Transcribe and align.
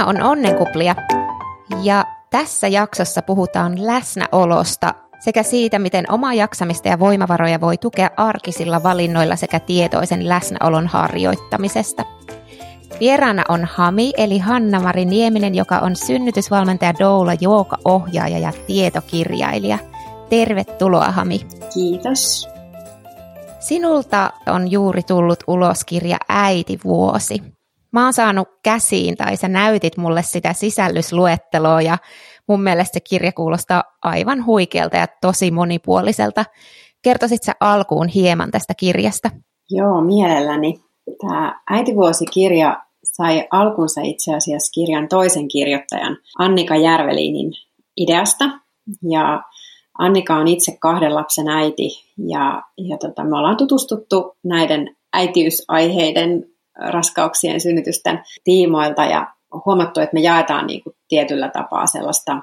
Tämä 0.00 0.10
on 0.10 0.22
Onnenkuplia 0.22 0.94
ja 1.82 2.04
tässä 2.30 2.68
jaksossa 2.68 3.22
puhutaan 3.22 3.86
läsnäolosta 3.86 4.94
sekä 5.18 5.42
siitä, 5.42 5.78
miten 5.78 6.12
omaa 6.12 6.34
jaksamista 6.34 6.88
ja 6.88 6.98
voimavaroja 6.98 7.60
voi 7.60 7.76
tukea 7.76 8.10
arkisilla 8.16 8.82
valinnoilla 8.82 9.36
sekä 9.36 9.60
tietoisen 9.60 10.28
läsnäolon 10.28 10.86
harjoittamisesta. 10.86 12.04
Vieraana 13.00 13.42
on 13.48 13.64
Hami 13.64 14.12
eli 14.16 14.38
Hanna-Mari 14.38 15.04
Nieminen, 15.04 15.54
joka 15.54 15.78
on 15.78 15.96
synnytysvalmentaja, 15.96 16.94
doula, 16.98 17.32
ohjaaja 17.84 18.38
ja 18.38 18.52
tietokirjailija. 18.66 19.78
Tervetuloa 20.30 21.10
Hami. 21.10 21.40
Kiitos. 21.74 22.48
Sinulta 23.58 24.30
on 24.46 24.70
juuri 24.70 25.02
tullut 25.02 25.38
ulos 25.46 25.84
kirja 25.84 26.16
Äitivuosi. 26.28 27.59
Mä 27.92 28.04
oon 28.04 28.12
saanut 28.12 28.48
käsiin, 28.62 29.16
tai 29.16 29.36
sä 29.36 29.48
näytit 29.48 29.96
mulle 29.96 30.22
sitä 30.22 30.52
sisällysluetteloa, 30.52 31.82
ja 31.82 31.98
mun 32.48 32.62
mielestä 32.62 32.94
se 32.94 33.00
kirja 33.00 33.32
kuulostaa 33.32 33.84
aivan 34.02 34.46
huikealta 34.46 34.96
ja 34.96 35.06
tosi 35.20 35.50
monipuoliselta. 35.50 36.44
Kertoisit 37.02 37.42
sä 37.42 37.52
alkuun 37.60 38.08
hieman 38.08 38.50
tästä 38.50 38.74
kirjasta? 38.74 39.30
Joo, 39.70 40.00
mielelläni. 40.00 40.80
Tämä 41.20 41.60
Äitivuosi-kirja 41.70 42.82
sai 43.04 43.48
alkunsa 43.50 44.00
itse 44.04 44.34
asiassa 44.34 44.72
kirjan 44.74 45.08
toisen 45.08 45.48
kirjoittajan 45.48 46.16
Annika 46.38 46.76
Järvelinin 46.76 47.52
ideasta. 47.96 48.44
Ja 49.10 49.42
Annika 49.98 50.36
on 50.36 50.48
itse 50.48 50.76
kahden 50.80 51.14
lapsen 51.14 51.48
äiti 51.48 51.88
ja, 52.28 52.62
ja 52.76 52.98
tota, 52.98 53.24
me 53.24 53.36
ollaan 53.36 53.56
tutustuttu 53.56 54.36
näiden 54.44 54.96
äitiysaiheiden 55.12 56.44
raskauksien 56.88 57.60
synnytysten 57.60 58.22
tiimoilta 58.44 59.04
ja 59.04 59.26
huomattu, 59.66 60.00
että 60.00 60.14
me 60.14 60.20
jaetaan 60.20 60.66
niin 60.66 60.82
kuin 60.82 60.96
tietyllä 61.08 61.48
tapaa 61.48 61.86
sellaista, 61.86 62.34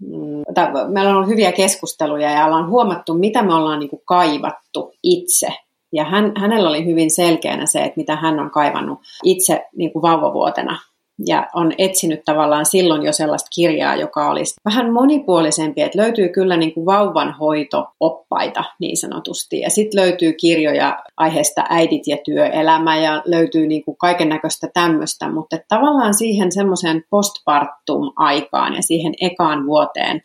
mm, 0.00 0.44
meillä 0.88 1.10
on 1.10 1.16
ollut 1.16 1.28
hyviä 1.28 1.52
keskusteluja 1.52 2.30
ja 2.30 2.46
ollaan 2.46 2.70
huomattu, 2.70 3.14
mitä 3.14 3.42
me 3.42 3.54
ollaan 3.54 3.78
niin 3.78 3.90
kuin 3.90 4.02
kaivattu 4.04 4.92
itse. 5.02 5.48
Ja 5.92 6.04
hän, 6.04 6.32
hänellä 6.36 6.68
oli 6.68 6.86
hyvin 6.86 7.10
selkeänä 7.10 7.66
se, 7.66 7.82
että 7.84 7.96
mitä 7.96 8.16
hän 8.16 8.40
on 8.40 8.50
kaivannut 8.50 8.98
itse 9.24 9.66
niin 9.76 9.92
kuin 9.92 10.02
vauvavuotena 10.02 10.78
ja 11.26 11.46
on 11.54 11.72
etsinyt 11.78 12.24
tavallaan 12.24 12.66
silloin 12.66 13.02
jo 13.02 13.12
sellaista 13.12 13.48
kirjaa, 13.54 13.96
joka 13.96 14.30
olisi 14.30 14.54
vähän 14.64 14.92
monipuolisempi, 14.92 15.82
että 15.82 15.98
löytyy 15.98 16.28
kyllä 16.28 16.56
niin 16.56 16.74
kuin 16.74 16.86
vauvanhoito-oppaita 16.86 18.64
niin 18.80 18.96
sanotusti. 18.96 19.60
Ja 19.60 19.70
sitten 19.70 20.00
löytyy 20.00 20.32
kirjoja 20.32 21.02
aiheesta 21.16 21.64
äidit 21.68 22.06
ja 22.06 22.16
työelämä 22.24 22.98
ja 22.98 23.22
löytyy 23.24 23.66
niin 23.66 23.84
kuin 23.84 23.96
kaiken 23.96 24.28
näköistä 24.28 24.68
tämmöistä, 24.74 25.32
mutta 25.32 25.58
tavallaan 25.68 26.14
siihen 26.14 26.52
semmoiseen 26.52 27.04
postpartum-aikaan 27.10 28.74
ja 28.74 28.82
siihen 28.82 29.12
ekaan 29.20 29.66
vuoteen, 29.66 30.22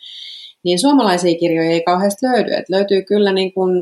niin 0.63 0.79
suomalaisia 0.79 1.39
kirjoja 1.39 1.69
ei 1.69 1.83
kauheasti 1.83 2.25
löydy. 2.25 2.53
Et 2.53 2.69
löytyy 2.69 3.01
kyllä 3.01 3.33
niin 3.33 3.53
kuin 3.53 3.81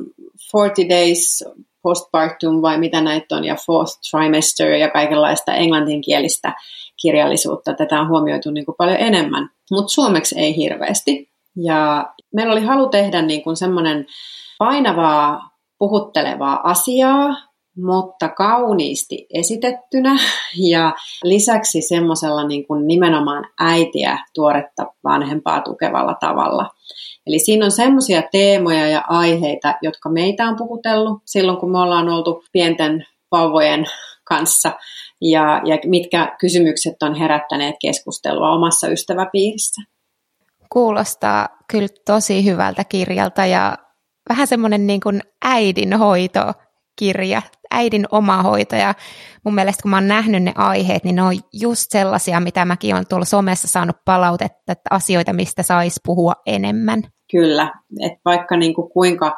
40 0.53 0.95
Days 0.95 1.43
postpartum 1.83 2.61
vai 2.61 2.77
mitä 2.77 3.01
näitä 3.01 3.35
on, 3.35 3.43
ja 3.43 3.55
fourth 3.65 3.99
trimester 4.11 4.71
ja 4.71 4.89
kaikenlaista 4.89 5.53
englantinkielistä 5.53 6.53
kirjallisuutta. 7.01 7.73
Tätä 7.73 8.01
on 8.01 8.09
huomioitu 8.09 8.51
niin 8.51 8.65
kuin 8.65 8.75
paljon 8.77 8.97
enemmän, 8.99 9.49
mutta 9.71 9.93
suomeksi 9.93 10.39
ei 10.39 10.55
hirveästi. 10.55 11.29
Ja 11.55 12.09
meillä 12.33 12.51
oli 12.51 12.61
halu 12.61 12.89
tehdä 12.89 13.21
niin 13.21 13.43
kuin 13.43 13.55
semmoinen 13.55 14.05
painavaa, 14.59 15.49
puhuttelevaa 15.77 16.59
asiaa, 16.63 17.35
mutta 17.77 18.29
kauniisti 18.29 19.27
esitettynä 19.33 20.15
ja 20.57 20.93
lisäksi 21.23 21.81
semmoisella 21.81 22.47
niin 22.47 22.67
kuin 22.67 22.87
nimenomaan 22.87 23.45
äitiä, 23.59 24.17
tuoretta 24.35 24.85
vanhempaa 25.03 25.61
tukevalla 25.61 26.15
tavalla. 26.19 26.69
Eli 27.27 27.39
siinä 27.39 27.65
on 27.65 27.71
semmoisia 27.71 28.23
teemoja 28.31 28.87
ja 28.87 29.03
aiheita, 29.07 29.75
jotka 29.81 30.09
meitä 30.09 30.47
on 30.47 30.55
puhutellut 30.57 31.21
silloin, 31.25 31.57
kun 31.57 31.71
me 31.71 31.79
ollaan 31.79 32.09
oltu 32.09 32.43
pienten 32.51 33.05
vauvojen 33.31 33.85
kanssa 34.23 34.71
ja, 35.21 35.61
ja 35.65 35.77
mitkä 35.85 36.35
kysymykset 36.39 37.03
on 37.03 37.15
herättäneet 37.15 37.75
keskustelua 37.81 38.51
omassa 38.51 38.87
ystäväpiirissä. 38.87 39.81
Kuulostaa 40.69 41.49
kyllä 41.71 41.87
tosi 42.05 42.45
hyvältä 42.45 42.83
kirjalta 42.83 43.45
ja 43.45 43.77
vähän 44.29 44.47
semmoinen 44.47 44.87
niin 44.87 45.01
kuin 45.01 45.21
äidinhoito 45.45 46.53
kirja, 46.95 47.41
äidin 47.71 48.05
oma 48.11 48.43
hoito. 48.43 48.75
Ja 48.75 48.93
mun 49.45 49.55
mielestä 49.55 49.81
kun 49.81 49.91
mä 49.91 49.97
oon 49.97 50.07
nähnyt 50.07 50.43
ne 50.43 50.51
aiheet, 50.55 51.03
niin 51.03 51.15
ne 51.15 51.23
on 51.23 51.33
just 51.53 51.85
sellaisia, 51.89 52.39
mitä 52.39 52.65
mäkin 52.65 52.95
olen 52.95 53.07
tuolla 53.09 53.25
somessa 53.25 53.67
saanut 53.67 53.95
palautetta, 54.05 54.71
että 54.71 54.89
asioita, 54.89 55.33
mistä 55.33 55.63
saisi 55.63 55.99
puhua 56.05 56.33
enemmän. 56.45 57.03
Kyllä, 57.31 57.71
että 58.01 58.19
vaikka 58.25 58.57
niin 58.57 58.73
kuin 58.73 58.89
kuinka 58.89 59.37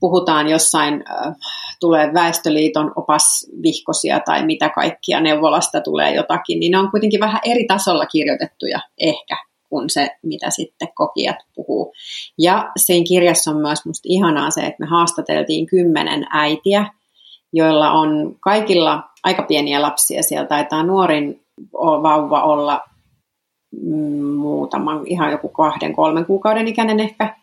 puhutaan 0.00 0.48
jossain, 0.48 0.94
äh, 0.94 1.34
tulee 1.80 2.14
Väestöliiton 2.14 2.92
opasvihkosia 2.96 4.20
tai 4.20 4.46
mitä 4.46 4.68
kaikkia 4.68 5.20
neuvolasta 5.20 5.80
tulee 5.80 6.14
jotakin, 6.14 6.60
niin 6.60 6.72
ne 6.72 6.78
on 6.78 6.90
kuitenkin 6.90 7.20
vähän 7.20 7.40
eri 7.44 7.64
tasolla 7.66 8.06
kirjoitettuja 8.06 8.80
ehkä 8.98 9.49
kuin 9.70 9.90
se, 9.90 10.10
mitä 10.22 10.50
sitten 10.50 10.88
kokijat 10.94 11.36
puhuu. 11.54 11.92
Ja 12.38 12.70
siinä 12.76 13.04
kirjassa 13.08 13.50
on 13.50 13.56
myös 13.56 13.86
musta 13.86 14.08
ihanaa 14.08 14.50
se, 14.50 14.60
että 14.60 14.76
me 14.80 14.86
haastateltiin 14.86 15.66
kymmenen 15.66 16.26
äitiä, 16.30 16.86
joilla 17.52 17.90
on 17.90 18.36
kaikilla 18.40 19.02
aika 19.24 19.42
pieniä 19.42 19.82
lapsia. 19.82 20.22
Siellä 20.22 20.46
taitaa 20.46 20.82
nuorin 20.82 21.40
vauva 22.02 22.42
olla 22.42 22.80
mm, 23.82 24.24
muutaman, 24.24 25.06
ihan 25.06 25.30
joku 25.30 25.48
kahden, 25.48 25.92
kolmen 25.92 26.26
kuukauden 26.26 26.68
ikäinen 26.68 27.00
ehkä. 27.00 27.36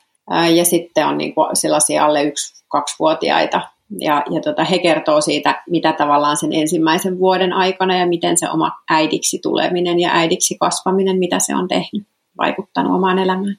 Ja 0.55 0.65
sitten 0.65 1.07
on 1.07 1.17
niin 1.17 1.33
sellaisia 1.53 2.05
alle 2.05 2.23
yksi, 2.23 2.63
kaksivuotiaita. 2.67 3.61
Ja, 3.99 4.23
ja 4.29 4.41
tota, 4.41 4.63
he 4.63 4.79
kertoo 4.79 5.21
siitä, 5.21 5.63
mitä 5.69 5.93
tavallaan 5.93 6.37
sen 6.37 6.53
ensimmäisen 6.53 7.19
vuoden 7.19 7.53
aikana 7.53 7.97
ja 7.97 8.07
miten 8.07 8.37
se 8.37 8.49
oma 8.49 8.71
äidiksi 8.89 9.39
tuleminen 9.41 9.99
ja 9.99 10.09
äidiksi 10.13 10.57
kasvaminen, 10.59 11.17
mitä 11.19 11.39
se 11.39 11.55
on 11.55 11.67
tehnyt, 11.67 12.07
vaikuttanut 12.37 12.95
omaan 12.95 13.19
elämään. 13.19 13.55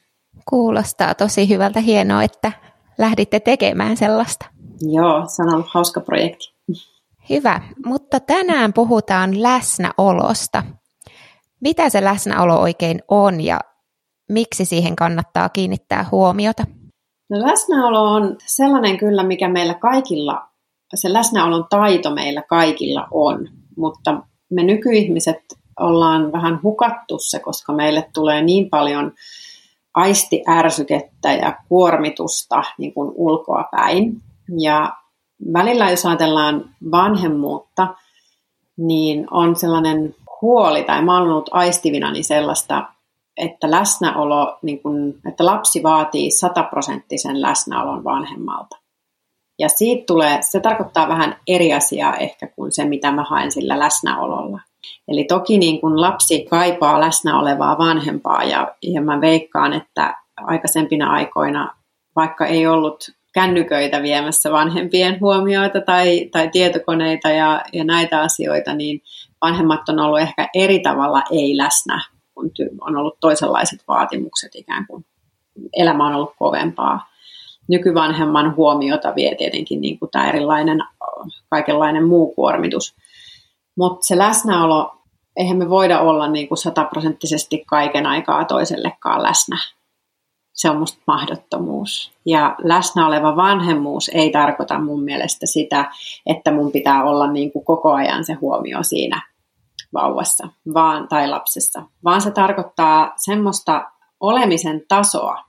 Kuulostaa 0.48 1.14
tosi 1.14 1.48
hyvältä. 1.48 1.80
Hienoa, 1.80 2.22
että 2.22 2.52
lähditte 2.98 3.40
tekemään 3.40 3.96
sellaista. 3.96 4.46
Joo, 4.80 5.24
se 5.26 5.42
on 5.42 5.54
ollut 5.54 5.68
hauska 5.68 6.00
projekti. 6.00 6.54
Hyvä, 7.30 7.60
mutta 7.86 8.20
tänään 8.20 8.72
puhutaan 8.72 9.42
läsnäolosta. 9.42 10.62
Mitä 11.60 11.88
se 11.90 12.04
läsnäolo 12.04 12.60
oikein 12.60 13.02
on 13.08 13.40
ja 13.40 13.60
miksi 14.28 14.64
siihen 14.64 14.96
kannattaa 14.96 15.48
kiinnittää 15.48 16.06
huomiota? 16.10 16.64
No 17.30 17.38
läsnäolo 17.46 18.02
on 18.02 18.36
sellainen 18.46 18.98
kyllä, 18.98 19.22
mikä 19.22 19.48
meillä 19.48 19.74
kaikilla, 19.74 20.48
se 20.94 21.12
läsnäolon 21.12 21.66
taito 21.70 22.14
meillä 22.14 22.42
kaikilla 22.42 23.08
on, 23.10 23.48
mutta 23.76 24.22
me 24.50 24.62
nykyihmiset 24.62 25.38
ollaan 25.80 26.32
vähän 26.32 26.60
hukattu 26.62 27.18
se, 27.18 27.38
koska 27.38 27.72
meille 27.72 28.10
tulee 28.14 28.42
niin 28.42 28.70
paljon 28.70 29.12
aistiärsykettä 29.94 31.32
ja 31.32 31.56
kuormitusta 31.68 32.62
niin 32.78 32.94
kuin 32.94 33.12
ulkoa 33.14 33.64
päin. 33.70 34.22
Ja 34.58 34.92
välillä, 35.52 35.90
jos 35.90 36.06
ajatellaan 36.06 36.64
vanhemmuutta, 36.90 37.94
niin 38.76 39.26
on 39.30 39.56
sellainen 39.56 40.14
huoli, 40.42 40.84
tai 40.84 41.04
mä 41.04 41.18
olen 41.18 41.30
ollut 41.30 41.50
aistivina 41.52 42.12
niin 42.12 42.24
sellaista 42.24 42.84
että 43.38 43.70
läsnäolo, 43.70 44.58
niin 44.62 44.82
kun, 44.82 45.14
että 45.28 45.46
lapsi 45.46 45.82
vaatii 45.82 46.30
sataprosenttisen 46.30 47.42
läsnäolon 47.42 48.04
vanhemmalta. 48.04 48.76
Ja 49.58 49.68
siitä 49.68 50.04
tulee, 50.06 50.42
se 50.42 50.60
tarkoittaa 50.60 51.08
vähän 51.08 51.36
eri 51.46 51.72
asiaa 51.72 52.16
ehkä 52.16 52.46
kuin 52.46 52.72
se, 52.72 52.84
mitä 52.84 53.12
mä 53.12 53.24
haen 53.24 53.52
sillä 53.52 53.78
läsnäololla. 53.78 54.60
Eli 55.08 55.24
toki 55.24 55.58
niin 55.58 55.80
kun 55.80 56.00
lapsi 56.00 56.44
kaipaa 56.50 57.00
läsnä 57.00 57.38
olevaa 57.40 57.78
vanhempaa 57.78 58.44
ja, 58.44 58.74
ja 58.82 59.02
mä 59.02 59.20
veikkaan, 59.20 59.72
että 59.72 60.14
aikaisempina 60.36 61.12
aikoina, 61.12 61.74
vaikka 62.16 62.46
ei 62.46 62.66
ollut 62.66 63.10
kännyköitä 63.34 64.02
viemässä 64.02 64.52
vanhempien 64.52 65.20
huomioita 65.20 65.80
tai, 65.80 66.28
tai 66.32 66.48
tietokoneita 66.48 67.28
ja, 67.28 67.62
ja 67.72 67.84
näitä 67.84 68.20
asioita, 68.20 68.74
niin 68.74 69.02
vanhemmat 69.42 69.88
on 69.88 69.98
ollut 69.98 70.20
ehkä 70.20 70.48
eri 70.54 70.80
tavalla 70.80 71.22
ei 71.30 71.56
läsnä 71.56 72.00
kun 72.38 72.50
on 72.80 72.96
ollut 72.96 73.20
toisenlaiset 73.20 73.82
vaatimukset 73.88 74.54
ikään 74.54 74.86
kuin. 74.86 75.04
Elämä 75.72 76.06
on 76.06 76.14
ollut 76.14 76.34
kovempaa. 76.38 77.08
Nykyvanhemman 77.68 78.56
huomiota 78.56 79.14
vie 79.14 79.34
tietenkin 79.34 79.80
niin 79.80 79.98
kuin 79.98 80.10
tämä 80.10 80.28
erilainen 80.28 80.78
kaikenlainen 81.48 82.04
muu 82.04 82.34
kuormitus. 82.34 82.96
Mutta 83.76 84.06
se 84.06 84.18
läsnäolo, 84.18 84.97
eihän 85.38 85.56
me 85.56 85.70
voida 85.70 86.00
olla 86.00 86.28
niin 86.28 86.48
kuin 86.48 86.58
sataprosenttisesti 86.58 87.64
kaiken 87.66 88.06
aikaa 88.06 88.44
toisellekaan 88.44 89.22
läsnä. 89.22 89.56
Se 90.52 90.70
on 90.70 90.78
musta 90.78 91.02
mahdottomuus. 91.06 92.12
Ja 92.26 92.56
läsnä 92.58 93.06
oleva 93.06 93.36
vanhemmuus 93.36 94.10
ei 94.14 94.30
tarkoita 94.30 94.78
mun 94.78 95.04
mielestä 95.04 95.46
sitä, 95.46 95.90
että 96.26 96.50
mun 96.50 96.72
pitää 96.72 97.04
olla 97.04 97.32
niin 97.32 97.52
kuin 97.52 97.64
koko 97.64 97.92
ajan 97.92 98.24
se 98.24 98.32
huomio 98.32 98.82
siinä 98.82 99.22
vauvassa 99.94 100.48
vaan, 100.74 101.08
tai 101.08 101.28
lapsessa, 101.28 101.82
vaan 102.04 102.20
se 102.20 102.30
tarkoittaa 102.30 103.12
semmoista 103.16 103.84
olemisen 104.20 104.82
tasoa, 104.88 105.44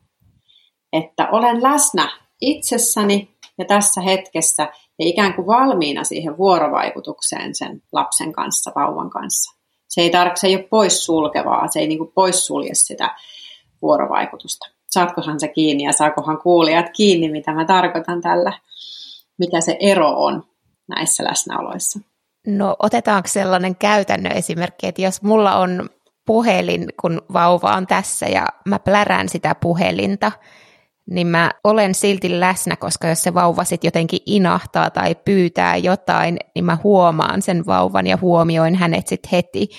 että 0.94 1.28
olen 1.32 1.64
läsnä 1.64 2.10
itsessäni 2.42 3.30
ja 3.58 3.66
tässä 3.66 4.02
hetkessä 4.02 4.64
ja 5.00 5.06
ikään 5.06 5.34
kuin 5.34 5.48
valmiina 5.48 6.04
siihen 6.04 6.38
vuorovaikutukseen 6.38 7.56
sen 7.56 7.82
lapsen 7.92 8.34
kanssa, 8.34 8.72
vauvan 8.76 9.10
kanssa. 9.10 9.59
Se 9.90 10.02
ei, 10.02 10.10
tar- 10.10 10.36
se 10.36 10.48
ei 10.48 10.56
ole 10.56 10.64
poissulkevaa, 10.64 11.68
se 11.68 11.80
ei 11.80 11.88
niin 11.88 11.98
kuin 11.98 12.12
poissulje 12.16 12.74
sitä 12.74 13.16
vuorovaikutusta. 13.82 14.66
Saatkohan 14.90 15.40
se 15.40 15.48
kiinni 15.48 15.84
ja 15.84 15.92
saakohan 15.92 16.42
kuulijat 16.42 16.86
kiinni, 16.96 17.32
mitä 17.32 17.52
mä 17.54 17.66
tarkoitan 17.66 18.22
tällä, 18.22 18.54
mikä 19.38 19.62
se 19.62 19.78
ero 19.80 20.24
on 20.24 20.44
näissä 20.88 21.24
läsnäoloissa. 21.24 22.00
No 22.48 22.76
otetaanko 22.80 23.28
sellainen 23.28 23.76
käytännön 23.76 24.32
esimerkki, 24.32 24.88
että 24.88 25.02
jos 25.02 25.22
mulla 25.22 25.56
on 25.56 25.90
puhelin, 26.26 26.88
kun 27.02 27.22
vauva 27.34 27.76
on 27.76 27.88
tässä 27.88 28.26
ja 28.26 28.48
mä 28.66 28.80
plärään 28.80 29.30
sitä 29.30 29.56
puhelinta, 29.56 30.32
niin 31.10 31.28
mä 31.28 31.52
olen 31.64 31.96
silti 31.96 32.40
läsnä, 32.40 32.76
koska 32.76 33.08
jos 33.08 33.24
se 33.24 33.34
vauva 33.34 33.64
sitten 33.64 33.88
jotenkin 33.88 34.20
inahtaa 34.26 34.90
tai 34.90 35.16
pyytää 35.16 35.78
jotain, 35.78 36.38
niin 36.56 36.66
mä 36.66 36.78
huomaan 36.84 37.42
sen 37.42 37.66
vauvan 37.66 38.08
ja 38.08 38.18
huomioin 38.22 38.76
hänet 38.76 39.08
sitten 39.08 39.30
heti, 39.32 39.70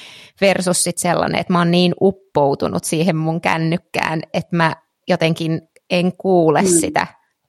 versus 0.40 0.84
sitten 0.84 1.02
sellainen, 1.02 1.40
että 1.40 1.52
mä 1.52 1.58
oon 1.58 1.70
niin 1.70 1.94
uppoutunut 2.00 2.84
siihen 2.84 3.16
mun 3.16 3.40
kännykkään, 3.40 4.22
että 4.34 4.56
mä 4.56 4.76
jotenkin 5.08 5.60
en 5.90 6.12
kuule 6.16 6.62
mm. 6.62 6.68
sitä 6.68 7.06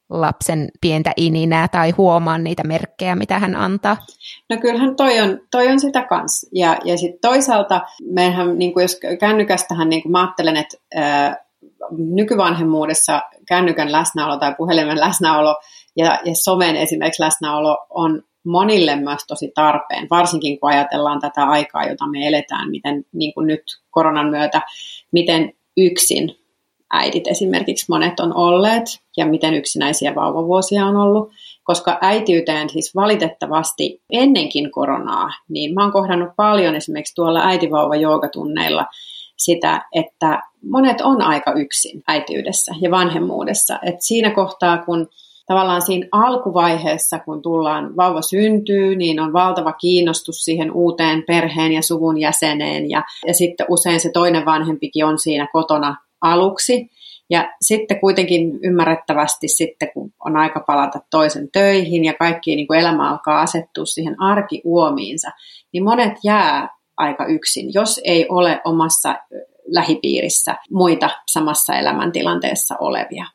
lapsen 0.10 0.70
pientä 0.82 1.12
ininää 1.18 1.68
tai 1.68 1.92
huomaan 1.92 2.44
niitä 2.44 2.64
merkkejä, 2.64 3.16
mitä 3.16 3.40
hän 3.40 3.56
antaa? 3.56 3.98
No 4.50 4.58
kyllähän 4.58 4.96
toi 4.96 5.20
on, 5.20 5.40
toi 5.52 5.68
on 5.68 5.80
sitä 5.80 6.06
kanssa. 6.10 6.50
Ja, 6.56 6.78
ja 6.86 6.98
sitten 6.98 7.20
toisaalta 7.22 7.82
mehän, 8.14 8.58
niin 8.58 8.74
jos 8.82 9.00
kännykästähän 9.20 9.90
niin 9.90 10.02
kuin 10.02 10.12
mä 10.12 10.22
ajattelen, 10.22 10.58
että 10.58 10.78
ää, 10.96 11.51
nykyvanhemmuudessa 11.92 13.22
kännykän 13.48 13.92
läsnäolo 13.92 14.38
tai 14.38 14.56
puhelimen 14.58 15.00
läsnäolo 15.00 15.56
ja, 15.96 16.20
ja 16.26 16.36
somen 16.36 16.76
esimerkiksi 16.76 17.24
läsnäolo 17.24 17.78
on 17.90 18.24
monille 18.46 18.96
myös 18.96 19.22
tosi 19.28 19.52
tarpeen, 19.56 20.08
varsinkin 20.10 20.60
kun 20.60 20.70
ajatellaan 20.70 21.20
tätä 21.20 21.44
aikaa, 21.44 21.86
jota 21.86 22.08
me 22.08 22.28
eletään, 22.28 22.70
miten 22.70 23.06
niin 23.14 23.34
kuin 23.34 23.48
nyt 23.48 23.64
koronan 23.90 24.30
myötä, 24.30 24.62
miten 25.12 25.54
yksin 25.78 26.36
äidit 26.94 27.28
esimerkiksi 27.28 27.86
monet 27.90 28.20
on 28.20 28.36
olleet 28.36 28.84
ja 29.18 29.26
miten 29.26 29.54
yksinäisiä 29.54 30.16
vauvavuosia 30.16 30.86
on 30.86 30.98
ollut, 30.98 31.32
koska 31.64 31.98
äitiyteen 32.02 32.70
siis 32.70 32.96
valitettavasti 32.96 34.02
ennenkin 34.10 34.72
koronaa, 34.72 35.30
niin 35.50 35.74
mä 35.74 35.84
oon 35.84 35.92
kohdannut 35.92 36.30
paljon 36.36 36.76
esimerkiksi 36.76 37.16
tuolla 37.16 37.42
äitivauva-joogatunneilla 37.46 38.86
sitä, 39.38 39.82
että 39.94 40.44
monet 40.70 41.02
on 41.02 41.22
aika 41.22 41.54
yksin 41.54 42.04
äitiydessä 42.08 42.76
ja 42.82 42.92
vanhemmuudessa. 42.92 43.80
Et 43.86 44.02
siinä 44.02 44.32
kohtaa, 44.32 44.78
kun 44.78 45.08
tavallaan 45.46 45.82
siinä 45.82 46.08
alkuvaiheessa, 46.12 47.20
kun 47.20 47.42
tullaan, 47.42 47.96
vauva 47.98 48.22
syntyy, 48.22 48.96
niin 48.96 49.20
on 49.20 49.34
valtava 49.34 49.74
kiinnostus 49.74 50.46
siihen 50.46 50.72
uuteen 50.72 51.24
perheen 51.28 51.72
ja 51.72 51.82
suvun 51.82 52.20
jäseneen. 52.20 52.90
Ja, 52.90 53.04
ja 53.28 53.34
sitten 53.34 53.66
usein 53.70 54.00
se 54.00 54.12
toinen 54.12 54.46
vanhempikin 54.46 55.06
on 55.06 55.20
siinä 55.20 55.48
kotona 55.54 55.96
aluksi. 56.22 56.90
Ja 57.30 57.54
sitten 57.62 58.00
kuitenkin 58.00 58.60
ymmärrettävästi 58.64 59.48
sitten, 59.48 59.90
kun 59.94 60.14
on 60.26 60.38
aika 60.38 60.64
palata 60.68 61.00
toisen 61.12 61.50
töihin 61.52 62.06
ja 62.06 62.14
kaikki 62.14 62.56
niin 62.56 62.68
kuin 62.68 62.80
elämä 62.80 63.10
alkaa 63.10 63.42
asettua 63.42 63.86
siihen 63.86 64.22
arkiuomiinsa, 64.22 65.32
niin 65.74 65.84
monet 65.84 66.14
jää 66.24 66.70
aika 66.98 67.26
yksin, 67.26 67.74
jos 67.74 68.02
ei 68.04 68.26
ole 68.30 68.62
omassa 68.66 69.16
lähipiirissä 69.74 70.56
muita 70.72 71.10
samassa 71.32 71.74
elämäntilanteessa 71.74 72.76
olevia. 72.80 73.26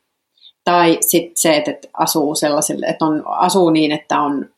Tai 0.63 0.97
sitten 1.01 1.31
se, 1.35 1.57
että 1.57 1.87
asuu 1.93 2.35
sellaiselle, 2.35 2.85
että 2.85 3.05
on, 3.05 3.23
asuu 3.27 3.69
niin, 3.69 3.91
että 3.91 4.19
on 4.19 4.49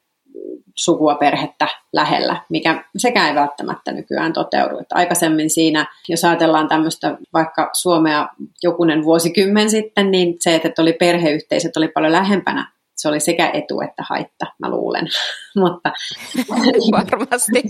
sukua 0.77 1.15
perhettä 1.15 1.67
lähellä, 1.93 2.41
mikä 2.49 2.83
sekään 2.97 3.29
ei 3.29 3.35
välttämättä 3.35 3.91
nykyään 3.91 4.33
toteudu. 4.33 4.77
Että 4.77 4.95
aikaisemmin 4.95 5.49
siinä, 5.49 5.85
jos 6.09 6.25
ajatellaan 6.25 6.67
tämmöistä 6.67 7.17
vaikka 7.33 7.69
Suomea 7.73 8.27
jokunen 8.63 9.03
vuosikymmen 9.03 9.69
sitten, 9.69 10.11
niin 10.11 10.35
se, 10.39 10.55
että 10.55 10.81
oli 10.81 10.93
perheyhteisöt 10.93 11.77
oli 11.77 11.87
paljon 11.87 12.11
lähempänä 12.11 12.71
se 13.01 13.09
oli 13.09 13.19
sekä 13.19 13.51
etu 13.53 13.81
että 13.81 14.03
haitta, 14.09 14.45
mä 14.59 14.69
luulen. 14.69 15.07
mutta, 15.61 15.91
Varmasti. 16.91 17.63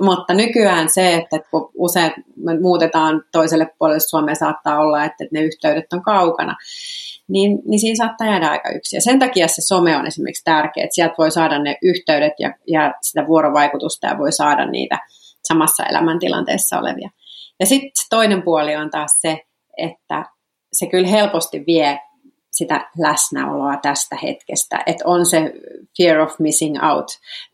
mutta 0.00 0.34
nykyään 0.34 0.88
se, 0.88 1.14
että 1.14 1.38
kun 1.50 1.70
usein 1.74 2.12
me 2.36 2.60
muutetaan 2.60 3.22
toiselle 3.32 3.70
puolelle 3.78 4.00
Suomea, 4.00 4.34
saattaa 4.34 4.78
olla, 4.78 5.04
että 5.04 5.24
ne 5.32 5.40
yhteydet 5.40 5.92
on 5.92 6.02
kaukana, 6.02 6.56
niin, 7.28 7.58
niin 7.68 7.80
siinä 7.80 8.06
saattaa 8.06 8.26
jäädä 8.26 8.48
aika 8.48 8.70
yksi. 8.70 8.96
Ja 8.96 9.00
sen 9.00 9.18
takia 9.18 9.48
se 9.48 9.62
some 9.62 9.96
on 9.96 10.06
esimerkiksi 10.06 10.44
tärkeä, 10.44 10.84
että 10.84 10.94
sieltä 10.94 11.14
voi 11.18 11.30
saada 11.30 11.58
ne 11.58 11.76
yhteydet 11.82 12.32
ja, 12.38 12.54
ja 12.66 12.94
sitä 13.02 13.26
vuorovaikutusta 13.26 14.06
ja 14.06 14.18
voi 14.18 14.32
saada 14.32 14.66
niitä 14.66 14.98
samassa 15.48 15.86
elämäntilanteessa 15.86 16.78
olevia. 16.78 17.10
Ja 17.60 17.66
sitten 17.66 18.06
toinen 18.10 18.42
puoli 18.42 18.76
on 18.76 18.90
taas 18.90 19.10
se, 19.20 19.38
että 19.76 20.24
se 20.72 20.86
kyllä 20.86 21.08
helposti 21.08 21.64
vie 21.66 21.98
sitä 22.52 22.90
läsnäoloa 22.98 23.76
tästä 23.76 24.16
hetkestä, 24.22 24.82
että 24.86 25.04
on 25.06 25.26
se 25.26 25.52
fear 25.96 26.20
of 26.20 26.38
missing 26.38 26.76
out 26.90 27.06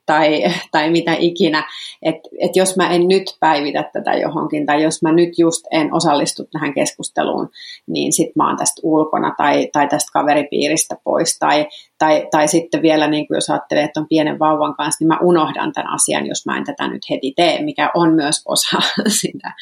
tai, 0.06 0.44
tai 0.70 0.90
mitä 0.90 1.16
ikinä, 1.18 1.64
että 2.02 2.28
et 2.40 2.56
jos 2.56 2.76
mä 2.76 2.90
en 2.90 3.08
nyt 3.08 3.36
päivitä 3.40 3.90
tätä 3.92 4.14
johonkin 4.14 4.66
tai 4.66 4.82
jos 4.82 5.02
mä 5.02 5.12
nyt 5.12 5.38
just 5.38 5.66
en 5.70 5.94
osallistu 5.94 6.44
tähän 6.52 6.74
keskusteluun, 6.74 7.50
niin 7.86 8.12
sit 8.12 8.36
mä 8.36 8.48
oon 8.48 8.56
tästä 8.56 8.80
ulkona 8.82 9.34
tai, 9.36 9.68
tai 9.72 9.88
tästä 9.88 10.10
kaveripiiristä 10.12 10.96
pois 11.04 11.38
tai, 11.38 11.66
tai, 11.98 12.28
tai 12.30 12.48
sitten 12.48 12.82
vielä 12.82 13.08
niin 13.08 13.26
kuin 13.26 13.36
jos 13.36 13.50
ajattelee, 13.50 13.84
että 13.84 14.00
on 14.00 14.08
pienen 14.08 14.38
vauvan 14.38 14.74
kanssa, 14.74 15.04
niin 15.04 15.08
mä 15.08 15.18
unohdan 15.22 15.72
tämän 15.72 15.92
asian, 15.94 16.26
jos 16.26 16.46
mä 16.46 16.56
en 16.56 16.64
tätä 16.64 16.88
nyt 16.88 17.02
heti 17.10 17.32
tee, 17.36 17.62
mikä 17.62 17.90
on 17.94 18.14
myös 18.14 18.42
osa 18.46 18.78
sitä. 19.20 19.52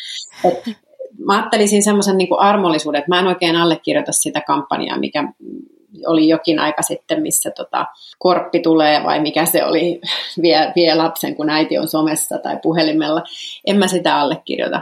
Et, 0.45 0.86
mä 1.19 1.33
ajattelisin 1.33 1.83
semmoisen 1.83 2.19
niin 2.19 2.29
armollisuuden, 2.39 2.99
että 2.99 3.11
mä 3.11 3.19
en 3.19 3.27
oikein 3.27 3.57
allekirjoita 3.57 4.13
sitä 4.13 4.41
kampanjaa, 4.41 4.99
mikä 4.99 5.33
oli 6.07 6.29
jokin 6.29 6.59
aika 6.59 6.83
sitten, 6.83 7.23
missä 7.23 7.51
tota, 7.51 7.87
korppi 8.19 8.61
tulee 8.61 9.05
vai 9.05 9.21
mikä 9.21 9.45
se 9.45 9.65
oli, 9.65 10.01
vie, 10.43 10.73
vie 10.77 10.95
lapsen, 10.95 11.37
kun 11.37 11.51
äiti 11.51 11.79
on 11.79 11.89
somessa 11.89 12.39
tai 12.39 12.59
puhelimella. 12.63 13.23
En 13.67 13.79
mä 13.79 13.87
sitä 13.87 14.21
allekirjoita. 14.21 14.81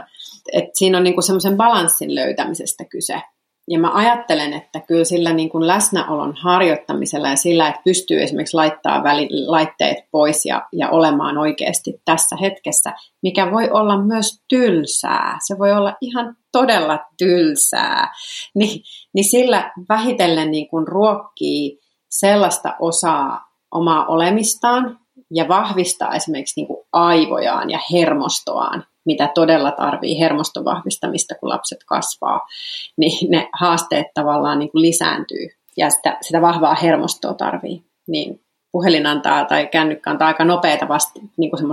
Et 0.53 0.65
siinä 0.73 0.97
on 0.97 1.03
niinku 1.03 1.21
semmoisen 1.21 1.57
balanssin 1.57 2.15
löytämisestä 2.15 2.85
kyse. 2.85 3.21
Ja 3.69 3.79
mä 3.79 3.91
ajattelen, 3.93 4.53
että 4.53 4.79
kyllä 4.79 5.03
sillä 5.03 5.33
niin 5.33 5.49
kuin 5.49 5.67
läsnäolon 5.67 6.33
harjoittamisella 6.35 7.29
ja 7.29 7.35
sillä, 7.35 7.67
että 7.67 7.81
pystyy 7.83 8.21
esimerkiksi 8.21 8.57
laittaa 8.57 9.03
väli, 9.03 9.29
laitteet 9.45 9.97
pois 10.11 10.45
ja, 10.45 10.67
ja 10.73 10.89
olemaan 10.89 11.37
oikeasti 11.37 12.01
tässä 12.05 12.35
hetkessä, 12.41 12.93
mikä 13.23 13.51
voi 13.51 13.69
olla 13.71 14.01
myös 14.01 14.43
tylsää. 14.47 15.37
Se 15.47 15.57
voi 15.59 15.71
olla 15.71 15.93
ihan 16.01 16.35
todella 16.51 16.99
tylsää. 17.17 18.13
Ni, 18.55 18.83
niin 19.13 19.29
sillä 19.29 19.71
vähitellen 19.89 20.51
niin 20.51 20.67
kuin 20.67 20.87
ruokkii 20.87 21.79
sellaista 22.09 22.75
osaa 22.79 23.45
omaa 23.71 24.05
olemistaan 24.05 24.99
ja 25.33 25.47
vahvistaa 25.47 26.15
esimerkiksi 26.15 26.59
niin 26.59 26.67
kuin 26.67 26.85
aivojaan 26.93 27.69
ja 27.69 27.79
hermostoaan, 27.91 28.85
mitä 29.05 29.31
todella 29.35 29.71
tarvii 29.71 30.19
hermoston 30.19 30.65
vahvistamista, 30.65 31.35
kun 31.35 31.49
lapset 31.49 31.83
kasvaa, 31.85 32.47
niin 32.97 33.31
ne 33.31 33.49
haasteet 33.53 34.07
tavallaan 34.13 34.59
niin 34.59 34.71
kuin 34.71 34.81
lisääntyy 34.81 35.47
ja 35.77 35.89
sitä, 35.89 36.17
sitä 36.21 36.41
vahvaa 36.41 36.75
hermostoa 36.75 37.33
tarvii. 37.33 37.83
Niin 38.07 38.41
puhelin 38.71 39.05
antaa 39.05 39.45
tai 39.45 39.67
kännykkä 39.67 40.11
antaa 40.11 40.27
aika 40.27 40.45
nopeata 40.45 40.87
vaste, 40.87 41.19
niin 41.37 41.51
kuin 41.51 41.63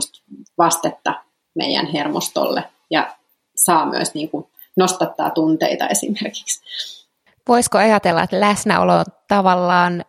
vastetta 0.59 1.15
meidän 1.55 1.87
hermostolle 1.87 2.65
ja 2.91 3.17
saa 3.57 3.87
myös 3.87 4.15
niin 4.15 4.31
kuin 4.31 4.47
nostattaa 4.77 5.31
tunteita 5.31 5.89
esimerkiksi. 5.89 6.63
Voisiko 7.49 7.79
ajatella, 7.79 8.23
että 8.23 8.41
läsnäolo 8.41 9.05
tavallaan 9.29 10.05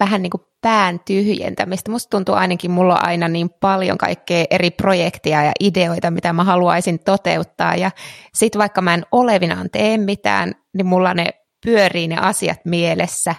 vähän 0.00 0.22
niin 0.22 0.30
kuin 0.30 0.42
pään 0.62 1.00
tyhjentämistä. 1.06 1.90
Musta 1.90 2.10
tuntuu 2.10 2.34
ainakin, 2.34 2.70
mulla 2.70 2.94
on 2.94 3.04
aina 3.04 3.28
niin 3.28 3.50
paljon 3.50 3.98
kaikkea 3.98 4.44
eri 4.50 4.70
projekteja 4.70 5.42
ja 5.44 5.52
ideoita, 5.60 6.10
mitä 6.10 6.32
mä 6.32 6.44
haluaisin 6.44 6.98
toteuttaa. 6.98 7.76
Ja 7.76 7.90
sit 8.34 8.58
vaikka 8.58 8.82
mä 8.82 8.94
en 8.94 9.06
olevinaan 9.12 9.70
tee 9.72 9.98
mitään, 9.98 10.52
niin 10.74 10.86
mulla 10.86 11.14
ne 11.14 11.26
pyörii 11.64 12.08
ne 12.08 12.16
asiat 12.20 12.58
mielessä. 12.64 13.34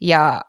Ja 0.00 0.40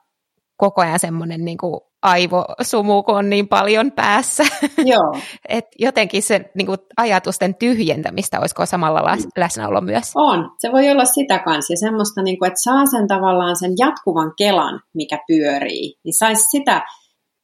koko 0.58 0.82
ajan 0.82 1.00
semmoinen 1.00 1.46
niin 1.46 1.58
kuin 1.58 1.82
aivosumu, 2.02 3.04
kun 3.04 3.16
on 3.18 3.30
niin 3.30 3.48
paljon 3.48 3.92
päässä. 3.92 4.44
Joo. 4.86 5.20
Et 5.50 5.66
jotenkin 5.80 6.24
se 6.24 6.52
niin 6.56 6.66
kuin 6.66 6.78
ajatusten 6.98 7.56
tyhjentämistä, 7.56 8.40
olisiko 8.40 8.66
samalla 8.66 9.18
läsnäolo 9.38 9.82
myös? 9.82 10.12
On. 10.16 10.52
Se 10.58 10.72
voi 10.72 10.90
olla 10.90 11.06
sitä 11.06 11.40
kanssa. 11.40 11.74
Ja 11.74 11.78
semmoista, 11.78 12.22
niin 12.22 12.40
kuin, 12.40 12.48
että 12.48 12.62
saa 12.64 12.86
sen 12.86 13.08
tavallaan 13.08 13.56
sen 13.56 13.72
jatkuvan 13.80 14.34
kelan, 14.38 14.82
mikä 14.94 15.20
pyörii, 15.28 15.96
niin 16.04 16.14
saisi 16.14 16.50
sitä 16.50 16.82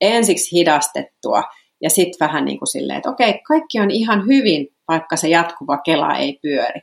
ensiksi 0.02 0.56
hidastettua 0.56 1.44
ja 1.82 1.90
sitten 1.90 2.28
vähän 2.28 2.46
niin 2.46 2.60
kuin 2.60 2.68
silleen, 2.68 2.98
että 2.98 3.10
okei, 3.10 3.42
kaikki 3.48 3.80
on 3.80 3.92
ihan 3.92 4.28
hyvin, 4.28 4.68
vaikka 4.88 5.16
se 5.16 5.28
jatkuva 5.28 5.78
kela 5.78 6.16
ei 6.16 6.40
pyöri. 6.42 6.82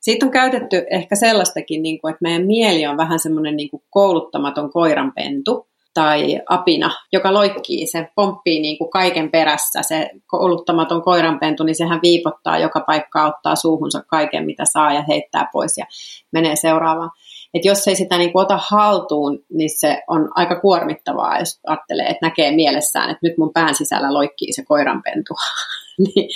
Siitä 0.00 0.26
on 0.26 0.32
käytetty 0.32 0.84
ehkä 0.90 1.16
sellaistakin, 1.16 1.82
niin 1.82 2.00
kuin, 2.00 2.10
että 2.10 2.22
meidän 2.22 2.46
mieli 2.46 2.86
on 2.86 2.96
vähän 2.96 3.18
semmoinen 3.18 3.56
niin 3.56 3.70
kuin 3.70 3.82
kouluttamaton 3.90 4.70
koiranpentu 4.70 5.68
tai 5.94 6.40
apina, 6.48 6.90
joka 7.12 7.34
loikkii, 7.34 7.86
se 7.86 8.08
pomppii 8.14 8.60
niin 8.60 8.78
kuin 8.78 8.90
kaiken 8.90 9.30
perässä. 9.30 9.82
Se 9.82 10.10
kouluttamaton 10.26 11.02
koiranpentu, 11.02 11.64
niin 11.64 11.74
sehän 11.74 12.00
viipottaa 12.02 12.58
joka 12.58 12.80
paikka, 12.80 13.26
ottaa 13.26 13.56
suuhunsa 13.56 14.02
kaiken, 14.06 14.46
mitä 14.46 14.64
saa 14.72 14.92
ja 14.92 15.04
heittää 15.08 15.48
pois 15.52 15.78
ja 15.78 15.86
menee 16.32 16.56
seuraavaan. 16.56 17.10
Et 17.54 17.64
jos 17.64 17.88
ei 17.88 17.96
sitä 17.96 18.18
niin 18.18 18.32
kuin 18.32 18.42
ota 18.42 18.58
haltuun, 18.68 19.38
niin 19.52 19.70
se 19.78 20.02
on 20.08 20.28
aika 20.34 20.60
kuormittavaa, 20.60 21.38
jos 21.38 21.60
ajattelee, 21.66 22.06
että 22.06 22.26
näkee 22.26 22.50
mielessään, 22.50 23.10
että 23.10 23.26
nyt 23.28 23.38
mun 23.38 23.52
pään 23.52 23.74
sisällä 23.74 24.14
loikkii 24.14 24.52
se 24.52 24.64
koiranpentu. 24.64 25.34
niin, 26.04 26.30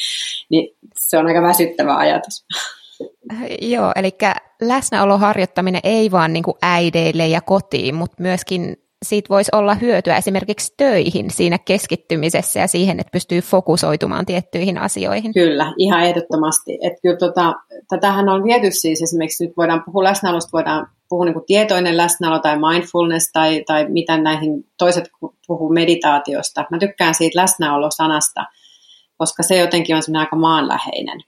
niin 0.50 0.76
se 0.96 1.18
on 1.18 1.26
aika 1.26 1.42
väsyttävä 1.42 1.96
ajatus. 1.96 2.44
Joo, 3.60 3.92
eli 3.96 4.10
läsnäoloharjoittaminen 4.62 5.80
ei 5.84 6.10
vaan 6.10 6.32
niin 6.32 6.42
kuin 6.42 6.56
äideille 6.62 7.26
ja 7.26 7.40
kotiin, 7.40 7.94
mutta 7.94 8.22
myöskin 8.22 8.76
siitä 9.04 9.28
voisi 9.28 9.50
olla 9.54 9.74
hyötyä 9.74 10.16
esimerkiksi 10.16 10.74
töihin 10.76 11.30
siinä 11.30 11.58
keskittymisessä 11.58 12.60
ja 12.60 12.66
siihen, 12.66 13.00
että 13.00 13.10
pystyy 13.10 13.40
fokusoitumaan 13.40 14.26
tiettyihin 14.26 14.78
asioihin. 14.78 15.34
Kyllä, 15.34 15.72
ihan 15.78 16.02
ehdottomasti. 16.02 16.78
Että 16.82 17.00
kyllä 17.02 17.16
tota, 17.16 17.54
tätähän 17.88 18.28
on 18.28 18.44
viety 18.44 18.70
siis 18.70 19.02
esimerkiksi, 19.02 19.46
nyt 19.46 19.56
voidaan 19.56 19.82
puhua 19.86 20.04
läsnäolosta, 20.04 20.50
voidaan 20.52 20.88
puhua 21.08 21.24
niin 21.24 21.34
kuin 21.34 21.46
tietoinen 21.46 21.96
läsnäolo 21.96 22.38
tai 22.38 22.56
mindfulness 22.58 23.32
tai, 23.32 23.64
tai 23.66 23.86
mitä 23.88 24.18
näihin 24.18 24.66
toiset 24.78 25.04
puhuu 25.46 25.72
meditaatiosta. 25.72 26.64
Mä 26.70 26.78
tykkään 26.78 27.14
siitä 27.14 27.40
läsnäolosanasta, 27.40 28.44
koska 29.16 29.42
se 29.42 29.56
jotenkin 29.56 29.96
on 29.96 30.02
semmoinen 30.02 30.26
aika 30.26 30.36
maanläheinen. 30.36 31.20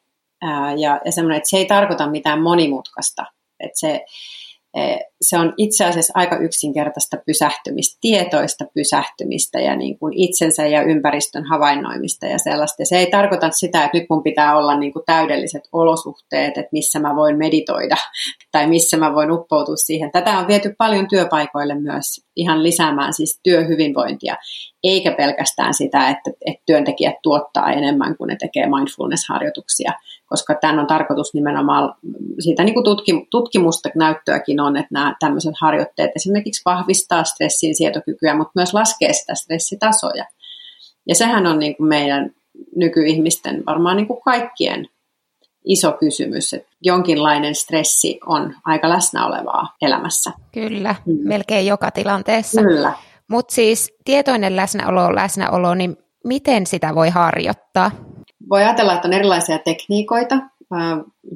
Ää, 0.43 0.75
ja, 0.75 1.01
ja 1.05 1.13
semmoinen, 1.13 1.37
että 1.37 1.51
se 1.51 1.57
ei 1.57 1.67
tarkoita 1.67 2.11
mitään 2.11 2.43
monimutkaista. 2.43 3.25
Että 3.61 3.79
se, 3.79 4.05
Eh, 4.75 4.99
se 5.21 5.39
on 5.39 5.55
itse 5.57 5.85
asiassa 5.85 6.13
aika 6.17 6.37
yksinkertaista 6.37 7.17
pysähtymistä, 7.27 7.99
tietoista 8.01 8.65
pysähtymistä 8.75 9.61
ja 9.61 9.77
niin 9.77 9.99
kuin 9.99 10.13
itsensä 10.17 10.67
ja 10.67 10.83
ympäristön 10.83 11.45
havainnoimista 11.45 12.27
ja 12.27 12.39
sellaista. 12.39 12.83
Ja 12.83 12.87
se 12.87 12.99
ei 12.99 13.11
tarkoita 13.11 13.51
sitä, 13.51 13.85
että 13.85 13.99
nyt 13.99 14.07
mun 14.11 14.23
pitää 14.23 14.59
olla 14.59 14.77
niin 14.77 14.93
kuin 14.93 15.03
täydelliset 15.07 15.63
olosuhteet, 15.73 16.59
että 16.59 16.69
missä 16.73 16.99
mä 16.99 17.17
voin 17.17 17.39
meditoida 17.39 17.97
tai 18.53 18.67
missä 18.67 18.97
mä 18.97 19.15
voin 19.15 19.33
uppoutua 19.33 19.77
siihen. 19.77 20.13
Tätä 20.13 20.39
on 20.39 20.49
viety 20.49 20.75
paljon 20.79 21.09
työpaikoille 21.09 21.75
myös 21.75 22.29
ihan 22.37 22.63
lisäämään 22.63 23.15
siis 23.15 23.41
työhyvinvointia, 23.43 24.37
eikä 24.85 25.13
pelkästään 25.13 25.75
sitä, 25.75 26.09
että, 26.09 26.31
että 26.47 26.63
työntekijät 26.67 27.15
tuottaa 27.23 27.73
enemmän 27.73 28.17
kuin 28.17 28.29
ne 28.29 28.37
tekee 28.37 28.67
mindfulness-harjoituksia, 28.67 29.93
koska 30.27 30.55
tämän 30.55 30.79
on 30.79 30.87
tarkoitus 30.87 31.35
nimenomaan, 31.35 31.95
siitä 32.39 32.65
niin 32.65 32.75
kuin 32.75 32.85
tutkimusta 33.31 33.89
näyttöäkin 33.95 34.61
on, 34.61 34.77
että 34.77 34.89
nämä 34.93 35.08
tämmöiset 35.21 35.55
harjoitteet 35.61 36.11
esimerkiksi 36.17 36.63
vahvistaa 36.65 37.25
stressin 37.25 37.77
sietokykyä, 37.77 38.35
mutta 38.37 38.53
myös 38.55 38.75
laskee 38.75 39.13
sitä 39.13 39.35
stressitasoja. 39.35 40.25
Ja 41.09 41.15
sehän 41.15 41.47
on 41.47 41.59
niin 41.59 41.77
kuin 41.77 41.89
meidän 41.89 42.31
nykyihmisten 42.77 43.63
varmaan 43.67 43.97
niin 43.97 44.07
kuin 44.07 44.21
kaikkien 44.25 44.89
iso 45.65 45.93
kysymys, 45.93 46.55
että 46.55 46.69
jonkinlainen 46.83 47.55
stressi 47.55 48.21
on 48.27 48.55
aika 48.65 48.89
läsnä 48.89 49.27
olevaa 49.27 49.77
elämässä. 49.83 50.33
Kyllä, 50.53 50.95
mm. 51.07 51.29
melkein 51.29 51.67
joka 51.67 51.91
tilanteessa. 51.91 52.63
Kyllä. 52.63 52.93
Mutta 53.31 53.55
siis 53.55 53.95
tietoinen 54.05 54.57
läsnäolo 54.57 55.15
läsnäolo, 55.15 55.75
niin 55.75 55.97
miten 56.25 56.67
sitä 56.67 56.95
voi 56.95 57.09
harjoittaa? 57.09 57.91
Voi 58.51 58.65
ajatella, 58.65 58.95
että 58.95 59.09
on 59.09 59.15
erilaisia 59.15 59.59
tekniikoita. 59.59 60.37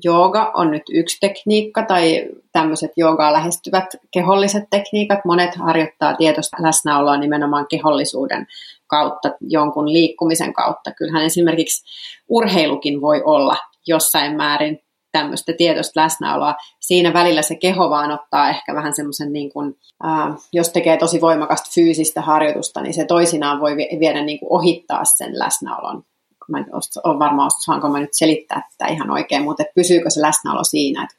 Jooga 0.05 0.51
on 0.55 0.71
nyt 0.71 0.83
yksi 0.91 1.19
tekniikka 1.21 1.83
tai 1.83 2.29
tämmöiset 2.53 2.91
joogaa 2.97 3.33
lähestyvät 3.33 3.87
keholliset 4.11 4.65
tekniikat. 4.71 5.25
Monet 5.25 5.55
harjoittaa 5.55 6.15
tietoista 6.15 6.57
läsnäoloa 6.61 7.17
nimenomaan 7.17 7.67
kehollisuuden 7.71 8.47
kautta, 8.87 9.31
jonkun 9.41 9.93
liikkumisen 9.93 10.53
kautta. 10.53 10.93
Kyllähän 10.93 11.25
esimerkiksi 11.25 11.85
urheilukin 12.29 13.01
voi 13.01 13.23
olla 13.25 13.57
jossain 13.87 14.37
määrin 14.37 14.79
tämmöistä 15.12 15.53
tietoista 15.53 16.01
läsnäoloa. 16.01 16.55
Siinä 16.81 17.12
välillä 17.12 17.43
se 17.43 17.55
keho 17.55 17.91
vaan 17.91 18.11
ottaa 18.11 18.49
ehkä 18.49 18.75
vähän 18.75 18.95
semmoisen, 18.95 19.33
niin 19.33 19.53
kuin, 19.53 19.75
äh, 20.05 20.37
jos 20.53 20.69
tekee 20.69 20.97
tosi 20.97 21.21
voimakasta 21.21 21.71
fyysistä 21.75 22.21
harjoitusta, 22.21 22.81
niin 22.81 22.95
se 22.95 23.05
toisinaan 23.05 23.61
voi 23.61 23.77
viedä 23.77 24.23
niin 24.23 24.39
kuin 24.39 24.53
ohittaa 24.53 25.05
sen 25.05 25.39
läsnäolon. 25.39 26.03
Mä 26.49 26.59
en 26.59 26.67
ole 27.05 27.19
varma, 27.19 27.49
saanko 27.51 27.89
mä 27.89 28.01
nyt 28.01 28.15
selittää 28.15 28.69
tätä 28.79 28.93
ihan 28.93 29.11
oikein, 29.11 29.43
mutta 29.43 29.63
että 29.63 29.75
pysyykö 29.75 30.11
se 30.11 30.21
läsnäolo 30.21 30.65
siinä, 30.65 31.03
että 31.05 31.17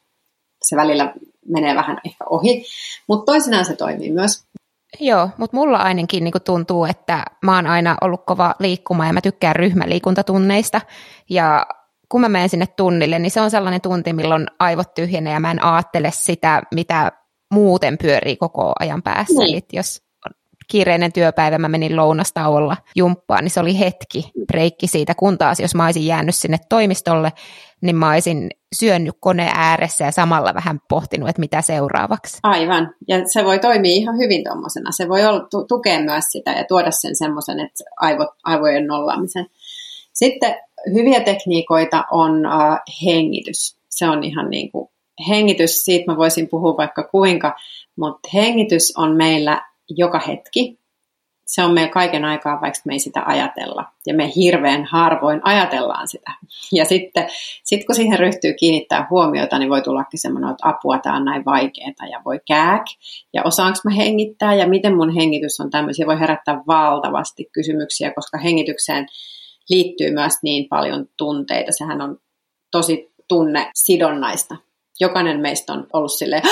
se 0.62 0.76
välillä 0.76 1.14
menee 1.48 1.74
vähän 1.74 2.00
ehkä 2.04 2.24
ohi, 2.30 2.64
mutta 3.08 3.32
toisinaan 3.32 3.64
se 3.64 3.76
toimii 3.76 4.12
myös. 4.12 4.44
Joo, 5.00 5.28
mutta 5.38 5.56
mulla 5.56 5.78
ainakin 5.78 6.24
niin 6.24 6.34
tuntuu, 6.44 6.84
että 6.84 7.24
mä 7.42 7.56
oon 7.56 7.66
aina 7.66 7.96
ollut 8.00 8.26
kova 8.26 8.54
liikkumaan 8.58 9.06
ja 9.06 9.12
mä 9.12 9.20
tykkään 9.20 9.56
ryhmäliikuntatunneista 9.56 10.80
ja 11.30 11.66
kun 12.08 12.20
mä 12.20 12.28
menen 12.28 12.48
sinne 12.48 12.66
tunnille, 12.66 13.18
niin 13.18 13.30
se 13.30 13.40
on 13.40 13.50
sellainen 13.50 13.80
tunti, 13.80 14.12
milloin 14.12 14.46
aivot 14.58 14.94
tyhjenee 14.94 15.32
ja 15.32 15.40
mä 15.40 15.50
en 15.50 15.64
ajattele 15.64 16.10
sitä, 16.14 16.62
mitä 16.74 17.12
muuten 17.54 17.98
pyörii 17.98 18.36
koko 18.36 18.72
ajan 18.80 19.02
päässä. 19.02 19.38
Niin. 19.38 19.54
Eli 19.54 19.62
jos 19.72 20.03
kiireinen 20.68 21.12
työpäivä, 21.12 21.58
mä 21.58 21.68
menin 21.68 21.96
lounastauolla 21.96 22.76
jumppaan, 22.96 23.44
niin 23.44 23.50
se 23.50 23.60
oli 23.60 23.78
hetki, 23.78 24.30
breikki 24.46 24.86
siitä, 24.86 25.14
kun 25.14 25.38
taas 25.38 25.60
jos 25.60 25.74
mä 25.74 25.84
olisin 25.84 26.06
jäänyt 26.06 26.34
sinne 26.34 26.56
toimistolle, 26.68 27.32
niin 27.80 27.96
mä 27.96 28.10
olisin 28.10 28.50
syönyt 28.74 29.14
kone 29.20 29.50
ääressä 29.54 30.04
ja 30.04 30.12
samalla 30.12 30.54
vähän 30.54 30.80
pohtinut, 30.88 31.28
että 31.28 31.40
mitä 31.40 31.62
seuraavaksi. 31.62 32.38
Aivan, 32.42 32.94
ja 33.08 33.28
se 33.28 33.44
voi 33.44 33.58
toimia 33.58 33.92
ihan 33.92 34.18
hyvin 34.18 34.44
tuommoisena. 34.44 34.92
Se 34.92 35.08
voi 35.08 35.26
olla, 35.26 35.48
tukea 35.68 36.00
myös 36.00 36.24
sitä 36.28 36.50
ja 36.50 36.64
tuoda 36.64 36.90
sen 36.90 37.16
semmoisen, 37.16 37.60
että 37.60 37.84
aivot, 37.96 38.28
aivojen 38.44 38.86
nollaamisen. 38.86 39.46
Sitten 40.12 40.54
hyviä 40.94 41.20
tekniikoita 41.20 42.04
on 42.10 42.46
äh, 42.46 42.78
hengitys. 43.04 43.76
Se 43.88 44.08
on 44.08 44.24
ihan 44.24 44.50
niin 44.50 44.72
kuin, 44.72 44.88
hengitys, 45.28 45.84
siitä 45.84 46.12
mä 46.12 46.16
voisin 46.16 46.48
puhua 46.48 46.76
vaikka 46.76 47.02
kuinka, 47.02 47.56
mutta 47.96 48.28
hengitys 48.34 48.92
on 48.96 49.16
meillä 49.16 49.62
joka 49.88 50.18
hetki. 50.18 50.84
Se 51.46 51.62
on 51.62 51.74
meillä 51.74 51.92
kaiken 51.92 52.24
aikaa, 52.24 52.60
vaikka 52.60 52.80
me 52.84 52.92
ei 52.92 52.98
sitä 52.98 53.22
ajatella. 53.26 53.84
Ja 54.06 54.14
me 54.14 54.32
hirveän 54.36 54.84
harvoin 54.84 55.40
ajatellaan 55.44 56.08
sitä. 56.08 56.32
Ja 56.72 56.84
sitten 56.84 57.28
sit 57.64 57.86
kun 57.86 57.94
siihen 57.94 58.18
ryhtyy 58.18 58.54
kiinnittää 58.54 59.06
huomiota, 59.10 59.58
niin 59.58 59.70
voi 59.70 59.82
tullakin 59.82 60.20
semmoinen, 60.20 60.50
että 60.50 60.68
apua, 60.68 60.98
tämä 60.98 61.16
on 61.16 61.24
näin 61.24 61.44
vaikeaa 61.44 62.08
ja 62.10 62.22
voi 62.24 62.40
kääk. 62.48 62.82
Ja 63.34 63.42
osaanko 63.44 63.78
mä 63.84 63.90
hengittää 63.94 64.54
ja 64.54 64.68
miten 64.68 64.96
mun 64.96 65.14
hengitys 65.14 65.60
on 65.60 65.70
tämmöisiä. 65.70 66.06
Voi 66.06 66.20
herättää 66.20 66.62
valtavasti 66.66 67.48
kysymyksiä, 67.52 68.12
koska 68.14 68.38
hengitykseen 68.38 69.06
liittyy 69.68 70.10
myös 70.10 70.32
niin 70.42 70.68
paljon 70.68 71.06
tunteita. 71.16 71.72
Sehän 71.72 72.00
on 72.00 72.18
tosi 72.70 73.12
tunne 73.28 73.70
sidonnaista. 73.74 74.56
Jokainen 75.00 75.40
meistä 75.40 75.72
on 75.72 75.86
ollut 75.92 76.12
sille 76.12 76.42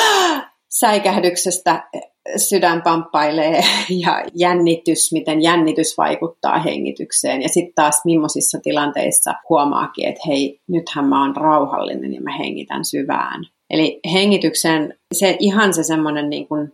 säikähdyksestä 0.81 1.89
sydän 2.37 2.83
pamppailee 2.83 3.65
ja 4.05 4.25
jännitys, 4.35 5.13
miten 5.13 5.43
jännitys 5.43 5.99
vaikuttaa 5.99 6.59
hengitykseen. 6.59 7.43
Ja 7.43 7.49
sitten 7.49 7.75
taas 7.75 8.01
millaisissa 8.05 8.59
tilanteissa 8.63 9.35
huomaakin, 9.49 10.09
että 10.09 10.21
hei, 10.27 10.61
nythän 10.69 11.05
mä 11.05 11.23
oon 11.23 11.37
rauhallinen 11.37 12.15
ja 12.15 12.21
mä 12.21 12.37
hengitän 12.37 12.85
syvään. 12.85 13.45
Eli 13.71 14.01
hengityksen 14.13 14.99
se 15.15 15.37
ihan 15.41 15.75
se 15.75 15.83
semmoinen 15.83 16.31
niin 16.31 16.49
kuin 16.49 16.73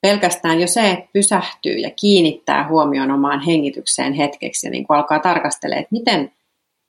pelkästään 0.00 0.60
jo 0.60 0.66
se, 0.66 0.90
että 0.90 1.10
pysähtyy 1.12 1.74
ja 1.74 1.90
kiinnittää 2.00 2.68
huomioon 2.68 3.10
omaan 3.10 3.40
hengitykseen 3.40 4.12
hetkeksi 4.12 4.66
ja 4.66 4.70
niin 4.70 4.86
kuin 4.86 4.96
alkaa 4.96 5.18
tarkastella, 5.18 5.76
että 5.76 5.88
miten, 5.90 6.32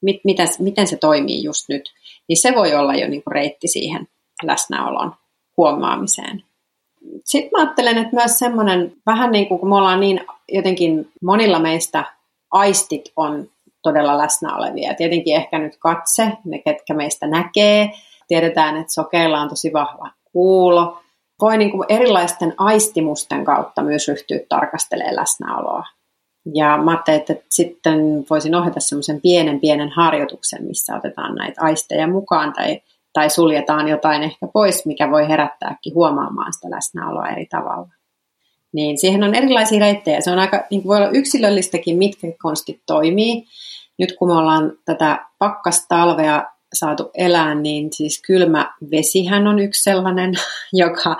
mit, 0.01 0.17
miten, 0.23 0.47
miten 0.59 0.87
se 0.87 0.97
toimii 0.97 1.43
just 1.43 1.69
nyt, 1.69 1.93
niin 2.27 2.37
se 2.37 2.55
voi 2.55 2.73
olla 2.73 2.95
jo 2.95 3.07
niin 3.07 3.23
kuin 3.23 3.31
reitti 3.31 3.67
siihen 3.67 4.07
läsnäolon 4.43 5.13
huomaamiseen. 5.57 6.43
Sitten 7.23 7.51
mä 7.51 7.63
ajattelen, 7.63 7.97
että 7.97 8.15
myös 8.15 8.39
semmoinen, 8.39 8.93
vähän 9.05 9.31
niin 9.31 9.47
kuin 9.47 9.59
kun 9.59 9.69
me 9.69 9.75
ollaan 9.75 9.99
niin 9.99 10.21
jotenkin 10.49 11.11
monilla 11.21 11.59
meistä 11.59 12.03
aistit 12.51 13.11
on 13.15 13.47
todella 13.81 14.17
läsnä 14.17 14.55
olevia. 14.55 14.93
Tietenkin 14.93 15.35
ehkä 15.35 15.59
nyt 15.59 15.77
katse, 15.79 16.31
ne 16.45 16.59
ketkä 16.59 16.93
meistä 16.93 17.27
näkee. 17.27 17.91
Tiedetään, 18.27 18.77
että 18.77 18.93
sokeilla 18.93 19.41
on 19.41 19.49
tosi 19.49 19.73
vahva 19.73 20.09
kuulo 20.31 21.03
voi 21.41 21.57
niin 21.57 21.71
kuin 21.71 21.85
erilaisten 21.89 22.53
aistimusten 22.57 23.45
kautta 23.45 23.83
myös 23.83 24.07
ryhtyä 24.07 24.39
tarkastelemaan 24.49 25.15
läsnäoloa. 25.15 25.85
Ja 26.53 26.77
mä 26.77 26.91
ajattelin, 26.91 27.19
että 27.19 27.35
sitten 27.51 28.25
voisin 28.29 28.55
ohjata 28.55 28.79
semmoisen 28.79 29.21
pienen 29.21 29.59
pienen 29.59 29.89
harjoituksen, 29.89 30.63
missä 30.63 30.95
otetaan 30.95 31.35
näitä 31.35 31.61
aisteja 31.61 32.07
mukaan 32.07 32.53
tai, 32.53 32.81
tai 33.13 33.29
suljetaan 33.29 33.87
jotain 33.87 34.23
ehkä 34.23 34.47
pois, 34.53 34.85
mikä 34.85 35.11
voi 35.11 35.27
herättääkin 35.27 35.93
huomaamaan 35.93 36.53
sitä 36.53 36.71
läsnäoloa 36.71 37.27
eri 37.27 37.45
tavalla. 37.45 37.87
Niin 38.73 38.97
siihen 38.97 39.23
on 39.23 39.35
erilaisia 39.35 39.79
reittejä. 39.79 40.21
Se 40.21 40.31
on 40.31 40.39
aika, 40.39 40.63
niin 40.71 40.83
voi 40.83 40.97
olla 40.97 41.09
yksilöllistäkin, 41.09 41.97
mitkä 41.97 42.27
konstit 42.41 42.81
toimii. 42.85 43.45
Nyt 43.99 44.15
kun 44.19 44.27
me 44.27 44.33
ollaan 44.33 44.71
tätä 44.85 45.25
pakkastalvea 45.39 46.43
saatu 46.73 47.11
elää, 47.13 47.55
niin 47.55 47.93
siis 47.93 48.21
kylmä 48.21 48.73
vesihän 48.91 49.47
on 49.47 49.59
yksi 49.59 49.83
sellainen, 49.83 50.33
joka 50.73 51.17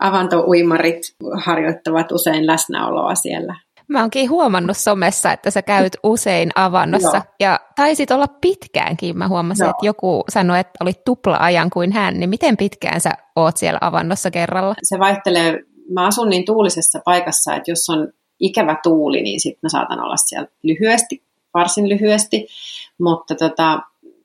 avantouimarit 0.00 1.14
harjoittavat 1.44 2.12
usein 2.12 2.46
läsnäoloa 2.46 3.14
siellä. 3.14 3.56
Mä 3.88 4.00
oonkin 4.00 4.30
huomannut 4.30 4.76
somessa, 4.76 5.32
että 5.32 5.50
sä 5.50 5.62
käyt 5.62 5.96
usein 6.02 6.50
avannossa 6.54 7.16
Joo. 7.16 7.34
ja 7.40 7.60
taisit 7.76 8.10
olla 8.10 8.26
pitkäänkin. 8.40 9.18
Mä 9.18 9.28
huomasin, 9.28 9.64
Joo. 9.64 9.70
että 9.70 9.86
joku 9.86 10.24
sanoi, 10.28 10.60
että 10.60 10.78
oli 10.80 10.92
tupla-ajan 11.04 11.70
kuin 11.70 11.92
hän, 11.92 12.20
niin 12.20 12.30
miten 12.30 12.56
pitkään 12.56 13.00
sä 13.00 13.10
oot 13.36 13.56
siellä 13.56 13.78
avannossa 13.80 14.30
kerralla? 14.30 14.74
Se 14.82 14.98
vaihtelee. 14.98 15.58
Mä 15.90 16.06
asun 16.06 16.28
niin 16.28 16.44
tuulisessa 16.44 17.00
paikassa, 17.04 17.54
että 17.54 17.70
jos 17.70 17.90
on 17.90 18.12
ikävä 18.40 18.76
tuuli, 18.82 19.22
niin 19.22 19.40
sitten 19.40 19.60
mä 19.62 19.68
saatan 19.68 20.00
olla 20.00 20.16
siellä 20.16 20.48
lyhyesti, 20.62 21.22
varsin 21.54 21.88
lyhyesti, 21.88 22.46
mutta 23.00 23.34
tota, 23.34 23.80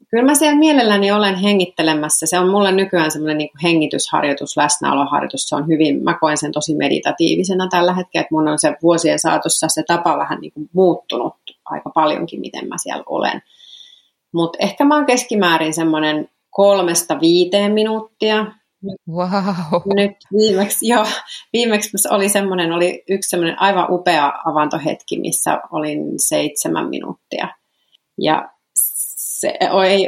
Kyllä 0.09 0.25
mä 0.25 0.35
siellä 0.35 0.57
mielelläni 0.57 1.11
olen 1.11 1.35
hengittelemässä. 1.35 2.25
Se 2.25 2.39
on 2.39 2.49
mulle 2.49 2.71
nykyään 2.71 3.11
semmoinen 3.11 3.37
niin 3.37 3.49
hengitysharjoitus, 3.63 4.57
läsnäoloharjoitus. 4.57 5.49
Se 5.49 5.55
on 5.55 5.67
hyvin, 5.67 6.03
mä 6.03 6.17
koen 6.19 6.37
sen 6.37 6.51
tosi 6.51 6.75
meditatiivisena 6.75 7.67
tällä 7.67 7.93
hetkellä, 7.93 8.21
että 8.21 8.35
mun 8.35 8.47
on 8.47 8.59
se 8.59 8.75
vuosien 8.83 9.19
saatossa 9.19 9.67
se 9.69 9.83
tapa 9.87 10.17
vähän 10.17 10.39
niin 10.41 10.53
kuin 10.53 10.69
muuttunut 10.73 11.33
aika 11.65 11.89
paljonkin, 11.89 12.39
miten 12.39 12.67
mä 12.67 12.75
siellä 12.77 13.03
olen. 13.05 13.41
Mutta 14.33 14.57
ehkä 14.61 14.85
mä 14.85 14.95
oon 14.95 15.05
keskimäärin 15.05 15.73
semmoinen 15.73 16.29
kolmesta 16.49 17.19
viiteen 17.19 17.71
minuuttia. 17.71 18.45
Wow. 19.09 19.29
Nyt 19.95 20.11
viimeksi, 20.37 20.87
jo, 20.87 21.05
viimeksi 21.53 21.89
oli 22.11 22.29
semmoinen, 22.29 22.71
oli 22.71 23.03
yksi 23.09 23.29
semmoinen 23.29 23.61
aivan 23.61 23.87
upea 23.89 24.33
avantohetki, 24.45 25.19
missä 25.19 25.59
olin 25.71 25.99
seitsemän 26.17 26.89
minuuttia. 26.89 27.47
Ja 28.17 28.49
se, 29.39 29.53
ei, 29.87 30.07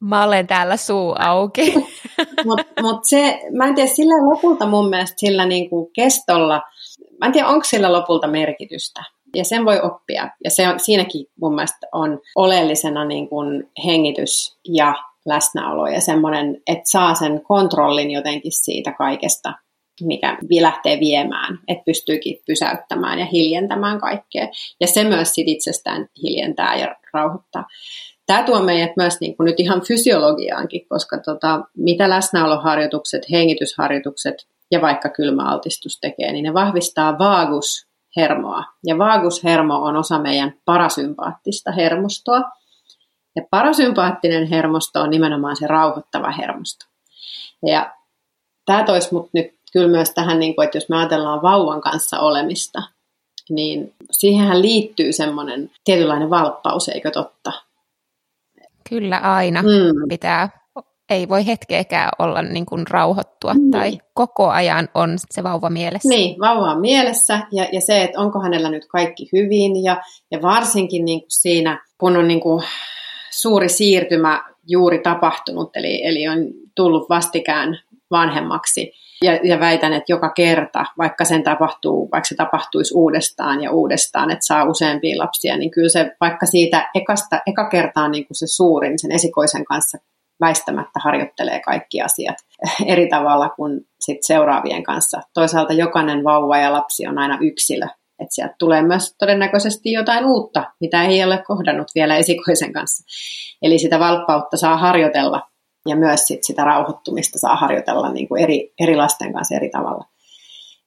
Mä 0.00 0.24
olen 0.24 0.46
täällä 0.46 0.76
suu 0.76 1.14
auki. 1.18 1.74
Mutta 2.46 2.82
mut 2.82 3.04
se, 3.04 3.40
mä 3.52 3.66
en 3.66 3.74
tiedä, 3.74 3.90
sillä 3.90 4.30
lopulta 4.30 4.66
mun 4.66 4.88
mielestä 4.88 5.14
sillä 5.18 5.46
niinku 5.46 5.90
kestolla, 5.94 6.62
mä 7.20 7.26
en 7.26 7.32
tiedä, 7.32 7.48
onko 7.48 7.64
sillä 7.64 7.92
lopulta 7.92 8.26
merkitystä. 8.26 9.04
Ja 9.36 9.44
sen 9.44 9.64
voi 9.64 9.80
oppia. 9.80 10.30
Ja 10.44 10.50
se 10.50 10.68
on, 10.68 10.80
siinäkin 10.80 11.26
mun 11.40 11.54
mielestä 11.54 11.86
on 11.92 12.20
oleellisena 12.36 13.04
niin 13.04 13.28
kuin 13.28 13.70
hengitys 13.86 14.58
ja 14.68 14.94
läsnäolo 15.26 15.86
ja 15.86 16.00
semmoinen, 16.00 16.62
että 16.66 16.84
saa 16.84 17.14
sen 17.14 17.42
kontrollin 17.48 18.10
jotenkin 18.10 18.52
siitä 18.52 18.92
kaikesta, 18.92 19.52
mikä 20.00 20.38
lähtee 20.60 21.00
viemään, 21.00 21.58
että 21.68 21.84
pystyykin 21.84 22.36
pysäyttämään 22.46 23.18
ja 23.18 23.26
hiljentämään 23.26 24.00
kaikkea. 24.00 24.48
Ja 24.80 24.86
se 24.86 25.04
myös 25.04 25.34
sit 25.34 25.48
itsestään 25.48 26.08
hiljentää 26.22 26.76
ja 26.76 26.96
rauhoittaa 27.12 27.64
tämä 28.26 28.42
tuo 28.42 28.62
meidät 28.62 28.96
myös 28.96 29.20
niin 29.20 29.36
kuin 29.36 29.44
nyt 29.44 29.60
ihan 29.60 29.80
fysiologiaankin, 29.80 30.88
koska 30.88 31.18
tota, 31.18 31.60
mitä 31.76 32.10
läsnäoloharjoitukset, 32.10 33.22
hengitysharjoitukset 33.30 34.46
ja 34.70 34.80
vaikka 34.80 35.08
kylmäaltistus 35.08 36.00
tekee, 36.00 36.32
niin 36.32 36.42
ne 36.42 36.54
vahvistaa 36.54 37.18
vaagushermoa. 37.18 38.64
Ja 38.86 38.98
vaagushermo 38.98 39.74
on 39.74 39.96
osa 39.96 40.18
meidän 40.18 40.54
parasympaattista 40.64 41.72
hermostoa. 41.72 42.42
Ja 43.36 43.42
parasympaattinen 43.50 44.46
hermosto 44.46 45.00
on 45.00 45.10
nimenomaan 45.10 45.56
se 45.56 45.66
rauhoittava 45.66 46.30
hermosto. 46.30 46.86
Ja 47.66 47.92
tämä 48.66 48.84
toisi 48.84 49.14
mut 49.14 49.28
nyt 49.32 49.54
kyllä 49.72 49.88
myös 49.88 50.10
tähän, 50.10 50.38
niin 50.38 50.54
kuin, 50.54 50.64
että 50.64 50.76
jos 50.76 50.88
me 50.88 50.96
ajatellaan 50.96 51.42
vauvan 51.42 51.80
kanssa 51.80 52.20
olemista, 52.20 52.82
niin 53.50 53.94
siihenhän 54.10 54.62
liittyy 54.62 55.12
semmoinen 55.12 55.70
tietynlainen 55.84 56.30
valppaus, 56.30 56.88
eikö 56.88 57.10
totta? 57.10 57.52
Kyllä 58.92 59.18
aina 59.18 59.62
mm. 59.62 60.08
pitää, 60.08 60.48
ei 61.10 61.28
voi 61.28 61.46
hetkeäkään 61.46 62.08
olla 62.18 62.42
niin 62.42 62.66
kuin 62.66 62.86
rauhoittua 62.90 63.54
mm. 63.54 63.70
tai 63.70 63.98
koko 64.14 64.48
ajan 64.48 64.88
on 64.94 65.16
se 65.30 65.42
vauva 65.42 65.70
mielessä. 65.70 66.08
Niin, 66.08 66.40
vauva 66.40 66.70
on 66.70 66.80
mielessä 66.80 67.40
ja, 67.52 67.66
ja 67.72 67.80
se, 67.80 68.02
että 68.02 68.20
onko 68.20 68.40
hänellä 68.40 68.70
nyt 68.70 68.86
kaikki 68.86 69.28
hyvin 69.32 69.84
ja, 69.84 70.02
ja 70.30 70.42
varsinkin 70.42 71.04
niin 71.04 71.20
kuin 71.20 71.30
siinä, 71.30 71.84
kun 71.98 72.16
on 72.16 72.28
niin 72.28 72.40
kuin 72.40 72.64
suuri 73.30 73.68
siirtymä 73.68 74.44
juuri 74.66 74.98
tapahtunut, 74.98 75.76
eli, 75.76 76.06
eli 76.06 76.28
on 76.28 76.38
tullut 76.76 77.08
vastikään 77.08 77.78
vanhemmaksi, 78.10 78.92
ja, 79.22 79.38
ja 79.42 79.60
väitän, 79.60 79.92
että 79.92 80.12
joka 80.12 80.30
kerta, 80.30 80.84
vaikka 80.98 81.24
sen 81.24 81.42
tapahtuu, 81.42 82.08
vaikka 82.12 82.28
se 82.28 82.34
tapahtuisi 82.34 82.94
uudestaan 82.94 83.62
ja 83.62 83.70
uudestaan, 83.70 84.30
että 84.30 84.46
saa 84.46 84.64
useampia 84.64 85.18
lapsia, 85.18 85.56
niin 85.56 85.70
kyllä 85.70 85.88
se 85.88 86.10
vaikka 86.20 86.46
siitä 86.46 86.90
ekasta, 86.94 87.40
eka 87.46 87.68
kertaa 87.68 88.08
niin 88.08 88.26
kuin 88.26 88.36
se 88.36 88.46
suurin 88.46 88.98
sen 88.98 89.12
esikoisen 89.12 89.64
kanssa 89.64 89.98
väistämättä 90.40 91.00
harjoittelee 91.04 91.60
kaikki 91.60 92.02
asiat 92.02 92.36
eri 92.92 93.08
tavalla 93.08 93.48
kuin 93.48 93.80
sit 94.00 94.18
seuraavien 94.20 94.82
kanssa. 94.82 95.20
Toisaalta 95.34 95.72
jokainen 95.72 96.24
vauva 96.24 96.58
ja 96.58 96.72
lapsi 96.72 97.06
on 97.06 97.18
aina 97.18 97.38
yksilö, 97.40 97.86
että 98.18 98.34
sieltä 98.34 98.54
tulee 98.58 98.82
myös 98.82 99.14
todennäköisesti 99.18 99.92
jotain 99.92 100.24
uutta, 100.24 100.64
mitä 100.80 101.04
ei 101.04 101.24
ole 101.24 101.42
kohdannut 101.46 101.88
vielä 101.94 102.16
esikoisen 102.16 102.72
kanssa. 102.72 103.04
Eli 103.62 103.78
sitä 103.78 103.98
valppautta 103.98 104.56
saa 104.56 104.76
harjoitella 104.76 105.51
ja 105.88 105.96
myös 105.96 106.26
sit 106.26 106.44
sitä 106.44 106.64
rauhoittumista 106.64 107.38
saa 107.38 107.56
harjoitella 107.56 108.12
niin 108.12 108.28
kuin 108.28 108.42
eri, 108.42 108.74
eri 108.80 108.96
lasten 108.96 109.32
kanssa 109.32 109.54
eri 109.54 109.70
tavalla. 109.70 110.04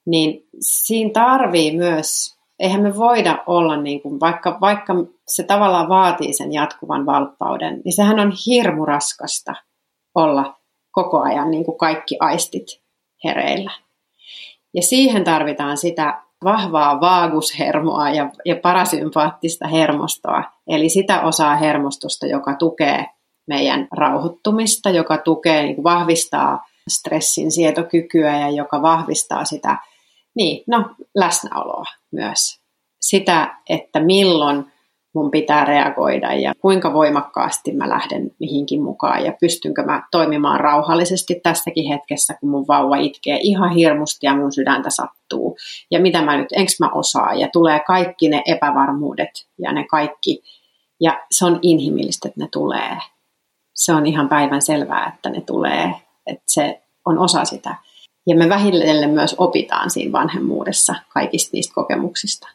Niin 0.06 0.48
siinä 0.60 1.10
tarvii 1.12 1.76
myös, 1.76 2.36
eihän 2.58 2.82
me 2.82 2.96
voida 2.96 3.44
olla, 3.46 3.76
niin 3.76 4.02
kuin, 4.02 4.20
vaikka, 4.20 4.58
vaikka 4.60 4.94
se 5.28 5.42
tavallaan 5.42 5.88
vaatii 5.88 6.32
sen 6.32 6.52
jatkuvan 6.52 7.06
valppauden, 7.06 7.82
niin 7.84 7.92
sehän 7.92 8.20
on 8.20 8.32
hirmu 8.46 8.84
raskasta 8.84 9.54
olla 10.14 10.56
koko 10.90 11.20
ajan 11.20 11.50
niin 11.50 11.64
kuin 11.64 11.78
kaikki 11.78 12.16
aistit 12.20 12.66
hereillä. 13.24 13.70
Ja 14.74 14.82
siihen 14.82 15.24
tarvitaan 15.24 15.76
sitä 15.76 16.22
vahvaa 16.44 17.00
vaagushermoa 17.00 18.10
ja, 18.10 18.30
ja 18.44 18.56
parasympaattista 18.56 19.68
hermostoa, 19.68 20.42
eli 20.66 20.88
sitä 20.88 21.20
osaa 21.20 21.56
hermostosta, 21.56 22.26
joka 22.26 22.54
tukee 22.54 23.06
meidän 23.46 23.88
rauhoittumista, 23.92 24.90
joka 24.90 25.18
tukee, 25.18 25.62
niin 25.62 25.82
vahvistaa 25.82 26.66
stressin 26.90 27.50
sietokykyä 27.50 28.40
ja 28.40 28.50
joka 28.50 28.82
vahvistaa 28.82 29.44
sitä 29.44 29.78
niin, 30.34 30.64
no, 30.66 30.84
läsnäoloa 31.14 31.84
myös. 32.12 32.60
Sitä, 33.00 33.56
että 33.68 34.00
milloin 34.00 34.64
mun 35.14 35.30
pitää 35.30 35.64
reagoida 35.64 36.34
ja 36.34 36.52
kuinka 36.60 36.92
voimakkaasti 36.92 37.72
mä 37.72 37.88
lähden 37.88 38.30
mihinkin 38.40 38.82
mukaan 38.82 39.24
ja 39.24 39.32
pystynkö 39.40 39.82
mä 39.82 40.02
toimimaan 40.10 40.60
rauhallisesti 40.60 41.40
tässäkin 41.42 41.88
hetkessä, 41.88 42.34
kun 42.40 42.50
mun 42.50 42.64
vauva 42.68 42.96
itkee 42.96 43.38
ihan 43.42 43.70
hirmusti 43.70 44.26
ja 44.26 44.36
mun 44.36 44.52
sydäntä 44.52 44.90
sattuu. 44.90 45.56
Ja 45.90 46.00
mitä 46.00 46.22
mä 46.22 46.36
nyt, 46.36 46.48
enks 46.52 46.80
mä 46.80 46.90
osaa 46.94 47.34
ja 47.34 47.48
tulee 47.52 47.80
kaikki 47.86 48.28
ne 48.28 48.42
epävarmuudet 48.46 49.46
ja 49.58 49.72
ne 49.72 49.86
kaikki. 49.90 50.42
Ja 51.00 51.20
se 51.30 51.44
on 51.44 51.58
inhimillistä, 51.62 52.28
että 52.28 52.40
ne 52.40 52.48
tulee 52.52 52.96
se 53.76 53.92
on 53.92 54.06
ihan 54.06 54.28
päivän 54.28 54.62
selvää, 54.62 55.12
että 55.14 55.30
ne 55.30 55.40
tulee, 55.40 55.94
että 56.26 56.44
se 56.46 56.82
on 57.04 57.18
osa 57.18 57.44
sitä. 57.44 57.76
Ja 58.26 58.36
me 58.36 58.48
vähitellen 58.48 59.10
myös 59.10 59.34
opitaan 59.38 59.90
siinä 59.90 60.12
vanhemmuudessa 60.12 60.94
kaikista 61.08 61.50
niistä 61.52 61.74
kokemuksista. 61.74 62.48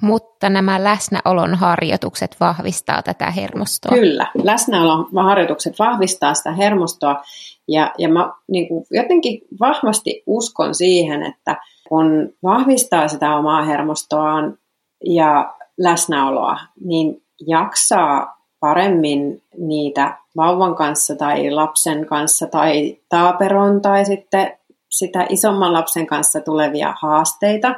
Mutta 0.00 0.48
nämä 0.48 0.84
läsnäolon 0.84 1.54
harjoitukset 1.54 2.36
vahvistaa 2.40 3.02
tätä 3.02 3.30
hermostoa. 3.30 3.92
Kyllä, 3.92 4.26
läsnäolon 4.44 5.08
harjoitukset 5.24 5.78
vahvistaa 5.78 6.34
sitä 6.34 6.52
hermostoa. 6.52 7.22
Ja, 7.68 7.94
ja 7.98 8.08
mä 8.08 8.32
niin 8.50 8.68
kuin 8.68 8.84
jotenkin 8.90 9.40
vahvasti 9.60 10.22
uskon 10.26 10.74
siihen, 10.74 11.22
että 11.22 11.56
kun 11.88 12.32
vahvistaa 12.42 13.08
sitä 13.08 13.36
omaa 13.36 13.62
hermostoaan 13.62 14.58
ja 15.04 15.54
läsnäoloa, 15.78 16.58
niin 16.84 17.22
jaksaa 17.46 18.39
paremmin 18.60 19.42
niitä 19.58 20.18
vauvan 20.36 20.74
kanssa 20.74 21.16
tai 21.16 21.50
lapsen 21.50 22.06
kanssa 22.06 22.46
tai 22.46 22.98
taaperon 23.08 23.80
tai 23.80 24.04
sitten 24.04 24.52
sitä 24.88 25.26
isomman 25.28 25.72
lapsen 25.72 26.06
kanssa 26.06 26.40
tulevia 26.40 26.94
haasteita, 27.00 27.74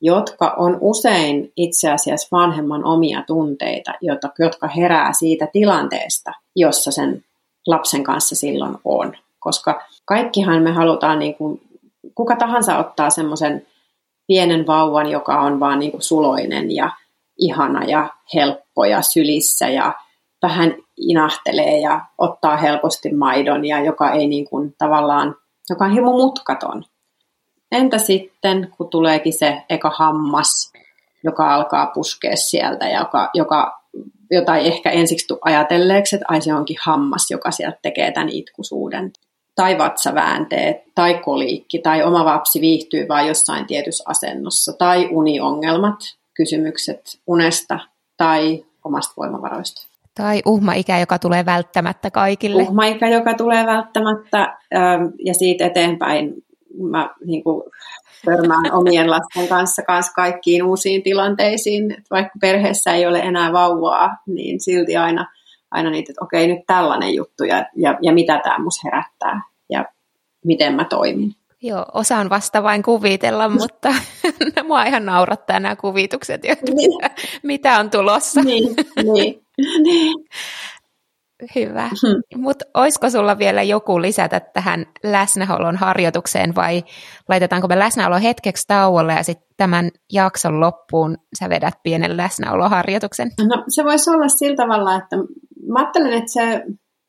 jotka 0.00 0.54
on 0.56 0.78
usein 0.80 1.52
itse 1.56 1.90
asiassa 1.90 2.28
vanhemman 2.36 2.84
omia 2.84 3.22
tunteita, 3.26 3.92
jotka 4.38 4.68
herää 4.68 5.12
siitä 5.12 5.48
tilanteesta, 5.52 6.32
jossa 6.56 6.90
sen 6.90 7.24
lapsen 7.66 8.04
kanssa 8.04 8.36
silloin 8.36 8.76
on. 8.84 9.16
Koska 9.38 9.82
kaikkihan 10.04 10.62
me 10.62 10.72
halutaan, 10.72 11.18
niin 11.18 11.34
kuin, 11.34 11.60
kuka 12.14 12.36
tahansa 12.36 12.78
ottaa 12.78 13.10
semmoisen 13.10 13.66
pienen 14.26 14.66
vauvan, 14.66 15.10
joka 15.10 15.40
on 15.40 15.60
vaan 15.60 15.78
niin 15.78 15.90
kuin 15.90 16.02
suloinen 16.02 16.74
ja 16.74 16.90
ihana 17.38 17.84
ja 17.84 18.08
helppo 18.34 18.84
ja 18.84 19.02
sylissä 19.02 19.68
ja 19.68 19.92
vähän 20.48 20.74
inahtelee 20.96 21.78
ja 21.80 22.00
ottaa 22.18 22.56
helposti 22.56 23.12
maidon 23.12 23.64
ja 23.64 23.80
joka 23.84 24.10
ei 24.10 24.26
niin 24.26 24.48
kuin 24.48 24.74
tavallaan, 24.78 25.36
joka 25.70 25.84
on 25.84 25.92
hieman 25.92 26.14
mutkaton. 26.14 26.84
entä 27.72 27.98
sitten, 27.98 28.72
kun 28.76 28.88
tuleekin 28.88 29.32
se 29.32 29.62
eka 29.68 29.90
hammas, 29.96 30.72
joka 31.24 31.54
alkaa 31.54 31.86
puskea 31.86 32.36
sieltä, 32.36 32.88
joka, 32.88 33.30
joka, 33.34 33.80
jota 34.30 34.56
ei 34.56 34.66
ehkä 34.66 34.90
ensiksi 34.90 35.26
tule 35.26 35.38
ajatelleeksi, 35.42 36.16
että 36.16 36.26
ai 36.28 36.40
se 36.40 36.54
onkin 36.54 36.76
hammas, 36.82 37.30
joka 37.30 37.50
sieltä 37.50 37.78
tekee 37.82 38.12
tämän 38.12 38.28
itkusuuden. 38.28 39.12
Tai 39.54 39.78
vatsaväänteet, 39.78 40.76
tai 40.94 41.14
koliikki, 41.24 41.78
tai 41.78 42.02
oma 42.02 42.24
vapsi 42.24 42.60
viihtyy 42.60 43.08
vain 43.08 43.28
jossain 43.28 43.66
tietyssä 43.66 44.04
asennossa, 44.06 44.72
tai 44.72 45.08
uniongelmat, 45.10 45.98
kysymykset 46.34 47.18
unesta 47.26 47.78
tai 48.16 48.64
omasta 48.84 49.14
voimavaroista. 49.16 49.93
Tai 50.14 50.42
uhmaikä, 50.46 50.98
joka 50.98 51.18
tulee 51.18 51.46
välttämättä 51.46 52.10
kaikille. 52.10 52.62
Uhmaikä, 52.62 53.08
joka 53.08 53.34
tulee 53.34 53.66
välttämättä, 53.66 54.58
ja 55.24 55.34
siitä 55.34 55.66
eteenpäin 55.66 56.34
mä 56.90 57.10
niin 57.26 57.44
kuin, 57.44 57.62
törmään 58.24 58.72
omien 58.72 59.10
lasten 59.10 59.48
kanssa, 59.48 59.82
kanssa 59.82 60.12
kaikkiin 60.12 60.62
uusiin 60.62 61.02
tilanteisiin. 61.02 61.96
Vaikka 62.10 62.32
perheessä 62.40 62.94
ei 62.94 63.06
ole 63.06 63.18
enää 63.18 63.52
vauvaa, 63.52 64.16
niin 64.26 64.60
silti 64.60 64.96
aina, 64.96 65.26
aina 65.70 65.90
niitä, 65.90 66.12
että 66.12 66.24
okei, 66.24 66.46
nyt 66.46 66.66
tällainen 66.66 67.14
juttu 67.14 67.44
ja, 67.44 67.66
ja, 67.76 67.98
ja 68.02 68.12
mitä 68.12 68.40
tämä 68.44 68.58
mus 68.58 68.84
herättää 68.84 69.42
ja 69.70 69.84
miten 70.44 70.74
mä 70.74 70.84
toimin. 70.84 71.34
Joo, 71.66 71.86
osaan 71.94 72.30
vasta 72.30 72.62
vain 72.62 72.82
kuvitella, 72.82 73.48
mutta 73.48 73.94
mua 74.68 74.84
ihan 74.84 75.06
naurattaa 75.06 75.60
nämä 75.60 75.76
kuvitukset, 75.76 76.40
että 76.44 76.72
niin. 76.72 77.10
mitä 77.42 77.78
on 77.78 77.90
tulossa. 77.90 78.40
Niin, 78.40 78.74
niin. 79.02 79.40
niin. 79.82 80.14
Hyvä. 81.54 81.88
Hmm. 81.88 82.42
Mutta 82.42 82.64
olisiko 82.74 83.10
sulla 83.10 83.38
vielä 83.38 83.62
joku 83.62 84.00
lisätä 84.00 84.40
tähän 84.40 84.86
läsnäolon 85.02 85.76
harjoitukseen 85.76 86.54
vai 86.54 86.84
laitetaanko 87.28 87.68
me 87.68 87.78
läsnäolo 87.78 88.18
hetkeksi 88.18 88.64
tauolle 88.66 89.12
ja 89.12 89.22
sitten 89.22 89.48
tämän 89.56 89.90
jakson 90.12 90.60
loppuun 90.60 91.16
sä 91.38 91.48
vedät 91.48 91.74
pienen 91.82 92.16
läsnäoloharjoituksen? 92.16 93.30
No 93.48 93.64
se 93.68 93.84
voisi 93.84 94.10
olla 94.10 94.28
sillä 94.28 94.56
tavalla, 94.56 94.96
että 94.96 95.16
mä 95.72 95.78
ajattelen, 95.78 96.12
että 96.12 96.32
se, 96.32 96.62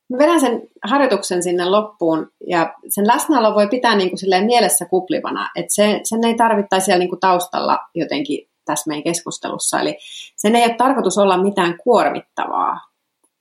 mä 0.10 0.18
vedän 0.18 0.40
sen 0.40 0.62
harjoituksen 0.84 1.44
sinne 1.44 1.66
loppuun 1.66 2.32
ja 2.48 2.74
sen 2.90 3.08
läsnäolo 3.08 3.56
voi 3.56 3.68
pitää 3.68 3.96
niin 3.96 4.10
kuin 4.10 4.20
silleen 4.20 4.46
mielessä 4.46 4.86
kuplivana, 4.86 5.50
että 5.56 5.76
se, 5.76 6.00
sen 6.04 6.24
ei 6.24 6.36
tarvittaisi 6.36 6.86
siellä 6.86 7.00
niin 7.00 7.10
kuin 7.10 7.20
taustalla 7.20 7.80
jotenkin 7.96 8.48
tässä 8.66 8.88
meidän 8.88 9.04
keskustelussa. 9.04 9.80
Eli 9.80 9.98
sen 10.36 10.56
ei 10.56 10.66
ole 10.66 10.74
tarkoitus 10.74 11.18
olla 11.18 11.44
mitään 11.44 11.78
kuormittavaa, 11.84 12.80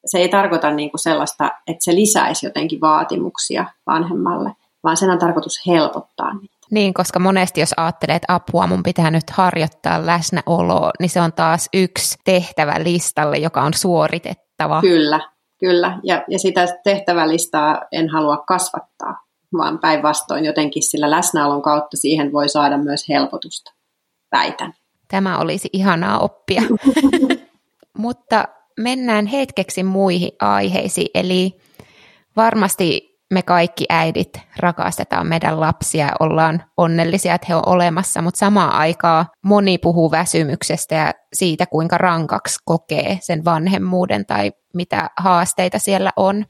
se 0.06 0.18
ei 0.18 0.28
tarkoita 0.28 0.70
niin 0.70 0.90
kuin 0.90 1.00
sellaista, 1.00 1.44
että 1.44 1.84
se 1.84 1.94
lisäisi 1.94 2.46
jotenkin 2.46 2.80
vaatimuksia 2.80 3.64
vanhemmalle, 3.86 4.52
vaan 4.84 4.96
sen 4.96 5.10
on 5.10 5.18
tarkoitus 5.18 5.66
helpottaa 5.66 6.34
niitä. 6.34 6.54
Niin, 6.70 6.94
koska 6.94 7.18
monesti 7.18 7.60
jos 7.60 7.74
ajattelee, 7.76 8.16
että 8.16 8.34
apua 8.34 8.66
mun 8.66 8.82
pitää 8.82 9.10
nyt 9.10 9.30
harjoittaa 9.30 10.06
läsnäoloa, 10.06 10.90
niin 11.00 11.10
se 11.10 11.20
on 11.20 11.32
taas 11.32 11.68
yksi 11.74 12.18
tehtävä 12.24 12.74
listalle, 12.78 13.38
joka 13.38 13.62
on 13.62 13.74
suoritettava. 13.74 14.80
Kyllä, 14.80 15.20
kyllä. 15.64 15.98
Ja, 16.02 16.24
ja 16.28 16.38
sitä 16.38 16.66
tehtävälistaa 16.84 17.82
en 17.92 18.08
halua 18.08 18.36
kasvattaa, 18.36 19.24
vaan 19.58 19.78
päinvastoin 19.78 20.44
jotenkin 20.44 20.82
sillä 20.82 21.10
läsnäolon 21.10 21.62
kautta 21.62 21.96
siihen 21.96 22.32
voi 22.32 22.48
saada 22.48 22.78
myös 22.78 23.08
helpotusta, 23.08 23.72
väitän. 24.32 24.72
Tämä 25.08 25.38
olisi 25.38 25.68
ihanaa 25.72 26.18
oppia. 26.18 26.62
Mutta 27.98 28.44
mennään 28.80 29.26
hetkeksi 29.26 29.82
muihin 29.82 30.32
aiheisiin, 30.40 31.08
eli 31.14 31.56
varmasti 32.36 33.14
me 33.34 33.42
kaikki 33.42 33.84
äidit 33.88 34.40
rakastetaan 34.58 35.26
meidän 35.26 35.60
lapsia 35.60 36.06
ja 36.06 36.12
ollaan 36.20 36.62
onnellisia, 36.76 37.34
että 37.34 37.46
he 37.48 37.54
on 37.54 37.68
olemassa, 37.68 38.22
mutta 38.22 38.38
samaan 38.38 38.72
aikaan 38.72 39.26
moni 39.44 39.78
puhuu 39.78 40.10
väsymyksestä 40.10 40.94
ja 40.94 41.12
siitä, 41.32 41.66
kuinka 41.66 41.98
rankaksi 41.98 42.58
kokee 42.64 43.18
sen 43.20 43.44
vanhemmuuden 43.44 44.26
tai 44.26 44.52
mitä 44.74 45.10
haasteita 45.16 45.78
siellä 45.78 46.10
on. 46.16 46.44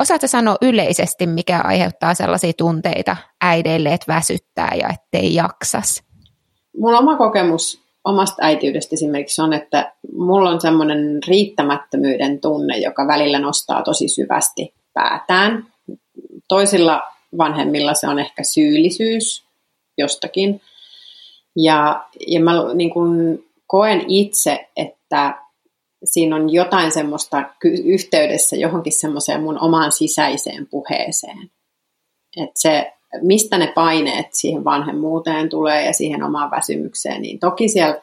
Osaatko 0.00 0.26
sanoa 0.26 0.56
yleisesti, 0.62 1.26
mikä 1.26 1.60
aiheuttaa 1.64 2.14
sellaisia 2.14 2.52
tunteita 2.52 3.16
äideille, 3.40 3.94
että 3.94 4.14
väsyttää 4.14 4.74
ja 4.80 4.88
ettei 4.88 5.34
jaksas? 5.34 6.02
Mun 6.76 6.94
oma 6.94 7.16
kokemus 7.16 7.88
omasta 8.04 8.36
äitiydestä 8.40 8.94
esimerkiksi 8.94 9.42
on, 9.42 9.52
että 9.52 9.92
mulla 10.12 10.50
on 10.50 10.60
semmoinen 10.60 11.18
riittämättömyyden 11.26 12.40
tunne, 12.40 12.78
joka 12.78 13.06
välillä 13.06 13.38
nostaa 13.38 13.82
tosi 13.82 14.08
syvästi 14.08 14.74
päätään. 14.94 15.66
Toisilla 16.48 17.02
vanhemmilla 17.38 17.94
se 17.94 18.08
on 18.08 18.18
ehkä 18.18 18.42
syyllisyys 18.42 19.44
jostakin. 19.98 20.60
Ja, 21.56 22.04
ja 22.26 22.40
mä 22.40 22.52
niin 22.74 22.90
kuin 22.90 23.44
koen 23.66 24.04
itse, 24.08 24.68
että 24.76 25.42
siinä 26.04 26.36
on 26.36 26.52
jotain 26.52 26.92
semmoista 26.92 27.42
yhteydessä 27.84 28.56
johonkin 28.56 28.92
semmoiseen 28.92 29.42
mun 29.42 29.58
omaan 29.60 29.92
sisäiseen 29.92 30.66
puheeseen. 30.66 31.50
Että 32.36 32.60
se 32.60 32.92
mistä 33.22 33.58
ne 33.58 33.72
paineet 33.74 34.26
siihen 34.32 34.64
vanhemmuuteen 34.64 35.48
tulee 35.48 35.86
ja 35.86 35.92
siihen 35.92 36.22
omaan 36.22 36.50
väsymykseen, 36.50 37.22
niin 37.22 37.38
toki 37.38 37.68
siellä 37.68 38.00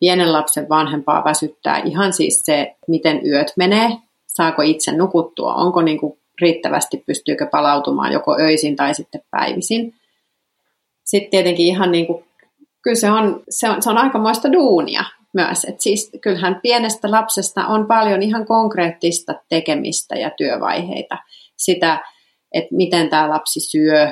pienen 0.00 0.32
lapsen 0.32 0.68
vanhempaa 0.68 1.24
väsyttää 1.24 1.78
ihan 1.78 2.12
siis 2.12 2.42
se, 2.44 2.76
miten 2.88 3.26
yöt 3.26 3.52
menee, 3.56 3.90
saako 4.26 4.62
itse 4.62 4.92
nukuttua, 4.92 5.54
onko 5.54 5.82
niin 5.82 6.00
kuin 6.00 6.18
riittävästi, 6.40 7.02
pystyykö 7.06 7.46
palautumaan 7.46 8.12
joko 8.12 8.36
öisin 8.40 8.76
tai 8.76 8.94
sitten 8.94 9.20
päivisin. 9.30 9.94
Sitten 11.04 11.30
tietenkin 11.30 11.66
ihan 11.66 11.92
niin 11.92 12.06
kuin, 12.06 12.24
kyllä 12.82 12.96
se 12.96 13.10
on, 13.10 13.42
se 13.48 13.70
on, 13.70 13.82
se 13.82 13.90
on 13.90 13.98
aikamoista 13.98 14.52
duunia 14.52 15.04
myös. 15.36 15.64
Et 15.68 15.80
siis 15.80 16.10
kyllähän 16.20 16.60
pienestä 16.62 17.10
lapsesta 17.10 17.66
on 17.66 17.86
paljon 17.86 18.22
ihan 18.22 18.46
konkreettista 18.46 19.34
tekemistä 19.48 20.14
ja 20.16 20.30
työvaiheita. 20.36 21.18
Sitä, 21.56 21.98
että 22.52 22.74
miten 22.74 23.08
tämä 23.10 23.28
lapsi 23.28 23.60
syö, 23.60 24.08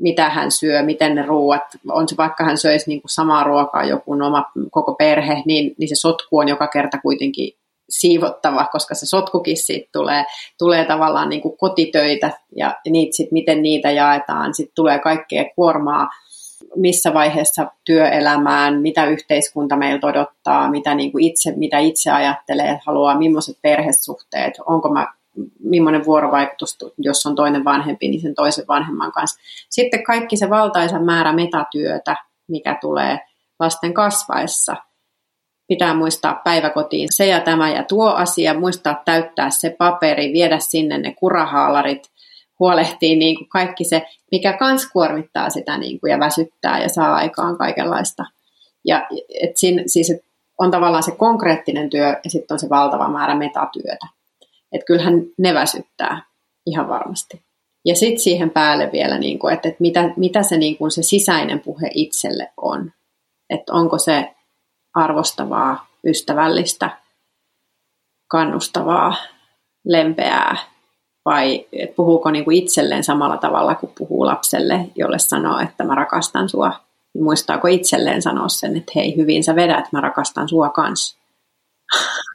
mitä 0.00 0.28
hän 0.28 0.50
syö, 0.50 0.82
miten 0.82 1.14
ne 1.14 1.22
ruuat, 1.22 1.62
on 1.88 2.08
se 2.08 2.16
vaikka 2.16 2.44
hän 2.44 2.58
söisi 2.58 2.90
niin 2.90 3.02
kuin 3.02 3.10
samaa 3.10 3.44
ruokaa 3.44 3.84
joku 3.84 4.12
oma 4.12 4.44
koko 4.70 4.94
perhe, 4.94 5.42
niin, 5.46 5.74
niin 5.78 5.88
se 5.88 5.94
sotku 5.94 6.38
on 6.38 6.48
joka 6.48 6.66
kerta 6.66 6.98
kuitenkin 7.02 7.52
siivottava, 7.88 8.68
koska 8.72 8.94
se 8.94 9.06
sotkukin 9.06 9.56
siitä 9.56 9.88
tulee, 9.92 10.24
tulee 10.58 10.84
tavallaan 10.84 11.28
niin 11.28 11.42
kuin 11.42 11.58
kotitöitä 11.58 12.30
ja, 12.56 12.76
ja 12.84 12.92
niitä 12.92 13.16
sit, 13.16 13.32
miten 13.32 13.62
niitä 13.62 13.90
jaetaan, 13.90 14.54
sitten 14.54 14.74
tulee 14.74 14.98
kaikkea 14.98 15.44
kuormaa, 15.56 16.08
missä 16.76 17.14
vaiheessa 17.14 17.70
työelämään, 17.84 18.80
mitä 18.82 19.06
yhteiskunta 19.06 19.76
meiltä 19.76 20.06
odottaa, 20.06 20.70
mitä, 20.70 20.94
niin 20.94 21.12
kuin 21.12 21.24
itse, 21.24 21.52
mitä 21.56 21.78
itse 21.78 22.10
ajattelee, 22.10 22.80
haluaa, 22.86 23.18
millaiset 23.18 23.58
perhesuhteet, 23.62 24.54
onko 24.66 24.88
mä 24.88 25.06
millainen 25.60 26.04
vuorovaikutus, 26.04 26.78
jos 26.98 27.26
on 27.26 27.34
toinen 27.34 27.64
vanhempi, 27.64 28.08
niin 28.08 28.20
sen 28.20 28.34
toisen 28.34 28.64
vanhemman 28.68 29.12
kanssa. 29.12 29.40
Sitten 29.70 30.04
kaikki 30.04 30.36
se 30.36 30.50
valtaisa 30.50 30.98
määrä 30.98 31.32
metatyötä, 31.32 32.16
mikä 32.48 32.78
tulee 32.80 33.20
lasten 33.60 33.94
kasvaessa. 33.94 34.76
Pitää 35.68 35.94
muistaa 35.94 36.40
päiväkotiin 36.44 37.08
se 37.12 37.26
ja 37.26 37.40
tämä 37.40 37.70
ja 37.70 37.84
tuo 37.84 38.10
asia, 38.10 38.58
muistaa 38.60 39.02
täyttää 39.04 39.50
se 39.50 39.70
paperi, 39.78 40.32
viedä 40.32 40.58
sinne 40.58 40.98
ne 40.98 41.14
kurahaalarit, 41.14 42.10
huolehtii 42.58 43.16
niin 43.16 43.36
kuin 43.36 43.48
kaikki 43.48 43.84
se, 43.84 44.06
mikä 44.32 44.52
kans 44.52 44.90
kuormittaa 44.92 45.50
sitä 45.50 45.78
niin 45.78 46.00
kuin 46.00 46.10
ja 46.10 46.18
väsyttää 46.18 46.82
ja 46.82 46.88
saa 46.88 47.14
aikaan 47.14 47.58
kaikenlaista. 47.58 48.24
Ja 48.84 49.06
et 49.42 49.56
siinä, 49.56 49.82
siis 49.86 50.10
et 50.10 50.24
on 50.58 50.70
tavallaan 50.70 51.02
se 51.02 51.10
konkreettinen 51.10 51.90
työ 51.90 52.08
ja 52.24 52.30
sitten 52.30 52.54
on 52.54 52.58
se 52.58 52.68
valtava 52.68 53.08
määrä 53.08 53.34
metatyötä. 53.34 54.06
Että 54.72 54.86
kyllähän 54.86 55.22
ne 55.38 55.54
väsyttää 55.54 56.22
ihan 56.66 56.88
varmasti. 56.88 57.42
Ja 57.84 57.96
sitten 57.96 58.20
siihen 58.20 58.50
päälle 58.50 58.92
vielä, 58.92 59.18
niin 59.18 59.38
kuin, 59.38 59.54
että, 59.54 59.68
että 59.68 59.80
mitä, 59.80 60.10
mitä 60.16 60.42
se, 60.42 60.56
niin 60.56 60.76
kuin 60.76 60.90
se 60.90 61.02
sisäinen 61.02 61.60
puhe 61.60 61.90
itselle 61.94 62.52
on. 62.56 62.92
Että 63.50 63.72
onko 63.72 63.98
se 63.98 64.34
arvostavaa, 64.94 65.86
ystävällistä, 66.06 66.90
kannustavaa, 68.28 69.14
lempeää 69.84 70.56
vai 71.26 71.66
että 71.72 71.96
puhuuko 71.96 72.30
niin 72.30 72.44
kuin 72.44 72.56
itselleen 72.56 73.04
samalla 73.04 73.36
tavalla 73.36 73.74
kuin 73.74 73.92
puhuu 73.98 74.26
lapselle, 74.26 74.86
jolle 74.94 75.18
sanoo, 75.18 75.58
että 75.58 75.84
mä 75.84 75.94
rakastan 75.94 76.48
sua. 76.48 76.72
Niin 77.14 77.24
muistaako 77.24 77.68
itselleen 77.68 78.22
sanoa 78.22 78.48
sen, 78.48 78.76
että 78.76 78.92
hei, 78.96 79.16
hyvin 79.16 79.44
sä 79.44 79.56
vedät, 79.56 79.92
mä 79.92 80.00
rakastan 80.00 80.48
sua 80.48 80.68
kanssa. 80.68 81.16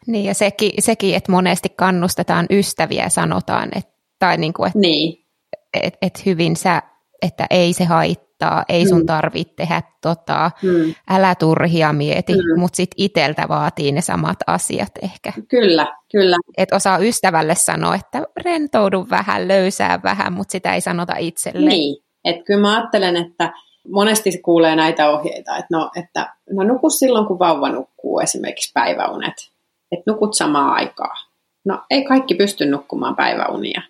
Niin 0.08 0.26
ja 0.26 0.34
sekin, 0.34 0.72
sekin, 0.80 1.16
että 1.16 1.32
monesti 1.32 1.70
kannustetaan 1.76 2.46
ystäviä 2.50 3.10
sanotaan, 3.10 3.70
että, 3.76 3.92
tai 4.20 4.38
niin 4.38 4.54
kuin, 4.54 4.68
että, 4.68 4.80
niin. 4.80 5.26
että, 5.74 5.98
että 6.02 6.22
hyvin 6.26 6.56
sä, 6.56 6.82
että 7.22 7.46
ei 7.50 7.74
se 7.74 7.86
haittaa, 7.86 8.64
ei 8.70 8.88
sun 8.88 9.00
mm. 9.00 9.06
tarvitse 9.06 9.54
tehdä 9.56 9.82
tota, 10.02 10.52
mm. 10.62 10.96
älä 11.10 11.36
turhia 11.36 11.94
mieti, 11.94 12.34
mm. 12.34 12.60
mutta 12.60 12.76
sitten 12.76 13.06
iteltä 13.06 13.48
vaatii 13.50 13.92
ne 13.92 14.02
samat 14.02 14.38
asiat 14.48 14.92
ehkä. 15.02 15.34
Kyllä, 15.48 15.88
kyllä. 16.12 16.38
Että 16.58 16.76
osaa 16.76 16.98
ystävälle 16.98 17.56
sanoa, 17.56 17.96
että 17.96 18.24
rentoudu 18.44 19.08
vähän, 19.10 19.48
löysää 19.48 20.00
vähän, 20.04 20.34
mutta 20.34 20.52
sitä 20.52 20.74
ei 20.74 20.82
sanota 20.82 21.16
itselle. 21.18 21.70
Niin, 21.70 22.04
että 22.26 22.44
kyllä 22.44 22.62
mä 22.62 22.78
ajattelen, 22.78 23.16
että 23.16 23.54
monesti 23.90 24.42
kuulee 24.42 24.76
näitä 24.76 25.10
ohjeita, 25.10 25.58
että 25.58 25.78
no, 25.78 25.92
että 25.96 26.34
no 26.52 26.64
nuku 26.64 26.90
silloin, 26.90 27.26
kun 27.26 27.40
vauva 27.40 27.70
nukkuu 27.70 28.20
esimerkiksi 28.20 28.72
päiväunet. 28.74 29.52
Että 29.92 30.12
nukut 30.12 30.34
samaa 30.34 30.74
aikaa. 30.74 31.16
No 31.66 31.82
ei 31.90 32.04
kaikki 32.04 32.36
pysty 32.36 32.66
nukkumaan 32.66 33.16
päiväunia. 33.16 33.82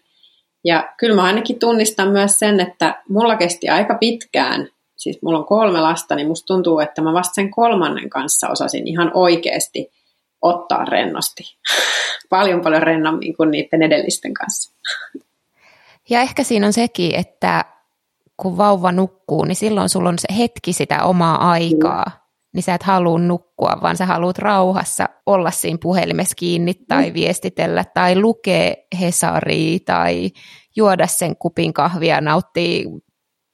Ja 0.64 0.94
kyllä 0.98 1.16
mä 1.16 1.24
ainakin 1.24 1.60
tunnistan 1.60 2.10
myös 2.10 2.40
sen, 2.40 2.60
että 2.60 3.04
mulla 3.10 3.36
kesti 3.36 3.70
aika 3.70 3.98
pitkään, 4.00 4.68
siis 4.98 5.20
mulla 5.22 5.40
on 5.40 5.46
kolme 5.46 5.82
lasta, 5.82 6.16
niin 6.16 6.28
musta 6.28 6.46
tuntuu, 6.46 6.80
että 6.80 7.02
mä 7.02 7.14
vasta 7.14 7.34
sen 7.34 7.52
kolmannen 7.52 8.10
kanssa 8.10 8.50
osasin 8.50 8.88
ihan 8.88 9.12
oikeasti 9.14 9.92
ottaa 10.42 10.86
rennosti. 10.86 11.44
paljon 12.30 12.62
paljon 12.62 12.84
rennommin 12.84 13.38
kuin 13.38 13.52
niiden 13.52 13.82
edellisten 13.82 14.34
kanssa. 14.34 14.74
Ja 16.10 16.22
ehkä 16.22 16.44
siinä 16.44 16.68
on 16.68 16.74
sekin, 16.74 17.16
että 17.16 17.66
kun 18.38 18.58
vauva 18.58 18.92
nukkuu, 18.92 19.46
niin 19.46 19.56
silloin 19.56 19.90
sulla 19.90 20.10
on 20.10 20.20
se 20.20 20.38
hetki 20.38 20.74
sitä 20.74 21.04
omaa 21.04 21.52
aikaa. 21.52 22.21
Niin 22.54 22.64
sä 22.64 22.74
et 22.74 22.84
halua 22.84 23.20
nukkua, 23.20 23.78
vaan 23.82 23.98
sä 23.98 24.06
haluat 24.06 24.38
rauhassa 24.38 25.10
olla 25.26 25.52
siinä 25.52 25.78
puhelimessa 25.82 26.36
kiinni 26.36 26.74
tai 26.74 27.10
mm. 27.10 27.14
viestitellä 27.14 27.86
tai 27.94 28.16
lukea 28.22 28.74
Hesaria 29.00 29.80
tai 29.86 30.32
juoda 30.76 31.08
sen 31.08 31.36
kupin 31.36 31.74
kahvia, 31.74 32.22
nauttia 32.22 32.90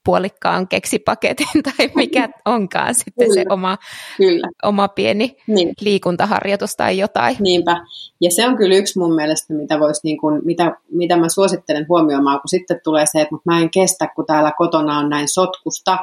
puolikkaan 0.07 0.67
keksipaketin 0.67 1.63
tai 1.77 1.89
mikä 1.95 2.29
onkaan 2.45 2.95
sitten 2.95 3.27
Kyllä. 3.27 3.33
se 3.33 3.45
oma, 3.49 3.77
Kyllä. 4.17 4.47
oma 4.63 4.87
pieni 4.87 5.37
niin. 5.47 5.73
liikuntaharjoitus 5.81 6.75
tai 6.75 6.97
jotain. 6.97 7.35
Niinpä. 7.39 7.85
Ja 8.21 8.31
se 8.31 8.47
on 8.47 8.57
kyllä 8.57 8.75
yksi 8.75 8.99
mun 8.99 9.15
mielestä, 9.15 9.53
mitä, 9.53 9.79
vois 9.79 10.03
niin 10.03 10.17
kuin, 10.17 10.41
mitä, 10.45 10.77
mitä 10.91 11.17
mä 11.17 11.29
suosittelen 11.29 11.85
huomioimaan, 11.89 12.39
kun 12.41 12.49
sitten 12.49 12.79
tulee 12.83 13.05
se, 13.05 13.21
että 13.21 13.35
mä 13.45 13.59
en 13.59 13.69
kestä, 13.69 14.07
kun 14.15 14.25
täällä 14.25 14.51
kotona 14.57 14.99
on 14.99 15.09
näin 15.09 15.27
sotkusta, 15.27 15.97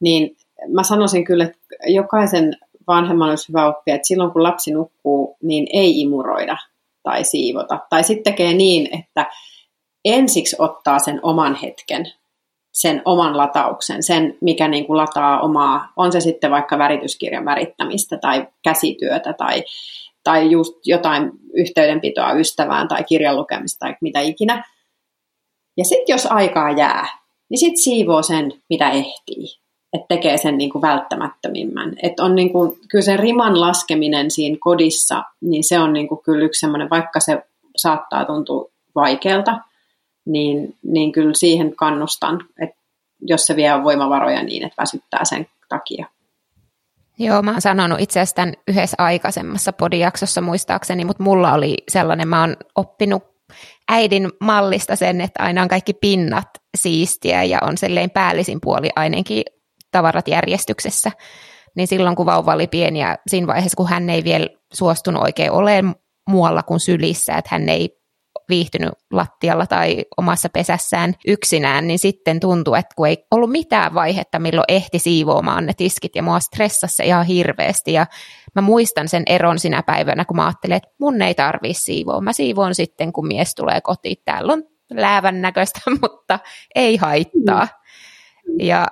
niin 0.00 0.36
mä 0.68 0.82
sanoisin 0.82 1.24
kyllä, 1.24 1.44
että 1.44 1.58
jokaisen 1.86 2.56
vanhemman 2.86 3.28
olisi 3.28 3.48
hyvä 3.48 3.66
oppia, 3.66 3.94
että 3.94 4.08
silloin 4.08 4.30
kun 4.30 4.42
lapsi 4.42 4.72
nukkuu, 4.72 5.36
niin 5.42 5.66
ei 5.72 6.00
imuroida 6.00 6.56
tai 7.02 7.24
siivota. 7.24 7.78
Tai 7.90 8.04
sitten 8.04 8.32
tekee 8.32 8.52
niin, 8.52 8.98
että 8.98 9.26
ensiksi 10.04 10.56
ottaa 10.58 10.98
sen 10.98 11.20
oman 11.22 11.54
hetken, 11.54 12.12
sen 12.72 13.02
oman 13.04 13.36
latauksen, 13.36 14.02
sen 14.02 14.38
mikä 14.40 14.68
niin 14.68 14.86
kuin 14.86 14.96
lataa 14.96 15.40
omaa, 15.40 15.92
on 15.96 16.12
se 16.12 16.20
sitten 16.20 16.50
vaikka 16.50 16.78
värityskirjan 16.78 17.44
värittämistä 17.44 18.18
tai 18.18 18.48
käsityötä 18.64 19.32
tai, 19.32 19.64
tai 20.24 20.50
just 20.50 20.72
jotain 20.84 21.30
yhteydenpitoa 21.54 22.32
ystävään 22.32 22.88
tai 22.88 23.04
kirjan 23.04 23.36
lukemista 23.36 23.86
tai 23.86 23.96
mitä 24.00 24.20
ikinä. 24.20 24.64
Ja 25.76 25.84
sitten 25.84 26.12
jos 26.12 26.26
aikaa 26.26 26.70
jää, 26.70 27.08
niin 27.48 27.58
sitten 27.58 27.82
siivoo 27.82 28.22
sen, 28.22 28.52
mitä 28.68 28.90
ehtii. 28.90 29.61
Että 29.92 30.06
tekee 30.08 30.38
sen 30.38 30.58
niin 30.58 30.70
kuin 30.70 30.82
välttämättömimmän. 30.82 31.94
Että 32.02 32.24
on 32.24 32.34
niin 32.34 32.52
kuin, 32.52 32.78
kyllä 32.88 33.04
se 33.04 33.16
riman 33.16 33.60
laskeminen 33.60 34.30
siinä 34.30 34.56
kodissa, 34.60 35.22
niin 35.40 35.64
se 35.64 35.78
on 35.78 35.92
niin 35.92 36.08
kuin 36.08 36.20
kyllä 36.24 36.44
yksi 36.44 36.60
semmoinen, 36.60 36.90
vaikka 36.90 37.20
se 37.20 37.42
saattaa 37.76 38.24
tuntua 38.24 38.70
vaikealta, 38.94 39.58
niin, 40.24 40.76
niin 40.82 41.12
kyllä 41.12 41.34
siihen 41.34 41.76
kannustan, 41.76 42.44
että 42.62 42.76
jos 43.20 43.46
se 43.46 43.56
vie 43.56 43.82
voimavaroja 43.84 44.42
niin, 44.42 44.64
että 44.64 44.82
väsyttää 44.82 45.24
sen 45.24 45.46
takia. 45.68 46.06
Joo, 47.18 47.42
mä 47.42 47.50
oon 47.50 47.60
sanonut 47.60 48.00
itse 48.00 48.20
asiassa 48.20 48.36
tämän 48.36 48.54
yhdessä 48.68 48.94
aikaisemmassa 48.98 49.72
podijaksossa 49.72 50.40
muistaakseni, 50.40 51.04
mutta 51.04 51.22
mulla 51.22 51.52
oli 51.52 51.76
sellainen, 51.88 52.28
mä 52.28 52.40
oon 52.40 52.56
oppinut 52.74 53.22
äidin 53.88 54.30
mallista 54.40 54.96
sen, 54.96 55.20
että 55.20 55.42
aina 55.42 55.62
on 55.62 55.68
kaikki 55.68 55.92
pinnat 55.92 56.48
siistiä 56.76 57.44
ja 57.44 57.58
on 57.62 57.78
selleen 57.78 58.10
päällisin 58.10 58.60
puoli 58.60 58.88
ainakin 58.96 59.42
tavarat 59.92 60.28
järjestyksessä. 60.28 61.10
Niin 61.76 61.88
silloin 61.88 62.16
kun 62.16 62.26
vauva 62.26 62.54
oli 62.54 62.66
pieni 62.66 63.00
ja 63.00 63.18
siinä 63.26 63.46
vaiheessa, 63.46 63.76
kun 63.76 63.88
hän 63.88 64.10
ei 64.10 64.24
vielä 64.24 64.46
suostunut 64.72 65.22
oikein 65.22 65.50
olemaan 65.50 65.94
muualla 66.28 66.62
kuin 66.62 66.80
sylissä, 66.80 67.36
että 67.36 67.48
hän 67.52 67.68
ei 67.68 68.02
viihtynyt 68.48 68.92
lattialla 69.12 69.66
tai 69.66 70.04
omassa 70.16 70.48
pesässään 70.48 71.14
yksinään, 71.26 71.86
niin 71.86 71.98
sitten 71.98 72.40
tuntui, 72.40 72.78
että 72.78 72.94
kun 72.96 73.08
ei 73.08 73.26
ollut 73.30 73.50
mitään 73.50 73.94
vaihetta, 73.94 74.38
milloin 74.38 74.64
ehti 74.68 74.98
siivoamaan 74.98 75.66
ne 75.66 75.72
tiskit 75.76 76.16
ja 76.16 76.22
mua 76.22 76.40
stressasi 76.40 76.96
se 76.96 77.04
ihan 77.04 77.26
hirveästi 77.26 77.92
ja 77.92 78.06
mä 78.54 78.62
muistan 78.62 79.08
sen 79.08 79.22
eron 79.26 79.58
sinä 79.58 79.82
päivänä, 79.82 80.24
kun 80.24 80.36
mä 80.36 80.46
ajattelin, 80.46 80.76
että 80.76 80.88
mun 80.98 81.22
ei 81.22 81.34
tarvii 81.34 81.74
siivoa. 81.74 82.20
Mä 82.20 82.32
siivoon 82.32 82.74
sitten, 82.74 83.12
kun 83.12 83.26
mies 83.26 83.54
tulee 83.54 83.80
kotiin. 83.80 84.16
Täällä 84.24 84.52
on 84.52 84.62
läävän 84.90 85.42
näköistä, 85.42 85.80
mutta 86.02 86.38
ei 86.74 86.96
haittaa. 86.96 87.68
Ja 88.58 88.86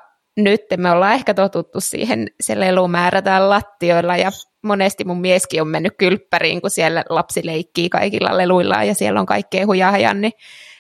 nyt 0.45 0.61
me 0.77 0.91
ollaan 0.91 1.15
ehkä 1.15 1.35
totuttu 1.35 1.81
siihen, 1.81 2.27
se 2.41 2.61
lelu 2.61 2.89
määrätään 2.89 3.51
lattioilla 3.51 4.17
ja 4.17 4.31
monesti 4.63 5.05
mun 5.05 5.21
mieskin 5.21 5.63
on 5.63 5.69
mennyt 5.69 5.93
kylppäriin, 5.99 6.61
kun 6.61 6.71
siellä 6.71 7.05
lapsi 7.09 7.41
leikkii 7.45 7.89
kaikilla 7.89 8.37
leluillaan 8.37 8.89
ja 8.89 8.95
siellä 8.95 9.21
on 9.21 9.27
kaikkea 9.27 9.67
hujaa 9.67 10.15
niin 10.15 10.33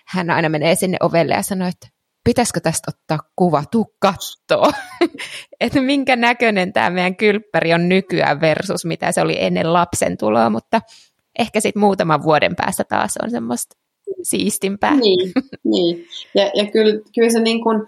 hän 0.06 0.30
aina 0.30 0.48
menee 0.48 0.74
sinne 0.74 0.96
ovelle 1.00 1.34
ja 1.34 1.42
sanoo, 1.42 1.68
että 1.68 1.88
pitäisikö 2.24 2.60
tästä 2.60 2.90
ottaa 2.90 3.18
kuva, 3.36 3.64
tuu 3.70 3.94
kattoo, 3.98 4.72
että 5.60 5.80
minkä 5.80 6.16
näköinen 6.16 6.72
tämä 6.72 6.90
meidän 6.90 7.16
kylppäri 7.16 7.74
on 7.74 7.88
nykyään 7.88 8.40
versus 8.40 8.84
mitä 8.84 9.12
se 9.12 9.20
oli 9.20 9.36
ennen 9.38 9.72
lapsen 9.72 10.16
tuloa, 10.16 10.50
mutta 10.50 10.80
ehkä 11.38 11.60
sitten 11.60 11.80
muutaman 11.80 12.22
vuoden 12.22 12.56
päästä 12.56 12.84
taas 12.84 13.14
on 13.22 13.30
semmoista 13.30 13.76
siistimpää. 14.22 14.96
Niin, 14.96 15.32
niin. 15.64 16.06
Ja, 16.34 16.50
ja 16.54 16.70
kyllä, 16.70 17.00
kyllä 17.14 17.30
se 17.30 17.40
niin 17.40 17.62
kuin, 17.62 17.86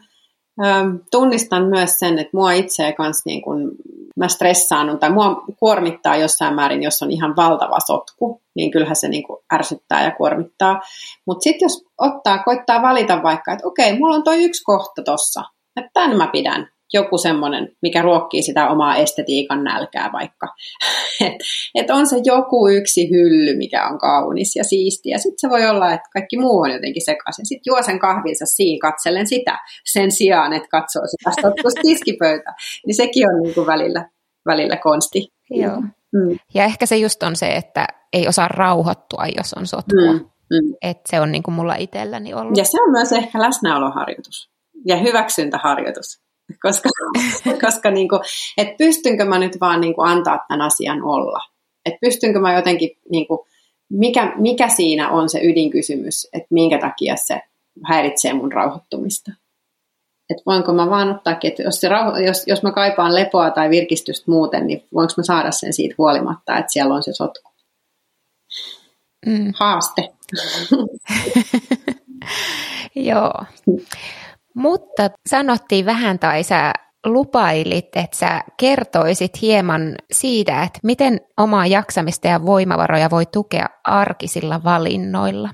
tunnistan 1.11 1.65
myös 1.65 1.99
sen, 1.99 2.19
että 2.19 2.37
mua 2.37 2.53
itseä 2.53 2.93
kanssa 2.93 3.23
niin 3.27 3.43
kun 3.43 3.73
mä 4.17 4.29
stressaan 4.29 4.99
tai 4.99 5.11
mua 5.11 5.45
kuormittaa 5.59 6.17
jossain 6.17 6.55
määrin, 6.55 6.83
jos 6.83 7.03
on 7.03 7.11
ihan 7.11 7.37
valtava 7.37 7.81
sotku, 7.87 8.41
niin 8.55 8.71
kyllähän 8.71 8.97
se 8.97 9.09
niin 9.09 9.25
ärsyttää 9.55 10.05
ja 10.05 10.11
kuormittaa. 10.11 10.81
Mutta 11.27 11.43
sitten 11.43 11.67
jos 11.67 11.85
ottaa, 11.99 12.43
koittaa 12.43 12.83
valita 12.83 13.23
vaikka, 13.23 13.53
että 13.53 13.69
okei, 13.69 13.99
mulla 13.99 14.15
on 14.15 14.23
toi 14.23 14.45
yksi 14.45 14.65
kohta 14.65 15.03
tossa, 15.03 15.43
että 15.77 15.91
tämän 15.95 16.17
mä 16.17 16.27
pidän, 16.27 16.69
joku 16.93 17.19
semmoinen, 17.19 17.77
mikä 17.83 18.03
ruokkii 18.03 18.43
sitä 18.43 18.69
omaa 18.69 18.97
estetiikan 18.97 19.65
nälkää 19.65 20.11
vaikka. 20.13 20.47
että 21.27 21.45
et 21.75 21.91
on 21.91 22.07
se 22.07 22.17
joku 22.25 22.69
yksi 22.69 23.11
hylly, 23.11 23.57
mikä 23.57 23.89
on 23.89 23.99
kaunis 23.99 24.57
ja 24.57 24.65
siisti. 24.65 25.09
Ja 25.09 25.19
sitten 25.19 25.39
se 25.39 25.51
voi 25.51 25.67
olla, 25.67 25.93
että 25.93 26.09
kaikki 26.13 26.39
muu 26.39 26.61
on 26.61 26.71
jotenkin 26.71 27.05
sekaisin. 27.05 27.47
Sitten 27.47 27.71
juo 27.71 27.83
sen 27.83 27.99
kahvinsa 27.99 28.47
siinä, 28.47 28.91
katsellen 28.91 29.27
sitä 29.27 29.59
sen 29.85 30.13
sijaan, 30.13 30.53
että 30.53 30.69
katsoo 30.69 31.03
sitä 31.07 31.31
tiskipöytä. 31.83 32.53
Niin 32.87 32.95
sekin 32.95 33.29
on 33.29 33.43
niin 33.43 33.55
kuin 33.55 33.67
välillä, 33.67 34.09
välillä 34.47 34.77
konsti. 34.77 35.29
Joo. 35.51 35.81
Mm. 36.13 36.39
Ja 36.55 36.65
ehkä 36.65 36.87
se 36.87 36.97
just 36.97 37.23
on 37.23 37.37
se, 37.37 37.57
että 37.57 37.87
ei 38.13 38.29
osaa 38.29 38.49
rauhoittua, 38.49 39.27
jos 39.37 39.55
on 39.55 39.67
sotkua. 39.67 40.13
Mm. 40.13 40.19
Mm. 40.51 40.75
Että 40.83 41.11
se 41.11 41.21
on 41.21 41.33
niin 41.33 41.43
kuin 41.43 41.55
mulla 41.55 41.75
itselläni 41.75 42.35
ollut. 42.35 42.57
Ja 42.57 42.65
se 42.65 42.83
on 42.83 42.91
myös 42.91 43.13
ehkä 43.13 43.41
läsnäoloharjoitus 43.41 44.51
ja 44.87 44.97
hyväksyntäharjoitus 44.97 46.22
koska, 46.63 46.89
koska 47.65 47.91
niin 47.91 48.09
kuin, 48.09 48.21
että 48.59 48.75
pystynkö 48.79 49.25
mä 49.25 49.39
nyt 49.39 49.61
vaan 49.61 49.81
niin 49.81 49.95
kuin 49.95 50.09
antaa 50.09 50.45
tämän 50.49 50.61
asian 50.61 51.03
olla. 51.03 51.39
Että 51.87 51.99
pystynkö 52.01 52.41
mä 52.41 52.55
jotenkin, 52.57 52.91
niin 53.11 53.27
kuin, 53.27 53.39
mikä, 53.91 54.33
mikä 54.37 54.69
siinä 54.69 55.11
on 55.11 55.29
se 55.29 55.41
ydinkysymys, 55.43 56.29
että 56.33 56.49
minkä 56.51 56.79
takia 56.79 57.15
se 57.17 57.41
häiritsee 57.89 58.33
mun 58.33 58.53
rauhoittumista. 58.53 59.33
Että 60.31 60.43
voinko 60.47 60.73
mä 60.73 60.91
vaan 60.91 61.11
ottaakin, 61.11 61.51
että 61.51 61.63
jos, 61.63 61.81
se 61.81 61.89
rauho, 61.89 62.19
jos, 62.19 62.47
jos 62.47 62.63
mä 62.63 62.73
kaipaan 62.73 63.15
lepoa 63.15 63.51
tai 63.51 63.71
virkistystä 63.71 64.31
muuten, 64.31 64.67
niin 64.67 64.85
voinko 64.95 65.13
mä 65.17 65.23
saada 65.23 65.51
sen 65.51 65.73
siitä 65.73 65.95
huolimatta, 65.99 66.59
että 66.59 66.73
siellä 66.73 66.95
on 66.95 67.03
se 67.03 67.13
sotku. 67.13 67.51
Mm. 69.27 69.53
Haaste. 69.55 70.13
Joo. 72.95 73.33
Mutta 74.55 75.11
sanottiin 75.29 75.87
vähän 75.87 76.19
tai 76.19 76.43
sä 76.43 76.73
lupailit, 77.07 77.97
että 77.97 78.17
sä 78.17 78.41
kertoisit 78.57 79.41
hieman 79.43 79.95
siitä, 80.12 80.62
että 80.62 80.81
miten 80.83 81.21
omaa 81.37 81.67
jaksamista 81.67 82.29
ja 82.29 82.47
voimavaroja 82.47 83.11
voi 83.11 83.27
tukea 83.27 83.67
arkisilla 83.85 84.65
valinnoilla. 84.65 85.51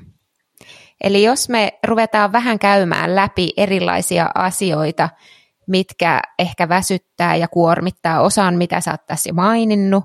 Eli 1.05 1.23
jos 1.23 1.49
me 1.49 1.79
ruvetaan 1.87 2.33
vähän 2.33 2.59
käymään 2.59 3.17
läpi 3.17 3.51
erilaisia 3.57 4.31
asioita, 4.35 5.09
mitkä 5.67 6.21
ehkä 6.39 6.69
väsyttää 6.69 7.37
ja 7.37 7.49
kuormittaa 7.49 8.21
osaan, 8.21 8.55
mitä 8.55 8.81
sä 8.81 8.91
oot 8.91 9.07
tässä 9.07 9.33
maininnut, 9.33 10.05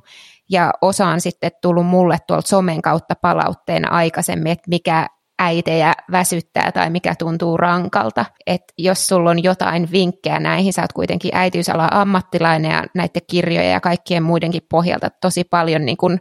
ja 0.50 0.72
osaan 0.82 1.22
sitten 1.22 1.52
tullut 1.62 1.86
mulle 1.86 2.18
tuolta 2.28 2.48
somen 2.48 2.82
kautta 2.82 3.16
palautteena 3.22 3.90
aikaisemmin, 3.90 4.52
että 4.52 4.70
mikä 4.70 5.08
äitejä 5.40 5.94
väsyttää 6.12 6.72
tai 6.72 6.90
mikä 6.90 7.16
tuntuu 7.16 7.58
rankalta. 7.58 8.26
että 8.48 8.74
jos 8.78 9.08
sulla 9.08 9.30
on 9.30 9.44
jotain 9.44 9.92
vinkkejä 9.92 10.40
näihin, 10.40 10.74
sä 10.74 10.82
oot 10.82 10.94
kuitenkin 10.94 11.32
äitiysala 11.34 11.88
ammattilainen 11.92 12.72
ja 12.72 12.84
näiden 12.96 13.22
kirjojen 13.30 13.72
ja 13.72 13.80
kaikkien 13.80 14.24
muidenkin 14.24 14.62
pohjalta 14.70 15.10
tosi 15.22 15.44
paljon 15.44 15.86
niin 15.86 15.98
kun 15.98 16.20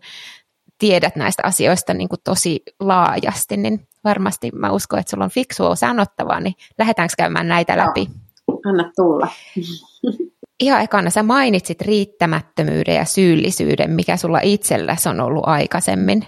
tiedät 0.78 1.16
näistä 1.16 1.42
asioista 1.46 1.94
niin 1.94 2.08
kun 2.08 2.18
tosi 2.24 2.62
laajasti, 2.80 3.56
niin 3.56 3.88
varmasti 4.04 4.50
mä 4.54 4.70
uskon, 4.70 4.98
että 4.98 5.10
sulla 5.10 5.24
on 5.24 5.30
fiksua 5.30 5.74
sanottavaa, 5.74 6.40
niin 6.40 6.54
lähdetäänkö 6.78 7.14
käymään 7.18 7.48
näitä 7.48 7.76
läpi? 7.76 8.08
anna 8.66 8.90
tulla. 8.96 9.28
Ihan 10.60 10.82
ekana 10.82 11.10
sä 11.10 11.22
mainitsit 11.22 11.80
riittämättömyyden 11.80 12.94
ja 12.94 13.04
syyllisyyden, 13.04 13.90
mikä 13.90 14.16
sulla 14.16 14.40
itselläsi 14.42 15.08
on 15.08 15.20
ollut 15.20 15.42
aikaisemmin. 15.46 16.24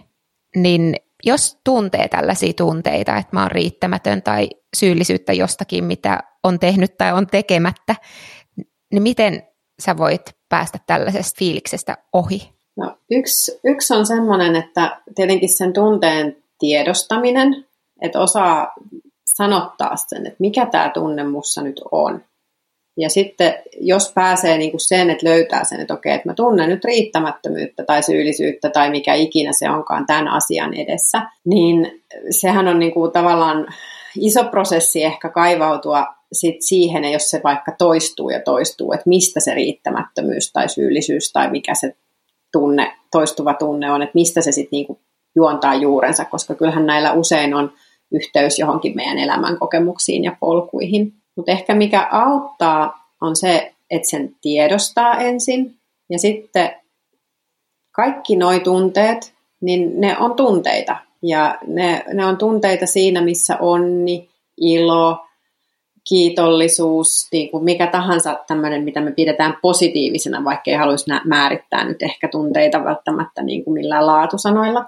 Niin 0.57 0.97
jos 1.25 1.59
tuntee 1.65 2.09
tällaisia 2.09 2.53
tunteita, 2.53 3.17
että 3.17 3.37
mä 3.37 3.43
oon 3.43 3.51
riittämätön 3.51 4.23
tai 4.23 4.49
syyllisyyttä 4.77 5.33
jostakin, 5.33 5.85
mitä 5.85 6.21
on 6.45 6.59
tehnyt 6.59 6.97
tai 6.99 7.13
on 7.13 7.27
tekemättä, 7.27 7.97
niin 8.93 9.03
miten 9.03 9.43
sä 9.83 9.97
voit 9.97 10.23
päästä 10.49 10.79
tällaisesta 10.87 11.39
fiiliksestä 11.39 11.97
ohi? 12.13 12.55
No, 12.77 12.99
yksi, 13.11 13.61
yksi 13.65 13.95
on 13.95 14.07
sellainen, 14.07 14.57
että 14.57 15.01
tietenkin 15.15 15.57
sen 15.57 15.73
tunteen 15.73 16.37
tiedostaminen, 16.59 17.67
että 18.03 18.21
osaa 18.21 18.73
sanottaa 19.25 19.97
sen, 19.97 20.27
että 20.27 20.37
mikä 20.39 20.67
tämä 20.67 20.91
tunne 20.95 21.25
mussa 21.25 21.63
nyt 21.63 21.81
on. 21.93 22.25
Ja 22.97 23.09
sitten 23.09 23.55
jos 23.81 24.13
pääsee 24.15 24.59
niin 24.59 24.71
kuin 24.71 24.81
sen, 24.81 25.11
että 25.11 25.27
löytää 25.27 25.65
sen, 25.65 25.81
että 25.81 25.95
okei, 25.95 26.13
että 26.13 26.29
mä 26.29 26.35
tunnen 26.35 26.69
nyt 26.69 26.85
riittämättömyyttä 26.85 27.85
tai 27.85 28.03
syyllisyyttä 28.03 28.71
tai 28.71 28.91
mikä 28.91 29.15
ikinä 29.15 29.53
se 29.53 29.71
onkaan 29.71 30.07
tämän 30.07 30.29
asian 30.29 30.75
edessä, 30.75 31.23
niin 31.45 32.03
sehän 32.31 32.69
on 32.69 32.79
niin 32.79 32.93
kuin 32.93 33.13
tavallaan 33.13 33.67
iso 34.21 34.45
prosessi 34.45 35.05
ehkä 35.05 35.29
kaivautua 35.29 36.07
sit 36.33 36.57
siihen, 36.61 37.13
jos 37.13 37.31
se 37.31 37.41
vaikka 37.45 37.73
toistuu 37.79 38.31
ja 38.31 38.41
toistuu, 38.41 38.93
että 38.93 39.09
mistä 39.09 39.41
se 39.41 39.55
riittämättömyys 39.55 40.53
tai 40.53 40.69
syyllisyys 40.69 41.33
tai 41.33 41.51
mikä 41.51 41.75
se 41.75 41.97
tunne, 42.53 42.93
toistuva 43.11 43.55
tunne 43.55 43.91
on, 43.91 44.03
että 44.03 44.15
mistä 44.15 44.41
se 44.41 44.53
sitten 44.53 44.77
niinku 44.77 45.01
juontaa 45.37 45.75
juurensa, 45.75 46.25
koska 46.25 46.55
kyllähän 46.55 46.87
näillä 46.87 47.13
usein 47.13 47.55
on 47.55 47.73
yhteys 48.13 48.59
johonkin 48.59 48.97
meidän 48.97 49.19
elämän 49.19 49.59
kokemuksiin 49.59 50.25
ja 50.25 50.37
polkuihin. 50.41 51.13
Mutta 51.37 51.53
ehkä 51.53 51.75
mikä 51.75 52.09
auttaa 52.11 53.09
on 53.21 53.37
se, 53.37 53.75
että 53.91 54.11
sen 54.11 54.37
tiedostaa 54.43 55.15
ensin 55.15 55.77
ja 56.11 56.19
sitten 56.19 56.71
kaikki 57.93 58.37
nuo 58.37 58.59
tunteet, 58.59 59.35
niin 59.61 60.01
ne 60.01 60.19
on 60.19 60.35
tunteita. 60.35 60.97
Ja 61.23 61.59
ne, 61.67 62.05
ne 62.13 62.27
on 62.27 62.37
tunteita 62.37 62.87
siinä, 62.87 63.21
missä 63.21 63.57
onni, 63.61 64.29
ilo, 64.57 65.27
kiitollisuus, 66.09 67.29
niin 67.33 67.51
kuin 67.51 67.65
mikä 67.65 67.87
tahansa 67.87 68.39
tämmöinen, 68.47 68.85
mitä 68.85 69.01
me 69.01 69.13
pidetään 69.13 69.57
positiivisena, 69.63 70.45
vaikka 70.45 70.71
ei 70.71 70.77
haluaisi 70.77 71.11
määrittää 71.25 71.85
nyt 71.85 72.03
ehkä 72.03 72.29
tunteita 72.29 72.85
välttämättä 72.85 73.43
niin 73.43 73.65
kuin 73.65 73.75
millään 73.75 74.07
laatusanoilla. 74.07 74.85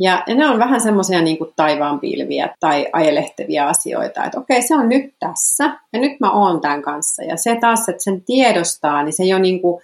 Ja, 0.00 0.24
ne 0.34 0.46
on 0.46 0.58
vähän 0.58 0.80
semmoisia 0.80 1.22
niin 1.22 1.38
kuin 1.38 1.50
taivaanpilviä 1.56 2.54
tai 2.60 2.86
ajelehtevia 2.92 3.68
asioita, 3.68 4.24
että 4.24 4.40
okei, 4.40 4.62
se 4.62 4.74
on 4.74 4.88
nyt 4.88 5.14
tässä 5.20 5.64
ja 5.92 6.00
nyt 6.00 6.20
mä 6.20 6.32
oon 6.32 6.60
tämän 6.60 6.82
kanssa. 6.82 7.22
Ja 7.22 7.36
se 7.36 7.56
taas, 7.60 7.88
että 7.88 8.04
sen 8.04 8.22
tiedostaa, 8.22 9.02
niin 9.02 9.12
se 9.12 9.24
jo 9.24 9.38
niin 9.38 9.62
kuin 9.62 9.82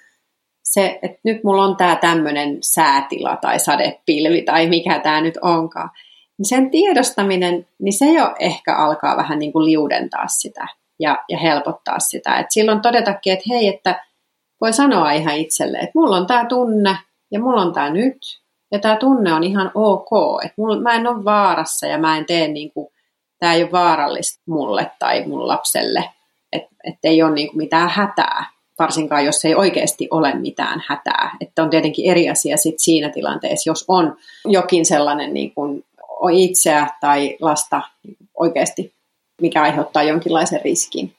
se, 0.65 0.99
että 1.03 1.19
nyt 1.25 1.45
mulla 1.45 1.65
on 1.65 1.77
tämä 1.77 1.97
tämmöinen 1.97 2.59
säätila 2.61 3.37
tai 3.37 3.59
sadepilvi 3.59 4.43
tai 4.43 4.69
mikä 4.69 4.99
tämä 4.99 5.21
nyt 5.21 5.39
onkaan. 5.43 5.91
Niin 6.39 6.49
sen 6.49 6.71
tiedostaminen, 6.71 7.67
niin 7.79 7.99
se 7.99 8.07
jo 8.13 8.35
ehkä 8.39 8.77
alkaa 8.77 9.17
vähän 9.17 9.39
niin 9.39 9.53
kuin 9.53 9.65
liudentaa 9.65 10.29
sitä 10.29 10.67
ja, 11.01 11.19
ja 11.29 11.39
helpottaa 11.39 11.99
sitä. 11.99 12.39
Et 12.39 12.47
silloin 12.51 12.81
todetakin, 12.81 13.33
että 13.33 13.45
hei, 13.49 13.69
että 13.69 14.05
voi 14.61 14.73
sanoa 14.73 15.13
ihan 15.13 15.37
itselle, 15.37 15.79
että 15.79 15.93
mulla 15.95 16.17
on 16.17 16.27
tämä 16.27 16.45
tunne 16.45 16.97
ja 17.31 17.41
mulla 17.41 17.63
on 17.63 17.73
tämä 17.73 17.91
nyt 17.91 18.44
ja 18.75 18.81
tämä 18.81 18.97
tunne 18.97 19.35
on 19.35 19.45
ihan 19.45 19.71
ok, 19.75 20.09
että 20.45 20.55
mulla, 20.57 20.81
mä 20.81 20.95
en 20.95 21.07
ole 21.07 21.25
vaarassa 21.25 21.87
ja 21.87 21.99
mä 21.99 22.17
en 22.17 22.27
tee 22.27 22.49
niin 22.49 22.73
kuin, 22.73 22.89
tämä 23.39 23.55
ei 23.55 23.63
ole 23.63 23.73
vaarallista 23.73 24.43
mulle 24.47 24.91
tai 24.99 25.25
mun 25.27 25.49
lapselle, 25.49 26.11
että 26.53 26.75
et 26.85 26.99
ei 27.05 27.23
ole 27.23 27.35
niin 27.35 27.49
kuin 27.49 27.57
mitään 27.57 27.89
hätää, 27.89 28.47
varsinkaan 28.79 29.25
jos 29.25 29.45
ei 29.45 29.55
oikeasti 29.55 30.09
ole 30.11 30.35
mitään 30.35 30.83
hätää. 30.89 31.37
Että 31.41 31.63
on 31.63 31.71
tietenkin 31.71 32.11
eri 32.11 32.31
asia 32.31 32.57
sit 32.57 32.75
siinä 32.79 33.09
tilanteessa, 33.09 33.71
jos 33.71 33.85
on 33.89 34.17
jokin 34.45 34.87
sellainen 34.87 35.35
niin 35.35 35.55
kuin 35.55 35.85
itseä 36.33 36.87
tai 37.01 37.37
lasta 37.41 37.81
oikeasti, 38.35 38.93
mikä 39.41 39.63
aiheuttaa 39.63 40.03
jonkinlaisen 40.03 40.61
riskin 40.65 41.15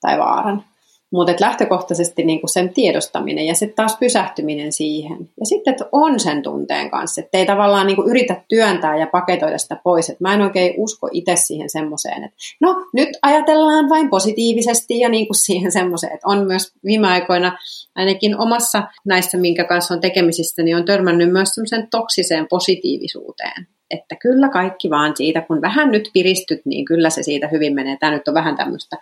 tai 0.00 0.18
vaaran. 0.18 0.64
Mutta 1.12 1.34
lähtökohtaisesti 1.40 2.24
niinku 2.24 2.48
sen 2.48 2.74
tiedostaminen 2.74 3.46
ja 3.46 3.54
sitten 3.54 3.76
taas 3.76 3.96
pysähtyminen 4.00 4.72
siihen. 4.72 5.18
Ja 5.40 5.46
sitten, 5.46 5.70
että 5.70 5.84
on 5.92 6.20
sen 6.20 6.42
tunteen 6.42 6.90
kanssa, 6.90 7.20
että 7.20 7.38
ei 7.38 7.46
tavallaan 7.46 7.86
niinku 7.86 8.02
yritä 8.08 8.42
työntää 8.48 8.96
ja 8.96 9.06
paketoida 9.06 9.58
sitä 9.58 9.76
pois. 9.84 10.10
Et 10.10 10.20
mä 10.20 10.34
en 10.34 10.42
oikein 10.42 10.74
usko 10.76 11.08
itse 11.12 11.36
siihen 11.36 11.70
semmoiseen, 11.70 12.24
että 12.24 12.36
no 12.60 12.86
nyt 12.92 13.08
ajatellaan 13.22 13.88
vain 13.88 14.10
positiivisesti 14.10 14.98
ja 14.98 15.08
niinku 15.08 15.34
siihen 15.34 15.72
semmoiseen. 15.72 16.14
Että 16.14 16.28
on 16.28 16.46
myös 16.46 16.72
viime 16.84 17.08
aikoina 17.08 17.58
ainakin 17.94 18.38
omassa 18.38 18.82
näissä, 19.04 19.38
minkä 19.38 19.64
kanssa 19.64 19.94
on 19.94 20.00
tekemisissä, 20.00 20.62
niin 20.62 20.76
on 20.76 20.84
törmännyt 20.84 21.32
myös 21.32 21.48
semmoiseen 21.54 21.88
toksiseen 21.90 22.46
positiivisuuteen 22.50 23.66
että 23.90 24.16
kyllä 24.16 24.48
kaikki 24.48 24.90
vaan 24.90 25.16
siitä, 25.16 25.40
kun 25.40 25.60
vähän 25.60 25.90
nyt 25.90 26.10
piristyt, 26.12 26.60
niin 26.64 26.84
kyllä 26.84 27.10
se 27.10 27.22
siitä 27.22 27.48
hyvin 27.48 27.74
menee. 27.74 27.96
Tämä 28.00 28.12
nyt 28.12 28.28
on 28.28 28.34
vähän 28.34 28.56
tämmöistä, 28.56 28.96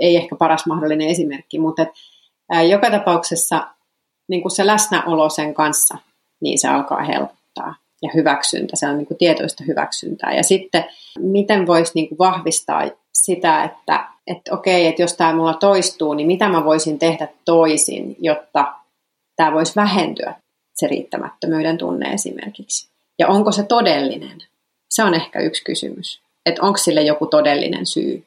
ei 0.00 0.16
ehkä 0.16 0.36
paras 0.36 0.66
mahdollinen 0.66 1.08
esimerkki, 1.08 1.58
mutta 1.58 1.82
et, 1.82 1.88
ää, 2.50 2.62
joka 2.62 2.90
tapauksessa 2.90 3.66
niin 4.28 4.42
kuin 4.42 4.52
se 4.52 4.66
läsnäolo 4.66 5.30
sen 5.30 5.54
kanssa, 5.54 5.98
niin 6.40 6.58
se 6.58 6.68
alkaa 6.68 7.02
helpottaa. 7.02 7.74
Ja 8.02 8.10
hyväksyntä, 8.14 8.76
se 8.76 8.88
on 8.88 8.98
niin 8.98 9.06
kuin 9.06 9.18
tietoista 9.18 9.64
hyväksyntää. 9.66 10.34
Ja 10.34 10.42
sitten, 10.42 10.84
miten 11.18 11.66
voisi 11.66 11.92
niin 11.94 12.08
kuin 12.08 12.18
vahvistaa 12.18 12.90
sitä, 13.12 13.64
että, 13.64 14.08
että 14.26 14.54
okei, 14.54 14.86
että 14.86 15.02
jos 15.02 15.14
tämä 15.14 15.34
mulla 15.34 15.54
toistuu, 15.54 16.14
niin 16.14 16.26
mitä 16.26 16.48
mä 16.48 16.64
voisin 16.64 16.98
tehdä 16.98 17.28
toisin, 17.44 18.16
jotta 18.18 18.74
tämä 19.36 19.52
voisi 19.52 19.76
vähentyä, 19.76 20.34
se 20.74 20.86
riittämättömyyden 20.86 21.78
tunne 21.78 22.12
esimerkiksi. 22.12 22.88
Ja 23.18 23.28
onko 23.28 23.52
se 23.52 23.62
todellinen? 23.62 24.38
Se 24.90 25.04
on 25.04 25.14
ehkä 25.14 25.40
yksi 25.40 25.64
kysymys. 25.64 26.20
Että 26.46 26.62
onko 26.62 26.76
sille 26.78 27.02
joku 27.02 27.26
todellinen 27.26 27.86
syy? 27.86 28.26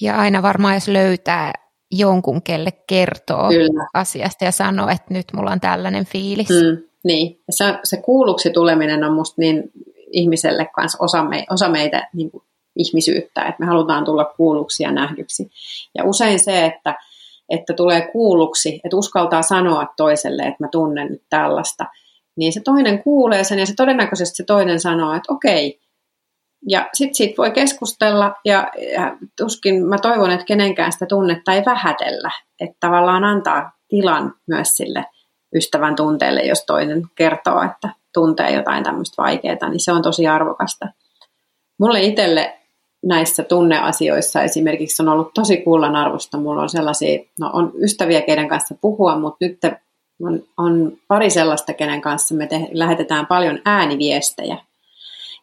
Ja 0.00 0.16
aina 0.16 0.42
varmaan 0.42 0.74
jos 0.74 0.88
löytää 0.88 1.52
jonkun, 1.90 2.42
kelle 2.42 2.72
kertoo 2.86 3.48
Kyllä. 3.48 3.86
asiasta 3.94 4.44
ja 4.44 4.52
sanoo, 4.52 4.88
että 4.88 5.14
nyt 5.14 5.26
mulla 5.32 5.50
on 5.50 5.60
tällainen 5.60 6.06
fiilis. 6.06 6.48
Mm, 6.48 6.82
niin, 7.04 7.40
ja 7.46 7.52
se, 7.52 7.64
se 7.84 7.96
kuulluksi 7.96 8.50
tuleminen 8.50 9.04
on 9.04 9.12
musta 9.12 9.34
niin 9.40 9.70
ihmiselle 10.12 10.70
kanssa 10.74 10.98
osa, 11.00 11.24
me, 11.24 11.46
osa 11.50 11.68
meitä 11.68 12.08
niin 12.12 12.30
kuin 12.30 12.42
ihmisyyttä, 12.76 13.42
että 13.42 13.60
me 13.60 13.66
halutaan 13.66 14.04
tulla 14.04 14.24
kuulluksi 14.24 14.82
ja 14.82 14.92
nähdyksi. 14.92 15.50
Ja 15.94 16.04
usein 16.04 16.38
se, 16.40 16.66
että, 16.66 16.94
että 17.48 17.74
tulee 17.74 18.08
kuulluksi, 18.12 18.80
että 18.84 18.96
uskaltaa 18.96 19.42
sanoa 19.42 19.86
toiselle, 19.96 20.42
että 20.42 20.64
mä 20.64 20.68
tunnen 20.68 21.08
nyt 21.08 21.22
tällaista, 21.30 21.84
niin 22.36 22.52
se 22.52 22.60
toinen 22.60 23.02
kuulee 23.02 23.44
sen 23.44 23.58
ja 23.58 23.66
se 23.66 23.74
todennäköisesti 23.76 24.36
se 24.36 24.44
toinen 24.44 24.80
sanoo, 24.80 25.14
että 25.14 25.32
okei. 25.32 25.80
Ja 26.68 26.88
sitten 26.92 27.14
siitä 27.14 27.34
voi 27.38 27.50
keskustella 27.50 28.34
ja, 28.44 28.68
ja 28.94 29.16
tuskin 29.36 29.86
mä 29.86 29.98
toivon, 29.98 30.30
että 30.30 30.46
kenenkään 30.46 30.92
sitä 30.92 31.06
tunnetta 31.06 31.52
ei 31.52 31.62
vähätellä. 31.66 32.30
Että 32.60 32.76
tavallaan 32.80 33.24
antaa 33.24 33.72
tilan 33.88 34.34
myös 34.46 34.68
sille 34.68 35.04
ystävän 35.54 35.96
tunteelle, 35.96 36.40
jos 36.40 36.64
toinen 36.66 37.02
kertoo, 37.14 37.62
että 37.62 37.88
tuntee 38.14 38.50
jotain 38.50 38.84
tämmöistä 38.84 39.22
vaikeaa, 39.22 39.68
niin 39.68 39.80
se 39.80 39.92
on 39.92 40.02
tosi 40.02 40.26
arvokasta. 40.26 40.86
Mulle 41.78 42.02
itselle 42.02 42.58
näissä 43.04 43.42
tunneasioissa 43.42 44.42
esimerkiksi 44.42 45.02
on 45.02 45.08
ollut 45.08 45.34
tosi 45.34 45.56
kullan 45.56 45.96
arvosta. 45.96 46.38
Mulla 46.38 46.62
on 46.62 46.68
sellaisia, 46.68 47.18
no 47.40 47.50
on 47.52 47.72
ystäviä, 47.82 48.22
keiden 48.22 48.48
kanssa 48.48 48.74
puhua, 48.80 49.18
mutta 49.18 49.44
nyt 49.44 49.58
on, 50.22 50.42
on 50.56 50.92
pari 51.08 51.30
sellaista, 51.30 51.74
kenen 51.74 52.00
kanssa 52.00 52.34
me 52.34 52.46
te, 52.46 52.68
lähetetään 52.72 53.26
paljon 53.26 53.58
ääniviestejä. 53.64 54.58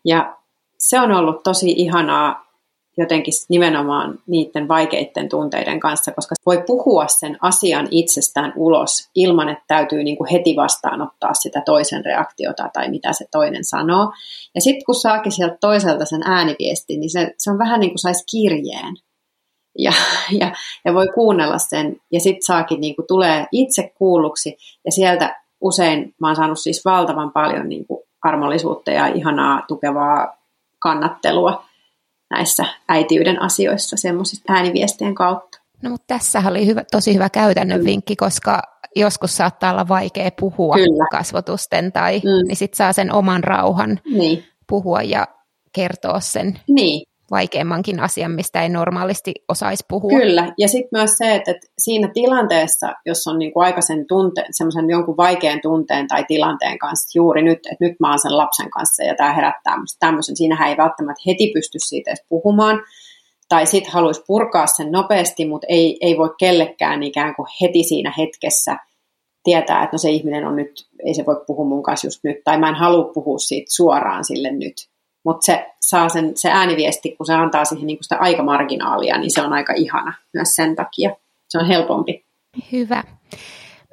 Ja 0.05 0.37
se 0.77 0.99
on 0.99 1.11
ollut 1.11 1.43
tosi 1.43 1.71
ihanaa 1.71 2.45
jotenkin 2.97 3.33
nimenomaan 3.49 4.19
niiden 4.27 4.67
vaikeiden 4.67 5.29
tunteiden 5.29 5.79
kanssa, 5.79 6.11
koska 6.11 6.35
voi 6.45 6.63
puhua 6.67 7.07
sen 7.07 7.37
asian 7.41 7.87
itsestään 7.91 8.53
ulos 8.55 9.09
ilman, 9.15 9.49
että 9.49 9.63
täytyy 9.67 10.03
niin 10.03 10.17
kuin 10.17 10.29
heti 10.31 10.55
vastaanottaa 10.55 11.33
sitä 11.33 11.61
toisen 11.65 12.05
reaktiota 12.05 12.69
tai 12.73 12.89
mitä 12.89 13.13
se 13.13 13.25
toinen 13.31 13.65
sanoo. 13.65 14.13
Ja 14.55 14.61
sitten 14.61 14.85
kun 14.85 14.95
saakin 14.95 15.31
sieltä 15.31 15.57
toiselta 15.61 16.05
sen 16.05 16.21
ääniviestin, 16.25 16.99
niin 16.99 17.09
se, 17.09 17.33
se 17.37 17.51
on 17.51 17.57
vähän 17.57 17.79
niin 17.79 17.89
kuin 17.91 17.99
saisi 17.99 18.23
kirjeen 18.31 18.95
ja, 19.77 19.91
ja, 20.39 20.51
ja 20.85 20.93
voi 20.93 21.07
kuunnella 21.15 21.57
sen 21.57 22.01
ja 22.11 22.19
sitten 22.19 22.45
saakin 22.45 22.81
niin 22.81 22.95
kuin, 22.95 23.07
tulee 23.07 23.45
itse 23.51 23.93
kuulluksi 23.97 24.57
ja 24.85 24.91
sieltä 24.91 25.41
usein 25.61 26.15
mä 26.21 26.27
oon 26.27 26.35
saanut 26.35 26.59
siis 26.59 26.85
valtavan 26.85 27.31
paljon 27.31 27.69
niin 27.69 27.87
kuin, 27.87 28.03
armollisuutta 28.23 28.91
ja 28.91 29.07
ihanaa 29.07 29.61
tukevaa 29.67 30.44
kannattelua 30.85 31.65
näissä 32.29 32.65
äitiyden 32.89 33.41
asioissa 33.41 33.97
semmoisista 33.97 34.53
ääniviestien 34.53 35.15
kautta. 35.15 35.57
No 35.83 35.89
mutta 35.89 36.05
tässä 36.07 36.43
oli 36.47 36.65
hyvä, 36.65 36.83
tosi 36.91 37.13
hyvä 37.13 37.29
käytännön 37.29 37.79
mm. 37.79 37.85
vinkki, 37.85 38.15
koska 38.15 38.61
joskus 38.95 39.37
saattaa 39.37 39.71
olla 39.71 39.87
vaikea 39.87 40.29
puhua 40.39 40.75
Kyllä. 40.75 41.07
kasvotusten 41.11 41.91
tai 41.91 42.19
mm. 42.19 42.47
niin 42.47 42.55
sitten 42.55 42.77
saa 42.77 42.93
sen 42.93 43.13
oman 43.13 43.43
rauhan 43.43 43.99
niin. 44.05 44.43
puhua 44.67 45.01
ja 45.01 45.27
kertoa 45.75 46.19
sen. 46.19 46.59
Niin, 46.67 47.07
vaikeammankin 47.31 47.99
asian, 47.99 48.31
mistä 48.31 48.63
ei 48.63 48.69
normaalisti 48.69 49.33
osaisi 49.47 49.85
puhua. 49.89 50.19
Kyllä, 50.19 50.53
ja 50.57 50.67
sitten 50.67 50.89
myös 50.91 51.11
se, 51.17 51.35
että, 51.35 51.51
että 51.51 51.67
siinä 51.77 52.09
tilanteessa, 52.13 52.93
jos 53.05 53.27
on 53.27 53.39
niin 53.39 53.53
kuin 53.53 53.65
aikaisen 53.65 54.07
tunteen, 54.07 54.47
semmoisen 54.51 54.89
jonkun 54.89 55.17
vaikean 55.17 55.59
tunteen 55.61 56.07
tai 56.07 56.25
tilanteen 56.27 56.77
kanssa 56.77 57.19
juuri 57.19 57.41
nyt, 57.41 57.59
että 57.71 57.85
nyt 57.85 57.99
mä 57.99 58.09
oon 58.09 58.19
sen 58.19 58.37
lapsen 58.37 58.69
kanssa 58.69 59.03
ja 59.03 59.15
tämä 59.15 59.33
herättää 59.33 59.79
musta 59.79 59.99
tämmöisen, 59.99 60.37
siinähän 60.37 60.69
ei 60.69 60.77
välttämättä 60.77 61.23
heti 61.27 61.51
pysty 61.53 61.79
siitä 61.79 62.09
edes 62.09 62.25
puhumaan, 62.29 62.81
tai 63.49 63.65
sitten 63.65 63.93
haluaisi 63.93 64.23
purkaa 64.27 64.67
sen 64.67 64.91
nopeasti, 64.91 65.45
mutta 65.45 65.67
ei, 65.69 65.97
ei 66.01 66.17
voi 66.17 66.29
kellekään 66.39 67.03
ikään 67.03 67.35
kuin 67.35 67.47
heti 67.61 67.83
siinä 67.83 68.13
hetkessä 68.17 68.77
tietää, 69.43 69.83
että 69.83 69.93
no 69.93 69.97
se 69.97 70.09
ihminen 70.09 70.47
on 70.47 70.55
nyt, 70.55 70.87
ei 71.05 71.13
se 71.13 71.25
voi 71.25 71.43
puhua 71.47 71.65
mun 71.65 71.83
kanssa 71.83 72.07
just 72.07 72.19
nyt, 72.23 72.37
tai 72.43 72.59
mä 72.59 72.69
en 72.69 72.75
halua 72.75 73.11
puhua 73.13 73.37
siitä 73.39 73.71
suoraan 73.75 74.25
sille 74.25 74.51
nyt. 74.51 74.73
Mutta 75.25 75.45
se 75.45 75.71
saa 75.81 76.09
sen, 76.09 76.31
se 76.35 76.49
ääniviesti, 76.49 77.15
kun 77.17 77.25
se 77.25 77.33
antaa 77.33 77.65
siihen 77.65 77.87
niin 77.87 77.97
sitä 78.01 78.17
aikamarginaalia, 78.19 79.17
niin 79.17 79.31
se 79.31 79.41
on 79.41 79.53
aika 79.53 79.73
ihana 79.73 80.13
myös 80.33 80.55
sen 80.55 80.75
takia. 80.75 81.15
Se 81.49 81.57
on 81.57 81.67
helpompi. 81.67 82.25
Hyvä. 82.71 83.03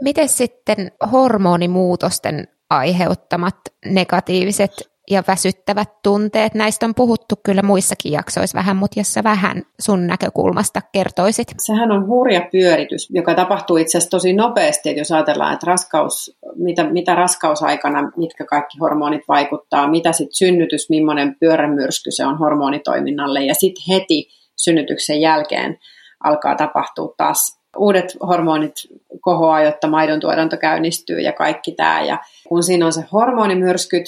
Miten 0.01 0.29
sitten 0.29 0.93
hormonimuutosten 1.13 2.49
aiheuttamat 2.71 3.57
negatiiviset 3.85 4.92
ja 5.11 5.23
väsyttävät 5.29 5.89
tunteet. 6.03 6.55
Näistä 6.55 6.87
on 6.87 6.95
puhuttu 6.95 7.35
kyllä 7.45 7.63
muissakin 7.63 8.13
jaksoissa 8.13 8.59
vähän, 8.59 8.77
mutta 8.77 9.01
jos 9.01 9.15
sä 9.15 9.25
vähän 9.25 9.63
sun 9.81 10.07
näkökulmasta 10.07 10.81
kertoisit. 10.93 11.49
Sehän 11.59 11.93
on 11.93 12.07
hurja 12.07 12.49
pyöritys, 12.53 13.11
joka 13.11 13.35
tapahtuu 13.35 13.77
itse 13.77 13.99
asiassa 13.99 14.11
tosi 14.11 14.33
nopeasti, 14.33 14.89
että 14.89 15.01
jos 15.01 15.13
ajatellaan, 15.13 15.55
että 15.55 15.67
raskaus, 15.67 16.39
mitä, 16.57 16.85
mitä 16.85 17.15
raskausaikana, 17.15 18.13
mitkä 18.17 18.45
kaikki 18.45 18.79
hormonit 18.79 19.23
vaikuttaa, 19.29 19.91
mitä 19.91 20.13
sitten 20.13 20.35
synnytys, 20.35 20.91
millainen 20.91 21.37
pyörämyrsky 21.41 22.11
se 22.11 22.27
on 22.27 22.39
hormonitoiminnalle 22.39 23.41
ja 23.45 23.55
sitten 23.55 23.85
heti 23.89 24.29
synnytyksen 24.57 25.21
jälkeen 25.21 25.79
alkaa 26.25 26.55
tapahtua 26.55 27.15
taas 27.17 27.63
uudet 27.77 28.17
hormonit 28.27 28.75
kohoaa, 29.21 29.63
jotta 29.63 29.89
maidon 29.89 30.21
tuotanto 30.21 30.57
käynnistyy 30.57 31.21
ja 31.21 31.33
kaikki 31.33 31.73
tämä. 31.73 32.03
Ja 32.03 32.19
kun 32.49 32.63
siinä 32.63 32.87
on 32.87 32.93
se 32.93 33.05
hormonimyrskyt, 33.13 34.05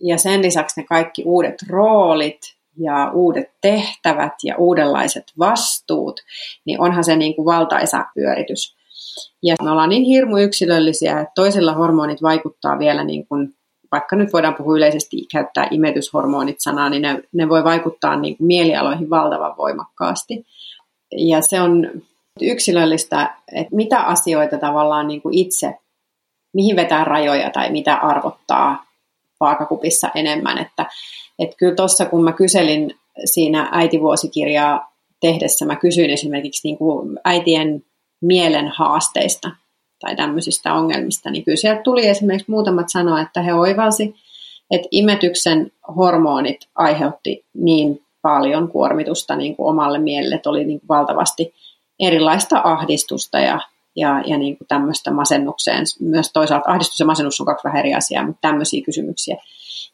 ja 0.00 0.18
sen 0.18 0.42
lisäksi 0.42 0.80
ne 0.80 0.86
kaikki 0.86 1.22
uudet 1.24 1.62
roolit 1.68 2.40
ja 2.78 3.10
uudet 3.14 3.50
tehtävät 3.60 4.32
ja 4.44 4.56
uudenlaiset 4.56 5.24
vastuut, 5.38 6.20
niin 6.64 6.80
onhan 6.80 7.04
se 7.04 7.16
niin 7.16 7.36
kuin 7.36 7.46
valtaisa 7.46 8.04
pyöritys. 8.14 8.76
Ja 9.42 9.56
me 9.62 9.70
ollaan 9.70 9.88
niin 9.88 10.02
hirmu 10.04 10.36
yksilöllisiä, 10.36 11.20
että 11.20 11.32
toisilla 11.34 11.72
hormonit 11.72 12.22
vaikuttaa 12.22 12.78
vielä 12.78 13.04
niin 13.04 13.26
kuin, 13.26 13.54
vaikka 13.92 14.16
nyt 14.16 14.32
voidaan 14.32 14.54
puhua 14.54 14.76
yleisesti 14.76 15.26
käyttää 15.32 15.68
imetyshormonit 15.70 16.60
sanaa, 16.60 16.90
niin 16.90 17.02
ne, 17.02 17.22
ne 17.32 17.48
voi 17.48 17.64
vaikuttaa 17.64 18.16
niin 18.16 18.36
kuin 18.36 18.46
mielialoihin 18.46 19.10
valtavan 19.10 19.56
voimakkaasti. 19.56 20.46
Ja 21.16 21.40
se 21.40 21.60
on 21.60 21.90
yksilöllistä, 22.40 23.34
että 23.52 23.76
mitä 23.76 24.00
asioita 24.00 24.58
tavallaan 24.58 25.08
niin 25.08 25.22
kuin 25.22 25.34
itse, 25.34 25.74
mihin 26.52 26.76
vetää 26.76 27.04
rajoja 27.04 27.50
tai 27.50 27.72
mitä 27.72 27.94
arvottaa 27.94 28.89
vaakakupissa 29.40 30.10
enemmän. 30.14 30.58
Että, 30.58 30.86
että 31.38 31.56
kyllä 31.56 31.74
tuossa 31.74 32.06
kun 32.06 32.24
mä 32.24 32.32
kyselin 32.32 32.94
siinä 33.24 33.68
äitivuosikirjaa 33.72 34.92
tehdessä, 35.20 35.66
mä 35.66 35.76
kysyin 35.76 36.10
esimerkiksi 36.10 36.68
niin 36.68 36.78
kuin 36.78 37.18
äitien 37.24 37.84
mielen 38.20 38.68
haasteista 38.68 39.50
tai 40.00 40.16
tämmöisistä 40.16 40.74
ongelmista, 40.74 41.30
niin 41.30 41.44
kyllä 41.44 41.56
sieltä 41.56 41.82
tuli 41.82 42.08
esimerkiksi 42.08 42.50
muutamat 42.50 42.86
sanoa, 42.88 43.20
että 43.20 43.42
he 43.42 43.54
oivalsi, 43.54 44.14
että 44.70 44.88
imetyksen 44.90 45.72
hormonit 45.96 46.60
aiheutti 46.74 47.44
niin 47.54 48.02
paljon 48.22 48.68
kuormitusta 48.68 49.36
niin 49.36 49.56
kuin 49.56 49.68
omalle 49.68 49.98
mielelle, 49.98 50.34
että 50.34 50.50
oli 50.50 50.64
niin 50.64 50.80
kuin 50.80 50.88
valtavasti 50.88 51.54
erilaista 52.00 52.60
ahdistusta 52.64 53.38
ja 53.38 53.60
ja, 54.00 54.22
ja 54.26 54.38
niin 54.38 54.58
kuin 54.58 54.68
tämmöistä 54.68 55.10
masennukseen. 55.10 55.84
Myös 56.00 56.32
toisaalta 56.32 56.70
ahdistus 56.70 57.00
ja 57.00 57.06
masennus 57.06 57.40
on 57.40 57.46
kaksi 57.46 57.64
vähän 57.64 57.78
eri 57.78 57.94
asiaa, 57.94 58.26
mutta 58.26 58.40
tämmöisiä 58.40 58.84
kysymyksiä, 58.84 59.36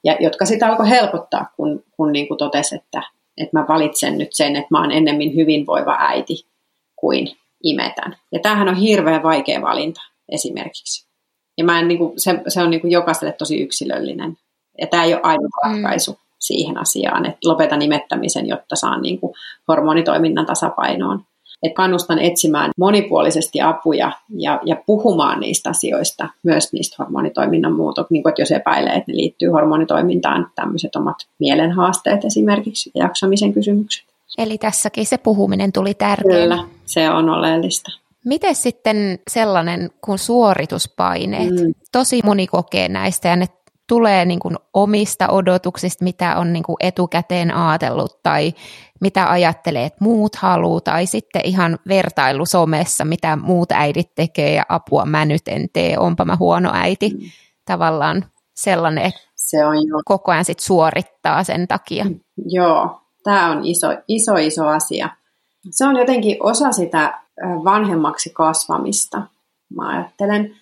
ja, 0.04 0.16
jotka 0.20 0.44
sitä 0.44 0.66
alkoi 0.66 0.88
helpottaa, 0.88 1.52
kun, 1.56 1.84
kun 1.96 2.12
niin 2.12 2.28
kuin 2.28 2.38
totesi, 2.38 2.74
että, 2.74 3.02
että 3.38 3.58
mä 3.58 3.64
valitsen 3.68 4.18
nyt 4.18 4.32
sen, 4.32 4.56
että 4.56 4.68
mä 4.70 4.80
oon 4.80 4.92
ennemmin 4.92 5.34
hyvinvoiva 5.34 5.96
äiti 5.98 6.46
kuin 6.96 7.36
imetän. 7.62 8.16
Ja 8.32 8.40
tämähän 8.40 8.68
on 8.68 8.76
hirveän 8.76 9.22
vaikea 9.22 9.62
valinta 9.62 10.00
esimerkiksi. 10.28 11.06
Ja 11.58 11.64
mä 11.64 11.78
en, 11.78 11.88
niin 11.88 11.98
kuin, 11.98 12.12
se, 12.20 12.42
se 12.48 12.62
on 12.62 12.70
niin 12.70 12.80
kuin 12.80 12.90
jokaiselle 12.90 13.32
tosi 13.32 13.60
yksilöllinen. 13.60 14.36
Ja 14.80 14.86
tämä 14.86 15.04
ei 15.04 15.14
ole 15.14 15.22
ainoa 15.22 15.48
mm. 15.66 15.72
ratkaisu 15.72 16.12
mm. 16.12 16.18
siihen 16.38 16.78
asiaan, 16.78 17.26
että 17.26 17.48
lopetan 17.48 17.82
imettämisen, 17.82 18.48
jotta 18.48 18.76
saan 18.76 19.02
niin 19.02 19.20
kuin 19.20 19.34
hormonitoiminnan 19.68 20.46
tasapainoon 20.46 21.24
että 21.62 21.76
kannustan 21.76 22.18
etsimään 22.18 22.70
monipuolisesti 22.76 23.60
apuja 23.60 24.12
ja, 24.30 24.60
ja 24.64 24.76
puhumaan 24.86 25.40
niistä 25.40 25.70
asioista, 25.70 26.28
myös 26.42 26.72
niistä 26.72 26.96
hormonitoiminnan 26.98 27.72
muutoksista, 27.72 28.12
niin 28.12 28.22
kuin, 28.22 28.30
että 28.30 28.42
jos 28.42 28.50
epäilee, 28.50 28.92
että 28.92 29.12
ne 29.12 29.16
liittyy 29.16 29.48
hormonitoimintaan, 29.48 30.50
tämmöiset 30.54 30.96
omat 30.96 31.16
mielenhaasteet 31.38 32.24
esimerkiksi 32.24 32.90
ja 32.94 33.04
jaksamisen 33.04 33.52
kysymykset. 33.52 34.04
Eli 34.38 34.58
tässäkin 34.58 35.06
se 35.06 35.18
puhuminen 35.18 35.72
tuli 35.72 35.94
tärkeää. 35.94 36.42
Kyllä, 36.42 36.64
se 36.86 37.10
on 37.10 37.30
oleellista. 37.30 37.90
Miten 38.24 38.54
sitten 38.54 39.18
sellainen 39.30 39.90
kuin 40.00 40.18
suorituspaineet? 40.18 41.50
Mm. 41.50 41.74
Tosi 41.92 42.20
moni 42.24 42.46
kokee 42.46 42.88
näistä 42.88 43.28
ja 43.28 43.36
ne 43.36 43.46
tulee 43.88 44.24
niin 44.24 44.40
kuin 44.40 44.56
omista 44.74 45.28
odotuksista, 45.28 46.04
mitä 46.04 46.38
on 46.38 46.52
niin 46.52 46.62
kuin 46.62 46.76
etukäteen 46.80 47.54
ajatellut 47.54 48.22
tai 48.22 48.52
mitä 49.00 49.30
ajattelee, 49.30 49.84
että 49.84 50.04
muut 50.04 50.36
haluaa, 50.36 50.80
tai 50.80 51.06
sitten 51.06 51.42
ihan 51.44 51.78
vertailu 51.88 52.46
somessa, 52.46 53.04
mitä 53.04 53.36
muut 53.36 53.72
äidit 53.72 54.14
tekee 54.14 54.54
ja 54.54 54.62
apua 54.68 55.04
mä 55.04 55.24
nyt 55.24 55.42
en 55.48 55.66
tee, 55.72 55.98
onpa 55.98 56.24
mä 56.24 56.36
huono 56.36 56.70
äiti. 56.72 57.08
Mm. 57.08 57.20
Tavallaan 57.64 58.24
sellainen, 58.54 59.04
että 59.04 59.20
se 59.34 59.64
on 59.64 59.76
jo. 59.76 60.00
koko 60.04 60.32
ajan 60.32 60.44
sit 60.44 60.60
suorittaa 60.60 61.44
sen 61.44 61.68
takia. 61.68 62.04
Mm. 62.04 62.20
Joo, 62.44 63.00
tämä 63.24 63.50
on 63.50 63.64
iso, 63.64 63.86
iso, 64.08 64.34
iso 64.34 64.66
asia. 64.66 65.08
Se 65.70 65.84
on 65.84 65.96
jotenkin 65.96 66.36
osa 66.40 66.72
sitä 66.72 67.20
vanhemmaksi 67.64 68.30
kasvamista, 68.30 69.22
mä 69.76 69.88
ajattelen. 69.88 70.56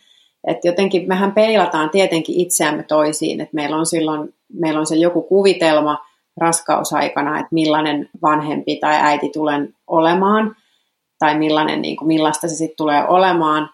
Että 0.47 0.69
jotenkin 0.69 1.09
mehän 1.09 1.33
peilataan 1.33 1.91
tietenkin 1.91 2.41
itseämme 2.41 2.83
toisiin, 2.83 3.41
että 3.41 3.55
meillä 3.55 3.77
on 3.77 3.87
silloin 3.87 4.35
meillä 4.53 4.81
on 4.81 4.87
se 4.87 4.97
joku 4.97 5.23
kuvitelma 5.23 5.99
raskausaikana, 6.37 7.39
että 7.39 7.49
millainen 7.51 8.11
vanhempi 8.23 8.77
tai 8.77 8.95
äiti 9.01 9.29
tulen 9.29 9.75
olemaan, 9.87 10.57
tai 11.19 11.39
millainen, 11.39 11.83
niin 11.83 11.97
kuin, 11.97 12.09
millaista 12.09 12.49
se 12.49 12.55
sitten 12.55 12.77
tulee 12.77 13.09
olemaan. 13.09 13.71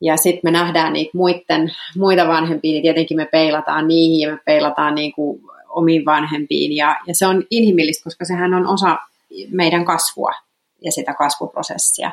Ja 0.00 0.16
sitten 0.16 0.40
me 0.44 0.50
nähdään 0.50 0.92
niitä 0.92 1.10
muiden, 1.14 1.72
muita 1.98 2.28
vanhempia, 2.28 2.72
niin 2.72 2.82
tietenkin 2.82 3.16
me 3.16 3.28
peilataan 3.32 3.88
niihin 3.88 4.20
ja 4.20 4.32
me 4.32 4.38
peilataan 4.44 4.94
niin 4.94 5.12
kuin 5.12 5.40
omiin 5.68 6.04
vanhempiin. 6.04 6.76
Ja, 6.76 6.96
ja 7.06 7.14
se 7.14 7.26
on 7.26 7.44
inhimillistä, 7.50 8.04
koska 8.04 8.24
sehän 8.24 8.54
on 8.54 8.66
osa 8.66 8.98
meidän 9.50 9.84
kasvua 9.84 10.32
ja 10.84 10.92
sitä 10.92 11.14
kasvuprosessia. 11.14 12.10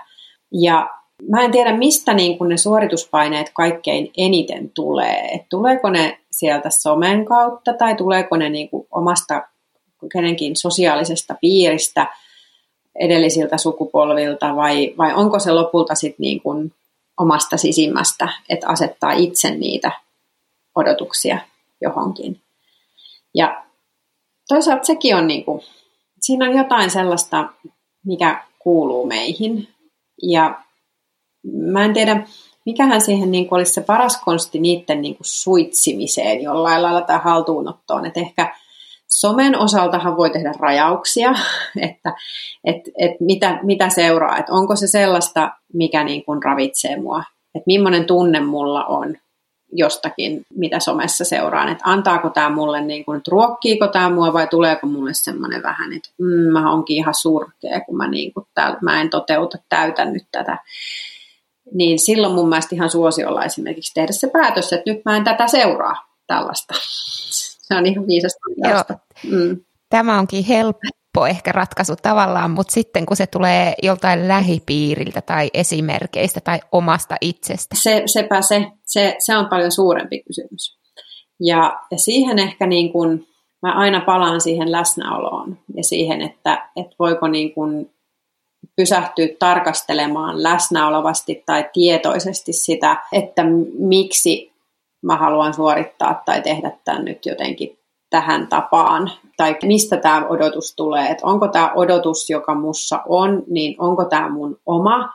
Ja 0.52 0.90
Mä 1.28 1.42
en 1.42 1.52
tiedä, 1.52 1.78
mistä 1.78 2.14
niin 2.14 2.38
kun 2.38 2.50
ne 2.50 2.58
suorituspaineet 2.58 3.52
kaikkein 3.54 4.12
eniten 4.18 4.70
tulee. 4.70 5.30
Et 5.34 5.42
tuleeko 5.50 5.90
ne 5.90 6.20
sieltä 6.32 6.70
somen 6.70 7.26
kautta 7.26 7.74
tai 7.74 7.96
tuleeko 7.96 8.38
ne 8.38 8.50
niin 8.50 8.70
kuin 8.70 8.88
omasta 8.92 9.48
kenenkin 10.12 10.56
sosiaalisesta 10.56 11.36
piiristä 11.42 12.08
edellisiltä 13.00 13.58
sukupolvilta 13.58 14.56
vai, 14.56 14.94
vai 14.98 15.14
onko 15.14 15.40
se 15.40 15.52
lopulta 15.52 15.96
sit 15.96 16.20
niin 16.20 16.42
kuin 16.42 16.74
omasta 17.20 17.58
sisimmästä, 17.58 18.30
että 18.50 18.68
asettaa 18.68 19.12
itse 19.12 19.50
niitä 19.52 19.92
odotuksia 20.76 21.38
johonkin. 21.82 22.42
Ja 23.34 23.64
toisaalta 24.48 24.84
sekin 24.84 25.16
on, 25.16 25.28
niin 25.28 25.46
kuin, 25.46 25.62
siinä 26.22 26.46
on 26.46 26.58
jotain 26.58 26.90
sellaista, 26.90 27.50
mikä 28.06 28.44
kuuluu 28.60 29.06
meihin. 29.06 29.68
Ja 30.24 30.62
mä 31.54 31.86
en 31.86 31.94
tiedä, 31.94 32.28
mikähän 32.66 33.02
siihen 33.02 33.32
niin 33.32 33.48
kuin 33.48 33.58
olisi 33.58 33.74
se 33.74 33.82
paras 33.82 34.22
konsti 34.22 34.60
niiden 34.60 35.02
niin 35.02 35.16
kuin 35.16 35.28
suitsimiseen 35.28 36.42
jollain 36.42 36.82
lailla 36.82 37.02
tai 37.02 37.20
haltuunottoon. 37.24 38.06
Että 38.06 38.20
ehkä 38.20 38.56
somen 39.10 39.60
osaltahan 39.60 40.18
voi 40.18 40.30
tehdä 40.30 40.52
rajauksia, 40.60 41.34
että 41.90 42.14
et, 42.64 42.82
et 42.98 43.12
mitä, 43.20 43.60
mitä 43.64 43.90
seuraa, 43.90 44.38
että 44.38 44.54
onko 44.54 44.76
se 44.76 44.88
sellaista, 44.88 45.52
mikä 45.74 46.04
niin 46.04 46.26
kuin 46.26 46.44
ravitsee 46.44 46.98
mua, 46.98 47.24
että 47.56 47.64
millainen 47.68 48.06
tunne 48.06 48.40
mulla 48.40 48.86
on 48.86 49.16
jostakin, 49.72 50.42
mitä 50.56 50.80
somessa 50.80 51.26
seuraan, 51.26 51.70
että 51.70 51.84
antaako 51.86 52.30
tämä 52.30 52.50
mulle, 52.50 52.82
niin 52.82 53.06
kuin, 53.06 53.18
että 53.18 53.32
ruokkiiko 53.32 53.88
tämä 53.88 54.10
mua 54.10 54.34
vai 54.34 54.48
tuleeko 54.48 54.88
mulle 54.88 55.14
semmoinen 55.14 55.64
vähän, 55.64 55.94
että 55.94 56.10
mm, 56.18 56.52
mä 56.52 56.72
onkin 56.72 56.98
ihan 56.98 57.14
surkea, 57.14 57.82
kun 57.86 57.98
mä, 57.98 58.08
niin 58.08 58.34
kuin, 58.34 58.46
täällä, 58.54 58.78
mä 58.82 59.02
en 59.02 59.10
toteuta, 59.10 59.58
täytä 59.70 60.06
nyt 60.06 60.24
tätä. 60.32 60.58
Niin 61.74 62.00
silloin 62.00 62.34
mun 62.34 62.50
mielestä 62.50 62.76
ihan 62.76 62.90
suosiolla 62.90 63.46
esimerkiksi 63.46 63.94
tehdä 63.94 64.12
se 64.12 64.28
päätös, 64.28 64.74
että 64.74 64.92
nyt 64.92 65.06
mä 65.06 65.18
en 65.18 65.24
tätä 65.24 65.48
seuraa 65.48 65.96
tällaista. 66.28 66.74
Se 67.74 67.78
on 67.78 67.86
ihan 67.86 68.08
viisasta. 68.08 68.98
Mm. 69.32 69.60
Tämä 69.90 70.20
onkin 70.20 70.44
helppo 70.44 71.26
ehkä 71.30 71.52
ratkaisu 71.52 71.96
tavallaan, 72.02 72.52
mutta 72.52 72.74
sitten 72.74 73.06
kun 73.06 73.18
se 73.18 73.28
tulee 73.28 73.74
joltain 73.84 74.28
lähipiiriltä 74.28 75.22
tai 75.22 75.50
esimerkkeistä 75.54 76.42
tai 76.42 76.60
omasta 76.72 77.16
itsestä. 77.22 77.76
Se, 77.80 78.04
sepä 78.06 78.42
se, 78.42 78.72
se, 78.86 79.16
se 79.20 79.38
on 79.38 79.46
paljon 79.50 79.72
suurempi 79.72 80.24
kysymys. 80.24 80.80
Ja, 81.40 81.80
ja 81.92 81.98
siihen 81.98 82.40
ehkä 82.40 82.68
niin 82.68 82.92
kuin, 82.92 83.28
mä 83.62 83.74
aina 83.74 84.02
palaan 84.06 84.42
siihen 84.42 84.72
läsnäoloon 84.72 85.58
ja 85.76 85.84
siihen, 85.84 86.22
että, 86.22 86.70
että 86.76 86.96
voiko 87.00 87.28
niin 87.28 87.54
kuin 87.54 87.92
pysähtyä 88.76 89.28
tarkastelemaan 89.40 90.44
läsnäolovasti 90.44 91.44
tai 91.46 91.70
tietoisesti 91.74 92.54
sitä, 92.54 92.98
että 93.12 93.44
miksi 93.80 94.52
mä 95.02 95.18
haluan 95.18 95.54
suorittaa 95.54 96.22
tai 96.26 96.42
tehdä 96.42 96.72
tämän 96.86 97.06
nyt 97.06 97.26
jotenkin 97.26 97.80
tähän 98.10 98.48
tapaan, 98.48 99.12
tai 99.38 99.58
mistä 99.64 99.98
tämä 99.98 100.28
odotus 100.28 100.74
tulee, 100.76 101.10
että 101.10 101.28
onko 101.28 101.48
tämä 101.48 101.72
odotus, 101.76 102.30
joka 102.30 102.56
mussa 102.56 103.02
on, 103.08 103.44
niin 103.48 103.76
onko 103.78 104.06
tämä 104.06 104.30
mun 104.30 104.60
oma, 104.66 105.14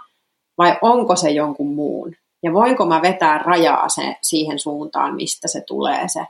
vai 0.58 0.78
onko 0.82 1.16
se 1.16 1.30
jonkun 1.30 1.74
muun. 1.74 2.14
Ja 2.42 2.52
voinko 2.52 2.86
mä 2.86 3.02
vetää 3.02 3.38
rajaa 3.38 3.88
se, 3.88 4.16
siihen 4.22 4.58
suuntaan, 4.58 5.14
mistä 5.14 5.48
se 5.48 5.60
tulee 5.60 6.08
se. 6.08 6.26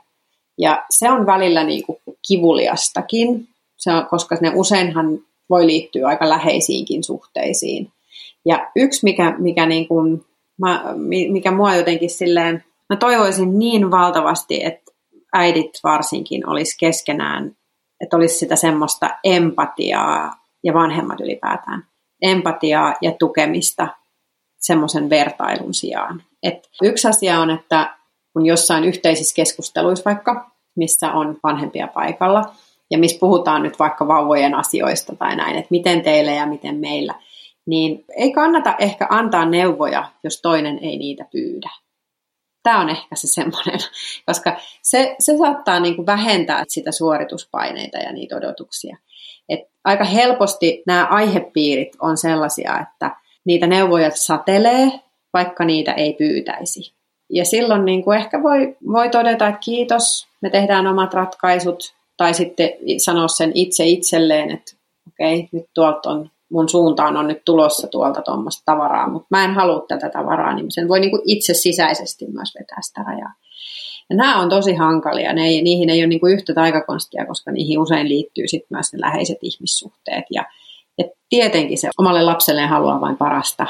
Ja 0.57 0.85
se 0.89 1.11
on 1.11 1.25
välillä 1.25 1.63
niin 1.63 1.85
kuin 1.85 1.97
kivuliastakin, 2.27 3.47
se 3.77 3.91
on, 3.91 4.05
koska 4.05 4.37
ne 4.41 4.51
useinhan 4.55 5.19
voi 5.49 5.67
liittyä 5.67 6.07
aika 6.07 6.29
läheisiinkin 6.29 7.03
suhteisiin. 7.03 7.91
Ja 8.45 8.71
yksi, 8.75 8.99
mikä, 9.03 9.35
mikä, 9.37 9.65
niin 9.65 9.87
kuin, 9.87 10.25
mä, 10.57 10.83
mikä 11.29 11.51
mua 11.51 11.75
jotenkin 11.75 12.09
silleen, 12.09 12.63
mä 12.89 12.97
toivoisin 12.97 13.59
niin 13.59 13.91
valtavasti, 13.91 14.65
että 14.65 14.91
äidit 15.33 15.71
varsinkin 15.83 16.49
olisi 16.49 16.77
keskenään, 16.79 17.55
että 18.01 18.17
olisi 18.17 18.37
sitä 18.37 18.55
semmoista 18.55 19.09
empatiaa 19.23 20.31
ja 20.63 20.73
vanhemmat 20.73 21.19
ylipäätään, 21.19 21.83
empatiaa 22.21 22.93
ja 23.01 23.11
tukemista 23.19 23.87
semmoisen 24.59 25.09
vertailun 25.09 25.73
sijaan. 25.73 26.23
Et 26.43 26.69
yksi 26.83 27.07
asia 27.07 27.39
on, 27.39 27.49
että 27.49 27.97
kun 28.33 28.45
jossain 28.45 28.83
yhteisissä 28.83 29.35
keskusteluissa 29.35 30.05
vaikka, 30.05 30.51
missä 30.75 31.11
on 31.11 31.37
vanhempia 31.43 31.87
paikalla, 31.87 32.41
ja 32.91 32.97
missä 32.97 33.19
puhutaan 33.19 33.63
nyt 33.63 33.79
vaikka 33.79 34.07
vauvojen 34.07 34.55
asioista 34.55 35.15
tai 35.15 35.35
näin, 35.35 35.55
että 35.55 35.67
miten 35.69 36.01
teille 36.01 36.35
ja 36.35 36.45
miten 36.45 36.75
meillä, 36.75 37.13
niin 37.65 38.05
ei 38.17 38.31
kannata 38.31 38.75
ehkä 38.79 39.07
antaa 39.09 39.45
neuvoja, 39.45 40.11
jos 40.23 40.41
toinen 40.41 40.79
ei 40.81 40.97
niitä 40.97 41.25
pyydä. 41.31 41.69
Tämä 42.65 42.81
on 42.81 42.89
ehkä 42.89 43.15
se 43.15 43.27
semmoinen, 43.27 43.79
koska 44.27 44.57
se, 44.81 45.15
se 45.19 45.37
saattaa 45.37 45.79
niin 45.79 45.95
kuin 45.95 46.05
vähentää 46.05 46.63
sitä 46.67 46.91
suorituspaineita 46.91 47.97
ja 47.97 48.11
niitä 48.11 48.35
odotuksia. 48.35 48.97
Et 49.49 49.59
aika 49.83 50.03
helposti 50.03 50.83
nämä 50.87 51.05
aihepiirit 51.05 51.95
on 52.01 52.17
sellaisia, 52.17 52.79
että 52.79 53.15
niitä 53.45 53.67
neuvoja 53.67 54.11
satelee, 54.11 54.91
vaikka 55.33 55.65
niitä 55.65 55.93
ei 55.93 56.13
pyytäisi. 56.13 56.93
Ja 57.29 57.45
silloin 57.45 57.85
niin 57.85 58.03
kuin 58.03 58.17
ehkä 58.17 58.43
voi, 58.43 58.77
voi 58.91 59.09
todeta, 59.09 59.47
että 59.47 59.59
kiitos, 59.59 60.27
me 60.41 60.49
tehdään 60.49 60.87
omat 60.87 61.13
ratkaisut, 61.13 61.93
tai 62.17 62.33
sitten 62.33 62.69
sanoa 62.97 63.27
sen 63.27 63.51
itse 63.53 63.85
itselleen, 63.85 64.51
että 64.51 64.71
okei, 65.07 65.35
okay, 65.35 65.47
nyt 65.51 65.65
tuolta 65.73 66.09
on, 66.09 66.31
mun 66.55 66.69
suuntaan 66.69 67.17
on 67.17 67.27
nyt 67.27 67.45
tulossa 67.45 67.87
tuolta 67.87 68.21
tuommoista 68.21 68.61
tavaraa, 68.65 69.09
mutta 69.09 69.27
mä 69.29 69.43
en 69.43 69.53
halua 69.53 69.85
tätä 69.87 70.09
tavaraa, 70.09 70.55
niin 70.55 70.71
sen 70.71 70.87
voi 70.87 70.99
niin 70.99 71.11
kuin 71.11 71.21
itse 71.25 71.53
sisäisesti 71.53 72.25
myös 72.27 72.53
vetää 72.59 72.77
sitä 72.81 73.03
rajaa. 73.03 73.33
Ja 74.09 74.15
nämä 74.15 74.39
on 74.41 74.49
tosi 74.49 74.73
hankalia, 74.73 75.33
ne 75.33 75.45
ei, 75.47 75.61
niihin 75.61 75.89
ei 75.89 76.01
ole 76.01 76.07
niin 76.07 76.19
kuin 76.19 76.33
yhtä 76.33 76.53
taikakonstia, 76.53 77.25
koska 77.25 77.51
niihin 77.51 77.79
usein 77.79 78.09
liittyy 78.09 78.47
sitten 78.47 78.75
myös 78.75 78.93
ne 78.93 79.01
läheiset 79.01 79.37
ihmissuhteet. 79.41 80.25
Ja, 80.31 80.45
ja 80.97 81.05
tietenkin 81.29 81.77
se 81.77 81.89
omalle 81.97 82.23
lapselleen 82.23 82.69
haluaa 82.69 83.01
vain 83.01 83.17
parasta. 83.17 83.67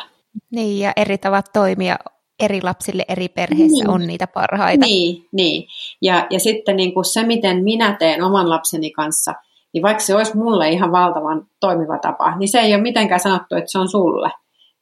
Niin, 0.51 0.79
ja 0.79 0.93
eri 0.95 1.17
tavat 1.17 1.45
toimia 1.53 1.95
eri 2.39 2.61
lapsille 2.61 3.05
eri 3.07 3.29
perheissä 3.29 3.83
niin. 3.83 3.89
on 3.89 4.07
niitä 4.07 4.27
parhaita. 4.27 4.85
Niin, 4.85 5.27
niin. 5.31 5.67
Ja, 6.01 6.27
ja 6.29 6.39
sitten 6.39 6.75
niin 6.75 6.93
kuin 6.93 7.05
se, 7.05 7.23
miten 7.23 7.63
minä 7.63 7.95
teen 7.99 8.23
oman 8.23 8.49
lapseni 8.49 8.91
kanssa, 8.91 9.33
niin 9.75 9.83
vaikka 9.83 10.03
se 10.03 10.15
olisi 10.15 10.37
mulle 10.37 10.69
ihan 10.69 10.91
valtavan 10.91 11.45
toimiva 11.59 11.97
tapa, 11.97 12.37
niin 12.37 12.47
se 12.47 12.59
ei 12.59 12.73
ole 12.73 12.81
mitenkään 12.81 13.19
sanottu, 13.19 13.55
että 13.55 13.71
se 13.71 13.79
on 13.79 13.89
sulle. 13.89 14.31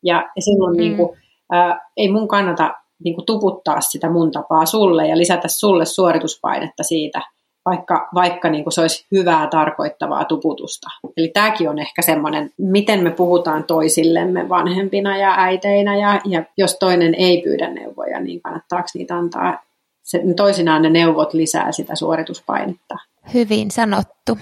Ja, 0.04 0.16
ja 0.36 0.42
silloin 0.42 0.76
mm. 0.76 0.80
niin 0.80 0.98
kuin, 0.98 1.10
ää, 1.52 1.90
ei 1.98 2.12
mun 2.12 2.28
kannata 2.28 2.74
niin 3.04 3.16
kuin 3.16 3.26
tuputtaa 3.26 3.82
sitä 3.82 4.10
mun 4.10 4.32
tapaa 4.32 4.66
sulle 4.66 5.08
ja 5.08 5.18
lisätä 5.18 5.48
sulle 5.48 5.86
suorituspainetta 5.86 6.84
siitä, 6.84 7.22
vaikka, 7.66 8.10
vaikka 8.16 8.50
niin 8.50 8.64
kuin 8.64 8.74
se 8.74 8.82
olisi 8.82 9.06
hyvää 9.12 9.48
tarkoittavaa 9.48 10.26
tuputusta. 10.26 10.88
Eli 11.18 11.28
tämäkin 11.28 11.70
on 11.70 11.80
ehkä 11.80 12.02
semmoinen, 12.02 12.50
miten 12.58 13.04
me 13.04 13.12
puhutaan 13.12 13.64
toisillemme 13.64 14.50
vanhempina 14.50 15.18
ja 15.18 15.36
äiteinä, 15.38 15.98
ja, 15.98 16.22
ja 16.26 16.44
jos 16.58 16.78
toinen 16.80 17.16
ei 17.16 17.42
pyydä 17.42 17.70
neuvoja, 17.70 18.20
niin 18.20 18.42
kannattaako 18.42 18.88
niitä 18.94 19.16
antaa. 19.16 19.60
Se, 20.04 20.22
toisinaan 20.36 20.82
ne 20.82 20.90
neuvot 20.90 21.34
lisää 21.34 21.72
sitä 21.72 21.96
suorituspainetta. 21.96 22.96
Hyvin 23.34 23.72
sanottu. 23.72 24.38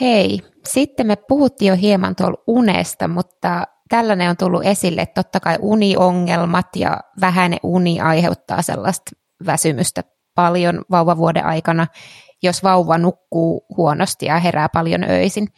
Hei, 0.00 0.40
sitten 0.64 1.06
me 1.06 1.16
puhuttiin 1.16 1.68
jo 1.68 1.76
hieman 1.76 2.16
tuolla 2.16 2.42
unesta, 2.46 3.08
mutta 3.08 3.64
tällainen 3.88 4.30
on 4.30 4.36
tullut 4.36 4.66
esille, 4.66 5.00
että 5.00 5.22
totta 5.22 5.40
kai 5.40 5.56
uniongelmat 5.60 6.66
ja 6.76 7.00
vähäinen 7.20 7.58
uni 7.62 8.00
aiheuttaa 8.00 8.62
sellaista 8.62 9.10
väsymystä 9.46 10.02
paljon 10.34 10.82
vauvavuoden 10.90 11.44
aikana 11.44 11.86
jos 12.42 12.62
vauva 12.62 12.98
nukkuu 12.98 13.66
huonosti 13.76 14.26
ja 14.26 14.38
herää 14.38 14.68
paljon 14.68 15.04
öisin. 15.04 15.48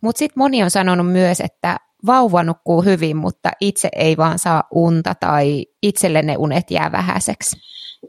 Mutta 0.00 0.18
sitten 0.18 0.40
moni 0.40 0.62
on 0.62 0.70
sanonut 0.70 1.12
myös, 1.12 1.40
että 1.40 1.76
vauva 2.06 2.42
nukkuu 2.42 2.82
hyvin, 2.82 3.16
mutta 3.16 3.50
itse 3.60 3.88
ei 3.96 4.16
vaan 4.16 4.38
saa 4.38 4.62
unta 4.74 5.14
tai 5.14 5.66
itselle 5.82 6.22
ne 6.22 6.36
unet 6.36 6.70
jää 6.70 6.92
vähäiseksi. 6.92 7.56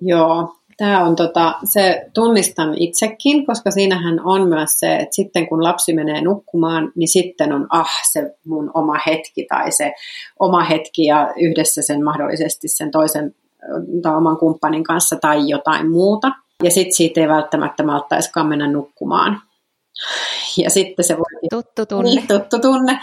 Joo, 0.02 0.56
tämä 0.82 1.04
on 1.04 1.16
tota, 1.16 1.54
se 1.64 2.06
tunnistan 2.14 2.78
itsekin, 2.78 3.46
koska 3.46 3.72
siinähän 3.72 4.20
on 4.24 4.50
myös 4.50 4.80
se, 4.80 4.96
että 4.96 5.16
sitten 5.16 5.48
kun 5.48 5.64
lapsi 5.64 5.94
menee 5.94 6.22
nukkumaan, 6.22 6.92
niin 6.96 7.08
sitten 7.08 7.54
on 7.54 7.68
ah 7.70 7.92
se 8.12 8.36
mun 8.46 8.72
oma 8.74 8.96
hetki 9.08 9.46
tai 9.50 9.72
se 9.72 9.94
oma 10.40 10.64
hetki 10.64 11.06
ja 11.06 11.34
yhdessä 11.40 11.82
sen 11.82 12.04
mahdollisesti 12.04 12.68
sen 12.68 12.92
toisen 12.92 13.36
tai 14.02 14.16
oman 14.16 14.38
kumppanin 14.38 14.84
kanssa 14.84 15.16
tai 15.16 15.50
jotain 15.50 15.92
muuta. 15.92 16.32
Ja 16.64 16.72
sitten 16.72 16.94
siitä 16.94 17.22
ei 17.22 17.28
välttämättä 17.28 17.84
malttaisikaan 17.84 18.48
mennä 18.48 18.68
nukkumaan. 18.68 19.42
Ja 20.58 20.70
sitten 20.70 21.06
se 21.06 21.18
voi... 21.18 21.50
Tuttu 21.50 21.86
tunne. 21.86 22.10
Niin, 22.10 22.28
tuttu 22.28 22.60
tunne. 22.60 23.00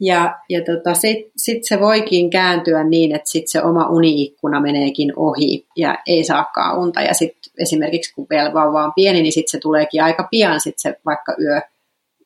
Ja, 0.00 0.38
ja 0.48 0.60
tota, 0.64 0.94
sitten 0.94 1.32
sit 1.36 1.64
se 1.64 1.80
voikin 1.80 2.30
kääntyä 2.30 2.84
niin, 2.84 3.14
että 3.14 3.30
sit 3.30 3.48
se 3.48 3.62
oma 3.62 3.88
uniikkuna 3.88 4.60
meneekin 4.60 5.12
ohi 5.16 5.66
ja 5.76 5.98
ei 6.06 6.24
saakaan 6.24 6.78
unta. 6.78 7.00
Ja 7.00 7.14
sitten 7.14 7.52
esimerkiksi 7.58 8.14
kun 8.14 8.26
vielä 8.30 8.54
vauva 8.54 8.84
on 8.84 8.92
pieni, 8.94 9.22
niin 9.22 9.32
sitten 9.32 9.50
se 9.50 9.58
tuleekin 9.58 10.02
aika 10.02 10.28
pian 10.30 10.60
sit 10.60 10.74
se 10.78 11.00
vaikka 11.06 11.34
yö 11.40 11.60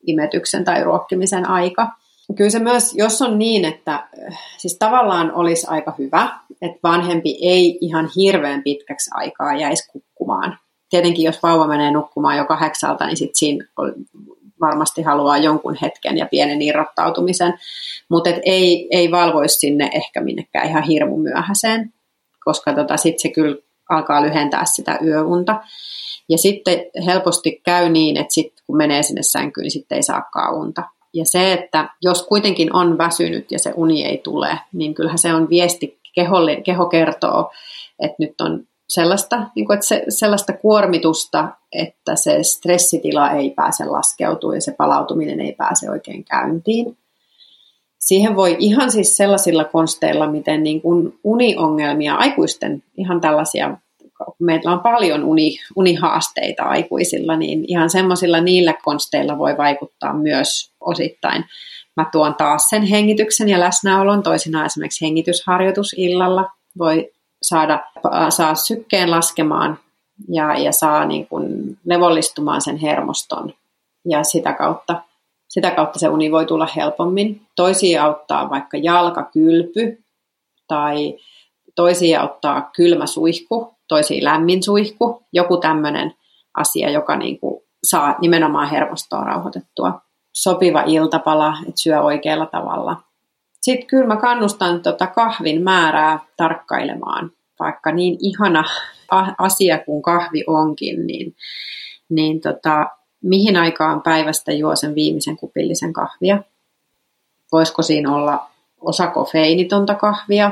imetyksen 0.06 0.64
tai 0.64 0.84
ruokkimisen 0.84 1.48
aika. 1.48 1.88
Kyllä 2.36 2.50
se 2.50 2.58
myös, 2.58 2.94
jos 2.94 3.22
on 3.22 3.38
niin, 3.38 3.64
että 3.64 4.08
siis 4.58 4.78
tavallaan 4.78 5.34
olisi 5.34 5.66
aika 5.70 5.94
hyvä, 5.98 6.28
että 6.62 6.78
vanhempi 6.82 7.38
ei 7.42 7.78
ihan 7.80 8.10
hirveän 8.16 8.62
pitkäksi 8.62 9.10
aikaa 9.14 9.56
jäisi 9.56 9.90
kukkumaan 9.92 10.58
tietenkin 10.90 11.24
jos 11.24 11.42
vauva 11.42 11.66
menee 11.66 11.90
nukkumaan 11.90 12.36
jo 12.36 12.44
kahdeksalta, 12.44 13.06
niin 13.06 13.16
sitten 13.16 13.36
siinä 13.36 13.64
varmasti 14.60 15.02
haluaa 15.02 15.38
jonkun 15.38 15.76
hetken 15.82 16.18
ja 16.18 16.26
pienen 16.26 16.62
irrottautumisen, 16.62 17.54
mutta 18.08 18.30
ei, 18.42 18.88
ei 18.90 19.10
valvoisi 19.10 19.58
sinne 19.58 19.90
ehkä 19.94 20.20
minnekään 20.20 20.68
ihan 20.68 20.82
hirmu 20.82 21.16
myöhäiseen, 21.16 21.92
koska 22.44 22.74
tota, 22.74 22.96
sitten 22.96 23.20
se 23.20 23.28
kyllä 23.28 23.56
alkaa 23.90 24.22
lyhentää 24.22 24.64
sitä 24.64 24.98
yöunta. 25.04 25.60
Ja 26.28 26.38
sitten 26.38 26.78
helposti 27.06 27.60
käy 27.64 27.88
niin, 27.88 28.16
että 28.16 28.34
sit, 28.34 28.52
kun 28.66 28.76
menee 28.76 29.02
sinne 29.02 29.22
sänkyyn, 29.22 29.62
niin 29.62 29.70
sitten 29.70 29.96
ei 29.96 30.02
saakaan 30.02 30.54
unta. 30.54 30.82
Ja 31.14 31.24
se, 31.24 31.52
että 31.52 31.88
jos 32.02 32.22
kuitenkin 32.22 32.74
on 32.76 32.98
väsynyt 32.98 33.52
ja 33.52 33.58
se 33.58 33.72
uni 33.76 34.04
ei 34.04 34.18
tule, 34.18 34.58
niin 34.72 34.94
kyllähän 34.94 35.18
se 35.18 35.34
on 35.34 35.50
viesti, 35.50 35.98
keholle, 36.14 36.56
keho 36.56 36.86
kertoo, 36.86 37.50
että 37.98 38.16
nyt 38.18 38.40
on 38.40 38.64
sellaista, 38.88 39.46
niin 39.54 39.66
kuin, 39.66 39.74
että 39.74 39.86
se, 39.86 40.04
sellaista 40.08 40.52
kuormitusta, 40.52 41.48
että 41.72 42.16
se 42.16 42.42
stressitila 42.42 43.30
ei 43.30 43.50
pääse 43.50 43.84
laskeutumaan 43.84 44.56
ja 44.56 44.60
se 44.60 44.72
palautuminen 44.72 45.40
ei 45.40 45.52
pääse 45.52 45.90
oikein 45.90 46.24
käyntiin. 46.24 46.96
Siihen 47.98 48.36
voi 48.36 48.56
ihan 48.58 48.90
siis 48.90 49.16
sellaisilla 49.16 49.64
konsteilla, 49.64 50.30
miten 50.30 50.62
niin 50.62 50.82
kuin 50.82 51.18
uniongelmia, 51.24 52.14
aikuisten 52.14 52.82
ihan 52.96 53.20
tällaisia, 53.20 53.76
meillä 54.38 54.72
on 54.72 54.80
paljon 54.80 55.24
uni, 55.24 55.58
unihaasteita 55.76 56.62
aikuisilla, 56.62 57.36
niin 57.36 57.64
ihan 57.68 57.90
semmoisilla 57.90 58.40
niillä 58.40 58.74
konsteilla 58.84 59.38
voi 59.38 59.56
vaikuttaa 59.56 60.14
myös 60.14 60.72
osittain. 60.80 61.44
Mä 61.96 62.08
tuon 62.12 62.34
taas 62.34 62.68
sen 62.68 62.82
hengityksen 62.82 63.48
ja 63.48 63.60
läsnäolon, 63.60 64.22
toisinaan 64.22 64.66
esimerkiksi 64.66 65.04
hengitysharjoitus 65.04 65.94
illalla 65.98 66.50
voi 66.78 67.10
saada, 67.48 67.84
saa 68.28 68.54
sykkeen 68.54 69.10
laskemaan 69.10 69.78
ja, 70.28 70.58
ja 70.58 70.72
saa 70.72 71.04
niin 71.04 71.28
kuin 71.28 71.78
levollistumaan 71.84 72.60
sen 72.60 72.76
hermoston 72.76 73.52
ja 74.04 74.24
sitä 74.24 74.52
kautta 74.52 75.02
Sitä 75.48 75.70
kautta 75.70 75.98
se 75.98 76.08
uni 76.08 76.32
voi 76.32 76.46
tulla 76.46 76.68
helpommin. 76.76 77.40
Toisia 77.56 78.04
auttaa 78.04 78.50
vaikka 78.50 78.76
jalkakylpy 78.76 80.04
tai 80.68 81.18
toisia 81.74 82.20
auttaa 82.20 82.70
kylmä 82.76 83.06
suihku, 83.06 83.74
toisia 83.88 84.24
lämmin 84.24 84.62
suihku, 84.62 85.22
joku 85.32 85.56
tämmöinen 85.56 86.14
asia, 86.54 86.90
joka 86.90 87.16
niin 87.16 87.40
kuin 87.40 87.62
saa 87.84 88.14
nimenomaan 88.20 88.70
hermostoa 88.70 89.24
rauhoitettua. 89.24 90.00
Sopiva 90.32 90.82
iltapala, 90.86 91.54
että 91.60 91.80
syö 91.80 92.00
oikealla 92.00 92.46
tavalla. 92.46 92.96
Sitten 93.60 93.86
kyllä 93.86 94.06
mä 94.06 94.16
kannustan 94.16 94.82
tota 94.82 95.06
kahvin 95.06 95.62
määrää 95.62 96.18
tarkkailemaan, 96.36 97.30
vaikka 97.60 97.92
niin 97.92 98.16
ihana 98.20 98.64
asia 99.38 99.78
kuin 99.78 100.02
kahvi 100.02 100.44
onkin, 100.46 101.06
niin, 101.06 101.36
niin 102.08 102.40
tota, 102.40 102.86
mihin 103.22 103.56
aikaan 103.56 104.02
päivästä 104.02 104.52
juo 104.52 104.76
sen 104.76 104.94
viimeisen 104.94 105.36
kupillisen 105.36 105.92
kahvia. 105.92 106.42
Voisiko 107.52 107.82
siinä 107.82 108.14
olla 108.14 108.50
osa 108.80 109.06
kofeinitonta 109.06 109.94
kahvia 109.94 110.50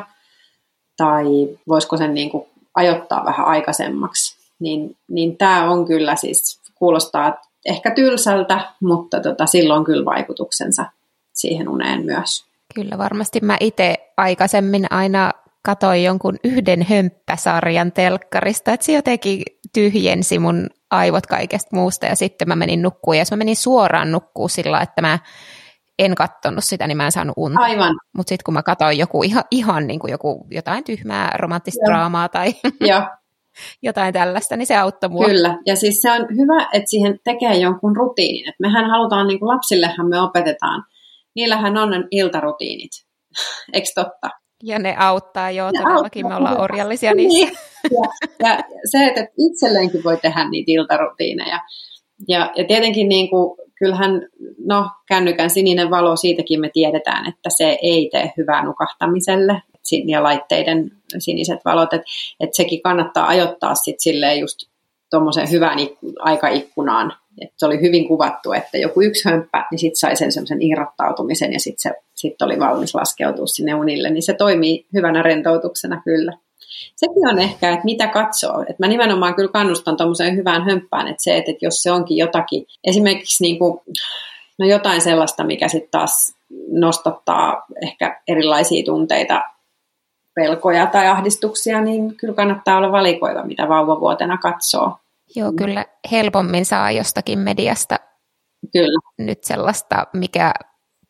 tai 0.96 1.24
voisiko 1.68 1.96
sen 1.96 2.14
niin 2.14 2.30
kuin 2.30 2.44
ajoittaa 2.74 3.24
vähän 3.24 3.46
aikaisemmaksi. 3.46 4.36
Niin, 4.58 4.96
niin 5.08 5.36
tämä 5.36 5.70
on 5.70 5.84
kyllä 5.84 6.16
siis, 6.16 6.60
kuulostaa 6.74 7.34
ehkä 7.66 7.90
tylsältä, 7.90 8.60
mutta 8.80 9.20
tota, 9.20 9.46
silloin 9.46 9.84
kyllä 9.84 10.04
vaikutuksensa 10.04 10.86
siihen 11.32 11.68
uneen 11.68 12.04
myös. 12.04 12.44
Kyllä 12.74 12.98
varmasti 12.98 13.40
mä 13.42 13.56
itse 13.60 14.12
aikaisemmin 14.16 14.86
aina 14.90 15.30
katoin 15.64 16.04
jonkun 16.04 16.36
yhden 16.44 16.86
hömppäsarjan 16.90 17.92
telkkarista, 17.92 18.72
että 18.72 18.86
se 18.86 18.92
jotenkin 18.92 19.42
tyhjensi 19.74 20.38
mun 20.38 20.66
aivot 20.90 21.26
kaikesta 21.26 21.76
muusta 21.76 22.06
ja 22.06 22.16
sitten 22.16 22.48
mä 22.48 22.56
menin 22.56 22.82
nukkuun 22.82 23.16
ja 23.16 23.20
jos 23.20 23.30
mä 23.30 23.36
menin 23.36 23.56
suoraan 23.56 24.12
nukkuun 24.12 24.50
sillä, 24.50 24.80
että 24.80 25.02
mä 25.02 25.18
en 25.98 26.14
katsonut 26.14 26.64
sitä, 26.64 26.86
niin 26.86 26.96
mä 26.96 27.04
en 27.04 27.12
saanut 27.12 27.34
unta. 27.36 27.60
Aivan. 27.60 27.96
Mutta 28.16 28.28
sitten 28.28 28.44
kun 28.44 28.54
mä 28.54 28.62
katsoin 28.62 28.98
joku 28.98 29.22
ihan, 29.22 29.44
ihan 29.50 29.86
niin 29.86 30.00
kuin 30.00 30.10
joku, 30.10 30.46
jotain 30.50 30.84
tyhmää 30.84 31.30
romanttista 31.38 31.80
Joo. 31.82 31.90
draamaa 31.90 32.28
tai 32.28 32.54
Joo. 32.90 33.02
jotain 33.82 34.12
tällaista, 34.12 34.56
niin 34.56 34.66
se 34.66 34.76
auttoi 34.76 35.10
mua. 35.10 35.26
Kyllä, 35.26 35.58
ja 35.66 35.76
siis 35.76 36.02
se 36.02 36.10
on 36.10 36.20
hyvä, 36.20 36.68
että 36.72 36.90
siihen 36.90 37.18
tekee 37.24 37.56
jonkun 37.56 37.96
rutiinin. 37.96 38.48
Et 38.48 38.54
mehän 38.58 38.90
halutaan, 38.90 39.26
niin 39.26 39.38
kuin 39.38 39.48
lapsillehan 39.48 40.08
me 40.08 40.20
opetetaan, 40.20 40.84
niillähän 41.34 41.76
on 41.76 41.90
iltarutiinit, 42.10 42.92
eikö 43.72 43.88
totta? 43.94 44.43
Ja 44.64 44.78
ne 44.78 44.96
auttaa 44.98 45.50
jo, 45.50 45.66
ne 45.66 45.82
todellakin 45.82 46.26
auttaa, 46.26 46.40
me 46.40 46.48
ollaan 46.48 46.60
orjallisia 46.60 47.14
niin. 47.14 47.28
niissä. 47.28 47.64
Ja, 48.40 48.50
ja 48.50 48.58
se, 48.90 49.06
että 49.06 49.28
itselleenkin 49.38 50.04
voi 50.04 50.16
tehdä 50.16 50.48
niitä 50.48 50.72
iltarutiineja. 50.72 51.60
Ja, 52.28 52.52
ja 52.56 52.64
tietenkin 52.64 53.08
niin 53.08 53.30
kuin, 53.30 53.58
kyllähän, 53.78 54.10
no 54.66 54.90
kännykän 55.08 55.50
sininen 55.50 55.90
valo, 55.90 56.16
siitäkin 56.16 56.60
me 56.60 56.70
tiedetään, 56.72 57.28
että 57.28 57.50
se 57.56 57.78
ei 57.82 58.08
tee 58.12 58.32
hyvää 58.36 58.64
nukahtamiselle 58.64 59.62
ja 60.06 60.22
laitteiden 60.22 60.90
siniset 61.18 61.60
valot, 61.64 61.92
että 61.92 62.06
et 62.40 62.54
sekin 62.54 62.82
kannattaa 62.82 63.26
ajoittaa 63.26 63.74
sitten 63.74 64.02
silleen 64.02 64.40
just 64.40 64.58
tuommoiseen 65.10 65.50
hyvään 65.50 65.78
aikaikkunaan. 66.18 67.12
Et 67.40 67.52
se 67.56 67.66
oli 67.66 67.80
hyvin 67.80 68.08
kuvattu, 68.08 68.52
että 68.52 68.78
joku 68.78 69.02
yksi 69.02 69.28
hömppä, 69.28 69.66
niin 69.70 69.78
sitten 69.78 69.98
sai 69.98 70.16
sen 70.16 70.32
semmoisen 70.32 70.62
irrottautumisen 70.62 71.52
ja 71.52 71.60
sitten 71.60 71.94
sit 72.14 72.42
oli 72.42 72.60
valmis 72.60 72.94
laskeutua 72.94 73.46
sinne 73.46 73.74
unille, 73.74 74.10
niin 74.10 74.22
se 74.22 74.34
toimii 74.34 74.86
hyvänä 74.94 75.22
rentoutuksena 75.22 76.02
kyllä. 76.04 76.32
Sekin 76.96 77.28
on 77.28 77.40
ehkä, 77.40 77.70
että 77.70 77.84
mitä 77.84 78.06
katsoo. 78.06 78.60
Että 78.60 78.76
mä 78.78 78.88
nimenomaan 78.88 79.34
kyllä 79.34 79.52
kannustan 79.52 79.96
tuommoiseen 79.96 80.36
hyvään 80.36 80.64
hömppään, 80.64 81.08
että 81.08 81.22
se, 81.22 81.36
että 81.36 81.52
jos 81.62 81.82
se 81.82 81.92
onkin 81.92 82.16
jotakin, 82.16 82.66
esimerkiksi 82.84 83.44
niin 83.44 83.58
kuin, 83.58 83.80
no 84.58 84.66
jotain 84.66 85.00
sellaista, 85.00 85.44
mikä 85.44 85.68
sitten 85.68 85.90
taas 85.90 86.34
nostattaa 86.68 87.66
ehkä 87.82 88.20
erilaisia 88.28 88.84
tunteita 88.84 89.42
pelkoja 90.34 90.86
tai 90.86 91.08
ahdistuksia, 91.08 91.80
niin 91.80 92.16
kyllä 92.16 92.34
kannattaa 92.34 92.76
olla 92.76 92.92
valikoiva, 92.92 93.42
mitä 93.42 93.68
vauvavuotena 93.68 94.38
katsoo. 94.38 94.92
Joo, 95.36 95.52
kyllä 95.52 95.84
helpommin 96.10 96.64
saa 96.64 96.90
jostakin 96.90 97.38
mediasta 97.38 97.96
kyllä. 98.72 98.98
nyt 99.18 99.44
sellaista, 99.44 100.06
mikä 100.12 100.52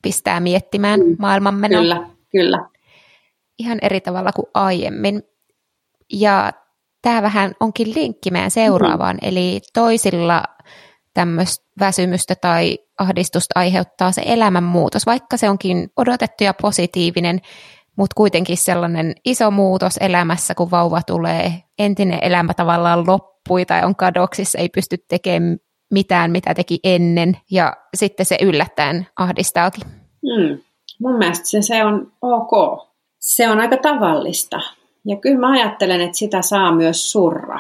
pistää 0.03 0.41
miettimään 0.41 1.01
mm. 1.01 1.17
maailmanmenoa. 1.19 1.81
Kyllä, 1.81 2.11
kyllä. 2.33 2.69
Ihan 3.59 3.79
eri 3.83 4.01
tavalla 4.01 4.33
kuin 4.33 4.47
aiemmin. 4.55 5.23
Ja 6.13 6.53
tämä 7.03 7.23
vähän 7.23 7.55
onkin 7.61 7.95
linkki 7.95 8.31
meidän 8.31 8.51
seuraavaan, 8.51 9.17
mm. 9.23 9.29
eli 9.29 9.61
toisilla 9.75 10.43
tämmöistä 11.15 11.65
väsymystä 11.81 12.35
tai 12.35 12.79
ahdistusta 12.99 13.61
aiheuttaa 13.61 14.13
se 14.13 14.23
elämänmuutos, 14.27 15.07
vaikka 15.07 15.37
se 15.37 15.51
onkin 15.51 15.91
odotettu 15.97 16.45
ja 16.45 16.55
positiivinen, 16.55 17.41
mutta 17.97 18.15
kuitenkin 18.17 18.57
sellainen 18.57 19.15
iso 19.25 19.51
muutos 19.51 19.97
elämässä, 20.01 20.55
kun 20.55 20.71
vauva 20.71 21.03
tulee, 21.03 21.53
entinen 21.79 22.19
elämä 22.23 22.55
tavallaan 22.55 23.07
loppui 23.07 23.65
tai 23.65 23.85
on 23.85 23.97
kadoksissa, 23.97 24.59
ei 24.59 24.69
pysty 24.69 24.97
tekemään 25.09 25.59
mitään, 25.93 26.31
mitä 26.31 26.55
teki 26.55 26.79
ennen, 26.85 27.37
ja 27.51 27.77
sitten 27.95 28.27
se 28.27 28.39
yllättäen 28.43 29.07
ahdistaakin. 29.17 29.85
Hmm. 30.23 30.59
Mun 31.01 31.19
mielestä 31.19 31.47
se, 31.47 31.63
se 31.63 31.85
on 31.85 32.13
ok. 32.23 32.79
Se 33.19 33.49
on 33.49 33.61
aika 33.61 33.77
tavallista. 33.77 34.61
Ja 35.07 35.17
kyllä 35.17 35.39
mä 35.39 35.51
ajattelen, 35.53 36.01
että 36.01 36.19
sitä 36.19 36.43
saa 36.43 36.75
myös 36.75 37.13
surra. 37.13 37.59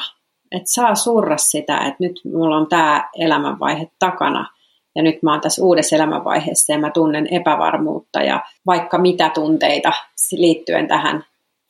Että 0.53 0.73
saa 0.73 0.95
surra 0.95 1.37
sitä, 1.37 1.79
että 1.79 1.97
nyt 2.01 2.21
mulla 2.25 2.57
on 2.57 2.67
tämä 2.67 3.09
elämänvaihe 3.19 3.91
takana 3.99 4.51
ja 4.95 5.03
nyt 5.03 5.23
mä 5.23 5.33
oon 5.33 5.41
tässä 5.41 5.63
uudessa 5.63 5.97
elämänvaiheessa 5.97 6.73
ja 6.73 6.79
mä 6.79 6.91
tunnen 6.91 7.27
epävarmuutta 7.31 8.23
ja 8.23 8.41
vaikka 8.67 8.99
mitä 8.99 9.31
tunteita 9.35 9.93
liittyen 10.33 10.89
tähän 10.89 11.25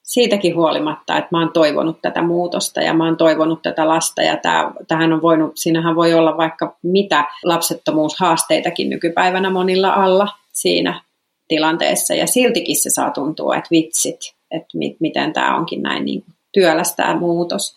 siitäkin 0.05 0.57
huolimatta, 0.57 1.19
että 1.19 1.29
mä 1.31 1.41
oon 1.41 1.53
toivonut 1.53 2.03
tätä 2.03 2.23
muutosta 2.23 2.81
ja 2.81 2.95
mä 2.95 3.05
oon 3.05 3.17
toivonut 3.17 3.63
tätä 3.63 3.89
lasta 3.89 4.23
ja 4.23 4.37
tää, 4.37 4.73
tähän 4.89 5.13
on 5.13 5.23
voinut, 5.23 5.53
siinähän 5.55 5.97
voi 5.97 6.15
olla 6.15 6.37
vaikka 6.37 6.77
mitä 6.83 7.25
lapsettomuushaasteitakin 7.45 8.91
nykypäivänä 8.91 9.51
monilla 9.51 9.93
alla 9.93 10.29
siinä 10.53 11.03
tilanteessa 11.49 12.15
ja 12.15 12.27
siltikin 12.27 12.77
se 12.77 12.91
saa 12.91 13.11
tuntua, 13.11 13.57
että 13.57 13.69
vitsit, 13.71 14.21
että 14.51 14.79
mi- 14.79 14.97
miten 15.01 15.33
tämä 15.33 15.57
onkin 15.57 15.83
näin 15.83 16.05
niin 16.05 16.25
työläs 16.53 16.97
tämä 16.97 17.17
muutos. 17.17 17.77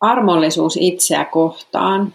Armollisuus 0.00 0.78
itseä 0.80 1.24
kohtaan 1.24 2.12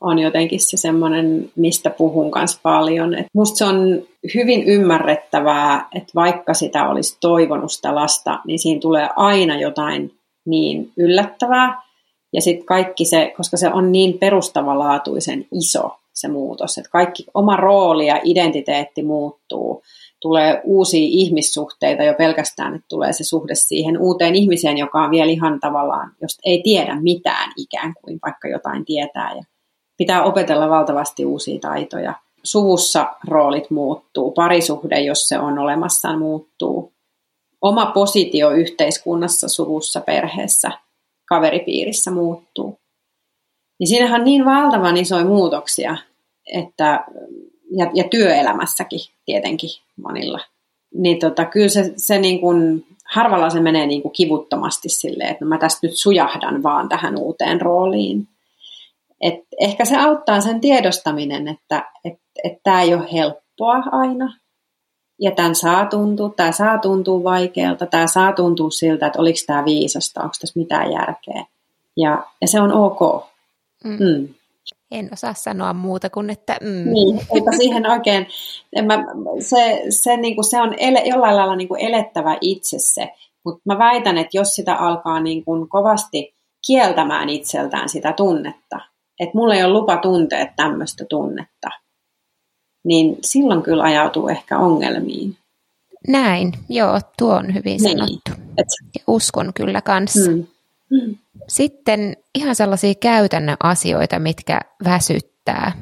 on 0.00 0.18
jotenkin 0.18 0.60
se 0.60 0.76
semmoinen, 0.76 1.50
mistä 1.56 1.90
puhun 1.90 2.30
kanssa 2.30 2.60
paljon. 2.62 3.14
Et 3.14 3.26
musta 3.34 3.56
se 3.56 3.64
on 3.64 4.02
hyvin 4.34 4.64
ymmärrettävää, 4.64 5.88
että 5.94 6.12
vaikka 6.14 6.54
sitä 6.54 6.88
olisi 6.88 7.16
toivonut 7.20 7.72
sitä 7.72 7.94
lasta, 7.94 8.40
niin 8.46 8.58
siinä 8.58 8.80
tulee 8.80 9.08
aina 9.16 9.60
jotain 9.60 10.14
niin 10.46 10.92
yllättävää. 10.96 11.82
Ja 12.32 12.40
sitten 12.40 12.66
kaikki 12.66 13.04
se, 13.04 13.32
koska 13.36 13.56
se 13.56 13.68
on 13.72 13.92
niin 13.92 14.18
perustavanlaatuisen 14.18 15.46
iso 15.52 15.96
se 16.14 16.28
muutos, 16.28 16.78
että 16.78 16.90
kaikki 16.90 17.24
oma 17.34 17.56
rooli 17.56 18.06
ja 18.06 18.20
identiteetti 18.24 19.02
muuttuu 19.02 19.82
tulee 20.20 20.60
uusia 20.64 21.08
ihmissuhteita 21.10 22.02
jo 22.02 22.14
pelkästään, 22.14 22.74
että 22.74 22.86
tulee 22.88 23.12
se 23.12 23.24
suhde 23.24 23.54
siihen 23.54 23.98
uuteen 23.98 24.34
ihmiseen, 24.34 24.78
joka 24.78 25.02
on 25.02 25.10
vielä 25.10 25.30
ihan 25.30 25.60
tavallaan, 25.60 26.12
jos 26.22 26.38
ei 26.44 26.62
tiedä 26.62 27.00
mitään 27.00 27.52
ikään 27.56 27.94
kuin, 28.02 28.18
vaikka 28.26 28.48
jotain 28.48 28.84
tietää. 28.84 29.34
Ja 29.36 29.42
pitää 29.98 30.22
opetella 30.22 30.68
valtavasti 30.68 31.24
uusia 31.24 31.60
taitoja. 31.60 32.14
Suvussa 32.42 33.06
roolit 33.28 33.70
muuttuu, 33.70 34.30
parisuhde, 34.30 35.00
jos 35.00 35.28
se 35.28 35.38
on 35.38 35.58
olemassa, 35.58 36.16
muuttuu. 36.16 36.92
Oma 37.62 37.86
positio 37.86 38.50
yhteiskunnassa, 38.50 39.48
suvussa, 39.48 40.00
perheessä, 40.00 40.70
kaveripiirissä 41.28 42.10
muuttuu. 42.10 42.78
Niin 43.78 43.88
siinähän 43.88 44.20
on 44.20 44.24
niin 44.24 44.44
valtavan 44.44 44.96
isoja 44.96 45.24
muutoksia, 45.24 45.96
että 46.54 47.04
ja, 47.70 47.90
ja 47.94 48.04
työelämässäkin 48.04 49.00
tietenkin 49.24 49.70
monilla. 50.02 50.40
Niin 50.94 51.18
tota, 51.18 51.44
kyllä 51.44 51.68
se, 51.68 51.92
se 51.96 52.18
niin 52.18 52.40
kuin, 52.40 52.86
harvalla 53.04 53.50
se 53.50 53.60
menee 53.60 53.86
niin 53.86 54.02
kuin 54.02 54.12
kivuttomasti 54.12 54.88
silleen, 54.88 55.30
että 55.30 55.44
no 55.44 55.48
mä 55.48 55.58
tästä 55.58 55.86
nyt 55.86 55.96
sujahdan 55.96 56.62
vaan 56.62 56.88
tähän 56.88 57.18
uuteen 57.18 57.60
rooliin. 57.60 58.28
Et 59.20 59.34
ehkä 59.60 59.84
se 59.84 59.96
auttaa 59.96 60.40
sen 60.40 60.60
tiedostaminen, 60.60 61.48
että 61.48 61.84
et, 62.04 62.20
et 62.44 62.52
tämä 62.62 62.82
ei 62.82 62.94
ole 62.94 63.12
helppoa 63.12 63.82
aina. 63.92 64.36
Ja 65.20 65.30
tämän 65.30 65.54
saa 65.54 65.86
tuntua, 65.86 66.32
tämä 66.36 66.52
saa 66.52 66.78
tuntua 66.78 67.24
vaikealta, 67.24 67.86
tämä 67.86 68.06
saa 68.06 68.32
tuntua 68.32 68.70
siltä, 68.70 69.06
että 69.06 69.20
oliko 69.20 69.38
tämä 69.46 69.64
viisasta, 69.64 70.22
onko 70.22 70.34
tässä 70.40 70.60
mitään 70.60 70.92
järkeä. 70.92 71.44
Ja, 71.96 72.24
ja 72.40 72.48
se 72.48 72.60
on 72.60 72.72
ok. 72.72 73.26
Mm. 73.84 73.90
Mm. 73.90 74.28
En 74.90 75.08
osaa 75.12 75.34
sanoa 75.34 75.72
muuta 75.72 76.10
kuin, 76.10 76.30
että... 76.30 76.56
Mm. 76.60 76.92
Niin, 76.92 77.20
eipä 77.34 77.50
siihen 77.56 77.90
oikein... 77.90 78.26
En 78.72 78.86
mä, 78.86 79.04
se, 79.40 79.82
se, 79.88 80.16
niin 80.16 80.34
kuin, 80.34 80.44
se 80.44 80.60
on 80.60 80.74
ele, 80.78 81.02
jollain 81.04 81.36
lailla 81.36 81.56
niin 81.56 81.68
kuin 81.68 81.80
elettävä 81.80 82.38
itse 82.40 82.76
se, 82.78 83.12
mutta 83.44 83.60
mä 83.64 83.78
väitän, 83.78 84.18
että 84.18 84.36
jos 84.36 84.54
sitä 84.54 84.74
alkaa 84.74 85.20
niin 85.20 85.44
kuin 85.44 85.68
kovasti 85.68 86.34
kieltämään 86.66 87.28
itseltään 87.28 87.88
sitä 87.88 88.12
tunnetta, 88.12 88.80
että 89.20 89.38
mulla 89.38 89.54
ei 89.54 89.64
ole 89.64 89.72
lupa 89.72 89.96
tuntea 89.96 90.52
tämmöistä 90.56 91.04
tunnetta, 91.10 91.68
niin 92.84 93.16
silloin 93.22 93.62
kyllä 93.62 93.82
ajautuu 93.82 94.28
ehkä 94.28 94.58
ongelmiin. 94.58 95.36
Näin, 96.08 96.52
joo, 96.68 97.00
tuo 97.18 97.34
on 97.34 97.54
hyvin 97.54 97.80
niin. 97.82 97.98
sanottu. 97.98 98.30
Et... 98.58 98.66
Uskon 99.06 99.52
kyllä 99.54 99.82
kanssa. 99.82 100.30
Hmm. 100.30 101.16
Sitten 101.48 102.16
ihan 102.34 102.54
sellaisia 102.54 102.94
käytännön 102.94 103.56
asioita, 103.62 104.18
mitkä 104.18 104.60
väsyttää. 104.84 105.72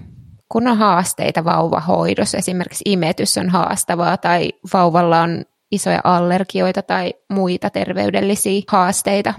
Kun 0.48 0.68
on 0.68 0.76
haasteita 0.76 1.44
vauvahoidossa, 1.44 2.38
esimerkiksi 2.38 2.84
imetys 2.86 3.38
on 3.38 3.50
haastavaa 3.50 4.16
tai 4.16 4.52
vauvalla 4.72 5.20
on 5.20 5.44
isoja 5.72 6.00
allergioita 6.04 6.82
tai 6.82 7.14
muita 7.28 7.70
terveydellisiä 7.70 8.62
haasteita, 8.68 9.34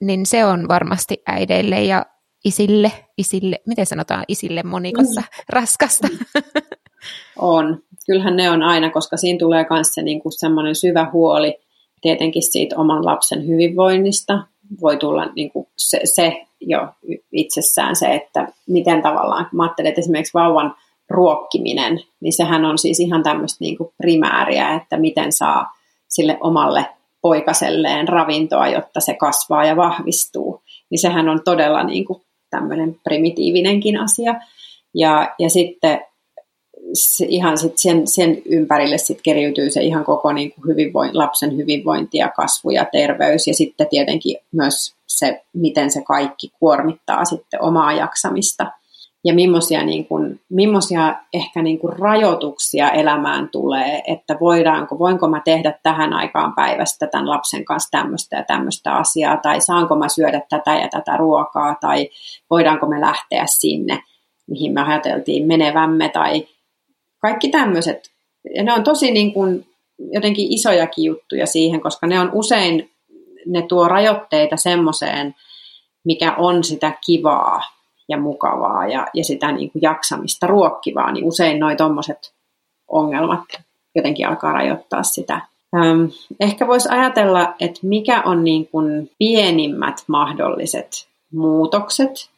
niin 0.00 0.26
se 0.26 0.44
on 0.44 0.68
varmasti 0.68 1.22
äideille 1.26 1.82
ja 1.82 2.06
isille, 2.46 2.92
isille, 3.18 3.60
miten 3.66 3.86
sanotaan 3.86 4.24
isille 4.28 4.62
monikossa, 4.62 5.20
mm. 5.20 5.26
raskasta. 5.48 6.08
On. 7.38 7.78
Kyllähän 8.06 8.36
ne 8.36 8.50
on 8.50 8.62
aina, 8.62 8.90
koska 8.90 9.16
siinä 9.16 9.38
tulee 9.38 9.66
myös 9.70 9.86
se 9.90 10.02
niin 10.02 10.20
semmoinen 10.38 10.74
syvä 10.74 11.10
huoli 11.12 11.58
tietenkin 12.00 12.42
siitä 12.42 12.76
oman 12.78 13.04
lapsen 13.04 13.46
hyvinvoinnista. 13.46 14.38
Voi 14.80 14.96
tulla 14.96 15.26
niin 15.36 15.50
kuin 15.50 15.66
se, 15.76 16.00
se 16.04 16.46
jo 16.60 16.88
itsessään 17.32 17.96
se, 17.96 18.14
että 18.14 18.48
miten 18.68 19.02
tavallaan, 19.02 19.48
mä 19.52 19.62
ajattelen, 19.62 19.88
että 19.88 20.00
esimerkiksi 20.00 20.34
vauvan 20.34 20.74
ruokkiminen, 21.10 22.00
niin 22.20 22.32
sehän 22.32 22.64
on 22.64 22.78
siis 22.78 23.00
ihan 23.00 23.22
tämmöistä 23.22 23.56
niin 23.60 23.76
kuin 23.76 23.90
primääriä, 23.96 24.74
että 24.74 24.96
miten 24.96 25.32
saa 25.32 25.66
sille 26.08 26.38
omalle 26.40 26.86
poikaselleen 27.22 28.08
ravintoa, 28.08 28.68
jotta 28.68 29.00
se 29.00 29.14
kasvaa 29.14 29.64
ja 29.64 29.76
vahvistuu. 29.76 30.62
Niin 30.90 30.98
sehän 30.98 31.28
on 31.28 31.40
todella 31.44 31.82
niin 31.84 32.04
kuin 32.04 32.22
tämmöinen 32.50 33.00
primitiivinenkin 33.04 34.00
asia. 34.00 34.34
Ja, 34.94 35.34
ja 35.38 35.50
sitten 35.50 36.00
se, 36.92 37.26
ihan 37.28 37.58
sit 37.58 37.78
sen, 37.78 38.06
sen 38.06 38.42
ympärille 38.44 38.98
sit 38.98 39.22
keriytyy 39.22 39.70
se 39.70 39.82
ihan 39.82 40.04
koko 40.04 40.32
niin 40.32 40.52
kuin 40.52 40.66
hyvinvoin, 40.66 41.18
lapsen 41.18 41.56
hyvinvointi 41.56 42.18
ja 42.18 42.28
kasvu 42.28 42.70
ja 42.70 42.84
terveys 42.92 43.46
ja 43.46 43.54
sitten 43.54 43.86
tietenkin 43.90 44.36
myös 44.52 44.94
se, 45.06 45.42
miten 45.52 45.90
se 45.90 46.02
kaikki 46.02 46.50
kuormittaa 46.60 47.24
sitten 47.24 47.62
omaa 47.62 47.92
jaksamista 47.92 48.72
ja 49.26 49.34
millaisia, 49.34 49.84
niin 49.84 50.06
kuin, 50.06 50.40
millaisia 50.48 51.14
ehkä 51.32 51.62
niin 51.62 51.78
kuin 51.78 51.98
rajoituksia 51.98 52.90
elämään 52.90 53.48
tulee, 53.48 54.02
että 54.06 54.36
voidaanko, 54.40 54.98
voinko 54.98 55.28
mä 55.28 55.42
tehdä 55.44 55.74
tähän 55.82 56.12
aikaan 56.12 56.54
päivästä 56.54 57.06
tämän 57.06 57.28
lapsen 57.28 57.64
kanssa 57.64 57.90
tämmöistä 57.90 58.36
ja 58.36 58.42
tämmöistä 58.42 58.92
asiaa, 58.92 59.36
tai 59.36 59.60
saanko 59.60 59.96
mä 59.96 60.08
syödä 60.08 60.42
tätä 60.48 60.74
ja 60.74 60.88
tätä 60.88 61.16
ruokaa, 61.16 61.74
tai 61.80 62.08
voidaanko 62.50 62.86
me 62.86 63.00
lähteä 63.00 63.44
sinne, 63.46 64.02
mihin 64.46 64.72
me 64.72 64.82
ajateltiin 64.82 65.46
menevämme, 65.46 66.08
tai 66.08 66.46
kaikki 67.18 67.48
tämmöiset. 67.48 68.10
Ja 68.54 68.62
ne 68.62 68.72
on 68.72 68.84
tosi 68.84 69.10
niin 69.10 69.32
kuin 69.32 69.66
jotenkin 69.98 70.52
isojakin 70.52 71.04
juttuja 71.04 71.46
siihen, 71.46 71.80
koska 71.80 72.06
ne 72.06 72.20
on 72.20 72.30
usein, 72.32 72.90
ne 73.46 73.62
tuo 73.62 73.88
rajoitteita 73.88 74.56
semmoiseen, 74.56 75.34
mikä 76.04 76.34
on 76.34 76.64
sitä 76.64 76.92
kivaa 77.06 77.75
ja 78.08 78.20
mukavaa 78.20 78.86
ja, 78.86 79.06
ja 79.14 79.24
sitä 79.24 79.52
niin 79.52 79.70
kuin 79.70 79.82
jaksamista 79.82 80.46
ruokkivaa, 80.46 81.12
niin 81.12 81.24
usein 81.24 81.60
noi 81.60 81.76
tommoset 81.76 82.32
ongelmat 82.88 83.44
jotenkin 83.94 84.28
alkaa 84.28 84.52
rajoittaa 84.52 85.02
sitä. 85.02 85.40
Öm, 85.76 86.10
ehkä 86.40 86.66
voisi 86.66 86.88
ajatella, 86.88 87.54
että 87.60 87.80
mikä 87.82 88.22
on 88.22 88.44
niin 88.44 88.68
kuin 88.68 89.10
pienimmät 89.18 90.04
mahdolliset 90.06 91.08
muutokset, 91.32 92.30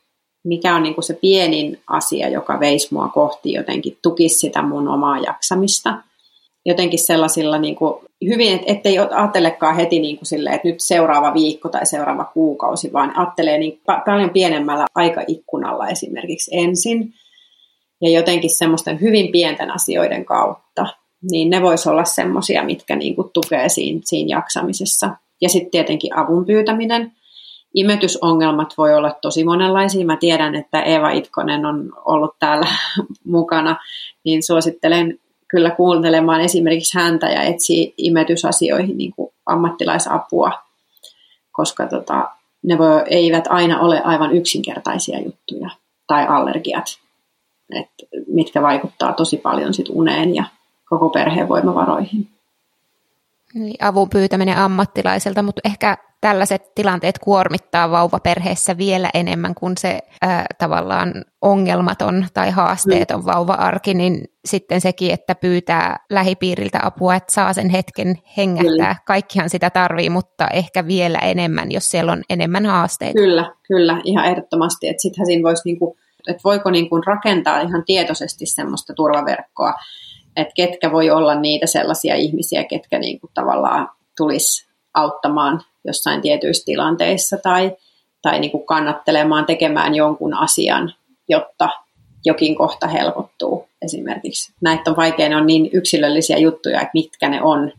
mikä 0.44 0.74
on 0.74 0.82
niin 0.82 0.94
kuin 0.94 1.04
se 1.04 1.14
pienin 1.14 1.80
asia, 1.86 2.28
joka 2.28 2.60
veisi 2.60 2.94
mua 2.94 3.08
kohti 3.08 3.52
jotenkin, 3.52 3.98
tukisi 4.02 4.38
sitä 4.38 4.62
mun 4.62 4.88
omaa 4.88 5.18
jaksamista. 5.18 5.94
Jotenkin 6.68 6.98
sellaisilla 6.98 7.58
niin 7.58 7.76
kuin 7.76 7.94
hyvin, 8.24 8.60
ettei 8.66 8.98
ajattelekaan 8.98 9.76
heti 9.76 9.98
niin 9.98 10.16
kuin 10.16 10.26
silleen, 10.26 10.54
että 10.54 10.68
nyt 10.68 10.80
seuraava 10.80 11.34
viikko 11.34 11.68
tai 11.68 11.86
seuraava 11.86 12.24
kuukausi, 12.24 12.92
vaan 12.92 13.18
ajattelee 13.18 13.58
niin 13.58 13.80
paljon 14.06 14.30
pienemmällä 14.30 14.86
aikaikkunalla 14.94 15.88
esimerkiksi 15.88 16.50
ensin 16.54 17.14
ja 18.00 18.10
jotenkin 18.10 18.50
semmoisten 18.50 19.00
hyvin 19.00 19.32
pienten 19.32 19.70
asioiden 19.70 20.24
kautta, 20.24 20.86
niin 21.30 21.50
ne 21.50 21.62
vois 21.62 21.86
olla 21.86 22.04
semmoisia, 22.04 22.64
mitkä 22.64 22.96
niin 22.96 23.14
kuin 23.14 23.30
tukee 23.32 23.68
siinä, 23.68 24.00
siinä 24.04 24.36
jaksamisessa. 24.36 25.10
Ja 25.40 25.48
sitten 25.48 25.70
tietenkin 25.70 26.16
avun 26.16 26.46
pyytäminen. 26.46 27.12
Imetysongelmat 27.74 28.74
voi 28.78 28.94
olla 28.94 29.16
tosi 29.22 29.44
monenlaisia. 29.44 30.06
Mä 30.06 30.16
tiedän, 30.16 30.54
että 30.54 30.82
Eeva 30.82 31.10
Itkonen 31.10 31.66
on 31.66 31.92
ollut 32.04 32.34
täällä 32.38 32.66
mukana, 33.24 33.76
niin 34.24 34.42
suosittelen 34.42 35.18
kyllä 35.48 35.70
kuuntelemaan 35.70 36.40
esimerkiksi 36.40 36.98
häntä 36.98 37.26
ja 37.26 37.42
etsii 37.42 37.94
imetysasioihin 37.98 38.98
niin 38.98 39.12
kuin 39.16 39.30
ammattilaisapua, 39.46 40.52
koska 41.52 41.86
tota, 41.86 42.28
ne 42.62 42.78
voi, 42.78 43.02
eivät 43.06 43.44
aina 43.48 43.80
ole 43.80 44.02
aivan 44.02 44.36
yksinkertaisia 44.36 45.20
juttuja 45.20 45.70
tai 46.06 46.26
allergiat, 46.26 46.84
et, 47.80 47.88
mitkä 48.26 48.62
vaikuttaa 48.62 49.12
tosi 49.12 49.36
paljon 49.36 49.74
sit 49.74 49.88
uneen 49.88 50.34
ja 50.34 50.44
koko 50.88 51.08
perheen 51.08 51.48
voimavaroihin. 51.48 52.28
Niin, 53.54 53.84
avun 53.84 54.10
pyytäminen 54.10 54.56
ammattilaiselta, 54.56 55.42
mutta 55.42 55.60
ehkä 55.64 55.96
tällaiset 56.20 56.74
tilanteet 56.74 57.18
kuormittaa 57.18 57.90
vauvaperheessä 57.90 58.78
vielä 58.78 59.10
enemmän 59.14 59.54
kuin 59.54 59.76
se 59.76 59.98
ää, 60.22 60.46
tavallaan 60.58 61.24
ongelmaton 61.42 62.26
tai 62.34 62.50
haasteeton 62.50 63.20
mm. 63.20 63.26
vauva-arki, 63.26 63.94
niin 63.94 64.24
sitten 64.44 64.80
sekin, 64.80 65.12
että 65.12 65.34
pyytää 65.34 65.96
lähipiiriltä 66.10 66.80
apua, 66.82 67.14
että 67.14 67.32
saa 67.32 67.52
sen 67.52 67.70
hetken 67.70 68.18
hengähtää. 68.36 68.70
Kyllä. 68.70 68.96
Kaikkihan 69.04 69.50
sitä 69.50 69.70
tarvii, 69.70 70.10
mutta 70.10 70.48
ehkä 70.48 70.86
vielä 70.86 71.18
enemmän, 71.18 71.72
jos 71.72 71.90
siellä 71.90 72.12
on 72.12 72.22
enemmän 72.30 72.66
haasteita. 72.66 73.18
Kyllä, 73.20 73.52
kyllä, 73.68 74.00
ihan 74.04 74.24
ehdottomasti. 74.24 74.88
Että 74.88 75.02
sittenhän 75.02 75.26
siinä 75.26 75.42
voisi, 75.42 75.62
niinku, 75.64 75.96
että 76.28 76.40
voiko 76.44 76.70
niinku 76.70 77.00
rakentaa 77.00 77.60
ihan 77.60 77.82
tietoisesti 77.86 78.46
semmoista 78.46 78.94
turvaverkkoa, 78.94 79.74
että 80.38 80.54
ketkä 80.54 80.92
voi 80.92 81.10
olla 81.10 81.34
niitä 81.34 81.66
sellaisia 81.66 82.14
ihmisiä, 82.14 82.64
ketkä 82.64 82.98
niinku 82.98 83.30
tavallaan 83.34 83.88
tulisi 84.16 84.66
auttamaan 84.94 85.60
jossain 85.84 86.20
tietyissä 86.20 86.64
tilanteissa 86.64 87.36
tai, 87.42 87.76
tai 88.22 88.40
niin 88.40 88.50
kuin 88.50 88.66
kannattelemaan 88.66 89.46
tekemään 89.46 89.94
jonkun 89.94 90.34
asian, 90.34 90.94
jotta 91.28 91.68
jokin 92.24 92.56
kohta 92.56 92.86
helpottuu 92.86 93.68
esimerkiksi. 93.82 94.52
Näitä 94.60 94.90
on 94.90 94.96
vaikea, 94.96 95.28
ne 95.28 95.36
on 95.36 95.46
niin 95.46 95.70
yksilöllisiä 95.72 96.38
juttuja, 96.38 96.80
että 96.80 96.90
mitkä 96.94 97.28
ne 97.28 97.42
on 97.42 97.72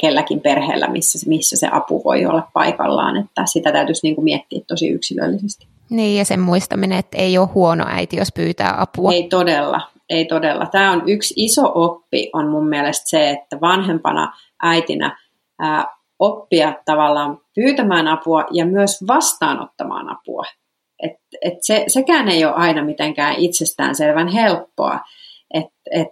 kelläkin 0.00 0.40
perheellä, 0.40 0.86
missä, 0.88 1.28
missä 1.28 1.56
se 1.56 1.68
apu 1.72 2.02
voi 2.04 2.26
olla 2.26 2.48
paikallaan, 2.52 3.16
että 3.16 3.42
sitä 3.46 3.72
täytyisi 3.72 4.00
niin 4.02 4.14
kuin 4.14 4.24
miettiä 4.24 4.60
tosi 4.66 4.88
yksilöllisesti. 4.88 5.66
Niin, 5.90 6.18
ja 6.18 6.24
sen 6.24 6.40
muistaminen, 6.40 6.98
että 6.98 7.18
ei 7.18 7.38
ole 7.38 7.48
huono 7.54 7.84
äiti, 7.88 8.16
jos 8.16 8.32
pyytää 8.32 8.80
apua. 8.80 9.12
Ei 9.12 9.28
todella, 9.28 9.80
ei 10.10 10.24
todella. 10.24 10.66
Tämä 10.66 10.92
on 10.92 11.02
yksi 11.06 11.34
iso 11.36 11.72
oppi, 11.74 12.30
on 12.32 12.48
mun 12.48 12.68
mielestä 12.68 13.10
se, 13.10 13.30
että 13.30 13.60
vanhempana 13.60 14.32
äitinä 14.62 15.18
ää, 15.58 15.84
oppia 16.18 16.74
tavallaan 16.84 17.40
pyytämään 17.54 18.08
apua 18.08 18.44
ja 18.50 18.66
myös 18.66 19.04
vastaanottamaan 19.06 20.10
apua. 20.10 20.44
Et, 21.02 21.16
et 21.42 21.54
se, 21.60 21.84
sekään 21.86 22.28
ei 22.28 22.44
ole 22.44 22.54
aina 22.54 22.84
mitenkään 22.84 23.34
itsestäänselvän 23.38 24.28
helppoa. 24.28 25.00
Et, 25.54 25.66
et 25.90 26.10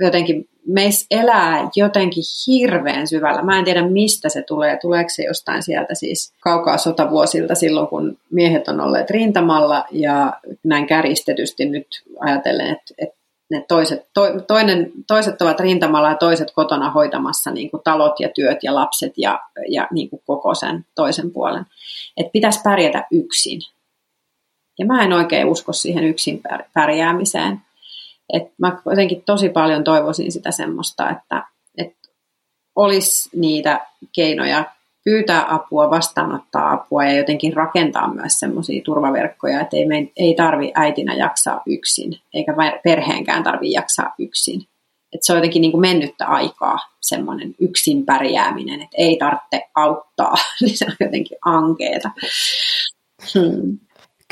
jotenkin 0.00 0.48
meissä 0.66 1.06
elää 1.10 1.70
jotenkin 1.76 2.22
hirveän 2.46 3.06
syvällä. 3.06 3.42
Mä 3.42 3.58
en 3.58 3.64
tiedä 3.64 3.88
mistä 3.88 4.28
se 4.28 4.42
tulee. 4.42 4.78
Tuleeko 4.80 5.08
se 5.08 5.22
jostain 5.22 5.62
sieltä 5.62 5.94
siis 5.94 6.34
kaukaa 6.40 6.78
sotavuosilta 6.78 7.54
silloin, 7.54 7.86
kun 7.86 8.16
miehet 8.30 8.68
on 8.68 8.80
olleet 8.80 9.10
rintamalla 9.10 9.84
ja 9.90 10.32
näin 10.64 10.86
käristetysti 10.86 11.64
nyt 11.64 11.86
ajatellen, 12.20 12.66
että, 12.66 12.94
että 12.98 13.17
ne 13.50 13.64
toiset, 13.68 14.08
to, 14.14 14.40
toinen, 14.46 14.92
toiset 15.06 15.42
ovat 15.42 15.60
rintamalla 15.60 16.08
ja 16.08 16.14
toiset 16.14 16.50
kotona 16.50 16.90
hoitamassa 16.90 17.50
niin 17.50 17.70
kuin 17.70 17.82
talot 17.82 18.20
ja 18.20 18.28
työt 18.34 18.58
ja 18.62 18.74
lapset 18.74 19.12
ja, 19.16 19.40
ja 19.68 19.88
niin 19.90 20.10
kuin 20.10 20.22
koko 20.26 20.54
sen 20.54 20.86
toisen 20.94 21.30
puolen. 21.30 21.66
Että 22.16 22.32
pitäisi 22.32 22.60
pärjätä 22.64 23.06
yksin. 23.10 23.60
Ja 24.78 24.86
mä 24.86 25.02
en 25.02 25.12
oikein 25.12 25.46
usko 25.46 25.72
siihen 25.72 26.04
yksin 26.04 26.42
pärjäämiseen. 26.72 27.60
Et 28.32 28.42
mä 28.58 28.78
jotenkin 28.86 29.22
tosi 29.22 29.48
paljon 29.48 29.84
toivoisin 29.84 30.32
sitä 30.32 30.50
semmoista, 30.50 31.10
että, 31.10 31.44
että 31.78 32.08
olisi 32.76 33.30
niitä 33.36 33.86
keinoja 34.14 34.64
pyytää 35.08 35.54
apua, 35.54 35.90
vastaanottaa 35.90 36.72
apua 36.72 37.04
ja 37.04 37.16
jotenkin 37.16 37.52
rakentaa 37.52 38.14
myös 38.14 38.40
semmoisia 38.40 38.82
turvaverkkoja, 38.84 39.60
että 39.60 39.76
ei, 39.76 39.86
me, 39.86 40.10
ei 40.16 40.34
tarvi 40.34 40.72
äitinä 40.74 41.14
jaksaa 41.14 41.62
yksin, 41.66 42.12
eikä 42.34 42.54
perheenkään 42.84 43.42
tarvi 43.42 43.72
jaksaa 43.72 44.14
yksin. 44.18 44.62
Että 45.12 45.26
se 45.26 45.32
on 45.32 45.38
jotenkin 45.38 45.62
niin 45.62 45.72
kuin 45.72 45.80
mennyttä 45.80 46.26
aikaa, 46.26 46.78
semmoinen 47.00 47.54
yksin 47.60 48.06
pärjääminen, 48.06 48.82
että 48.82 48.96
ei 48.98 49.16
tarvitse 49.16 49.68
auttaa, 49.74 50.34
niin 50.60 50.76
se 50.78 50.84
on 50.84 50.96
jotenkin 51.00 51.38
ankeeta. 51.44 52.10
Hmm. 53.34 53.78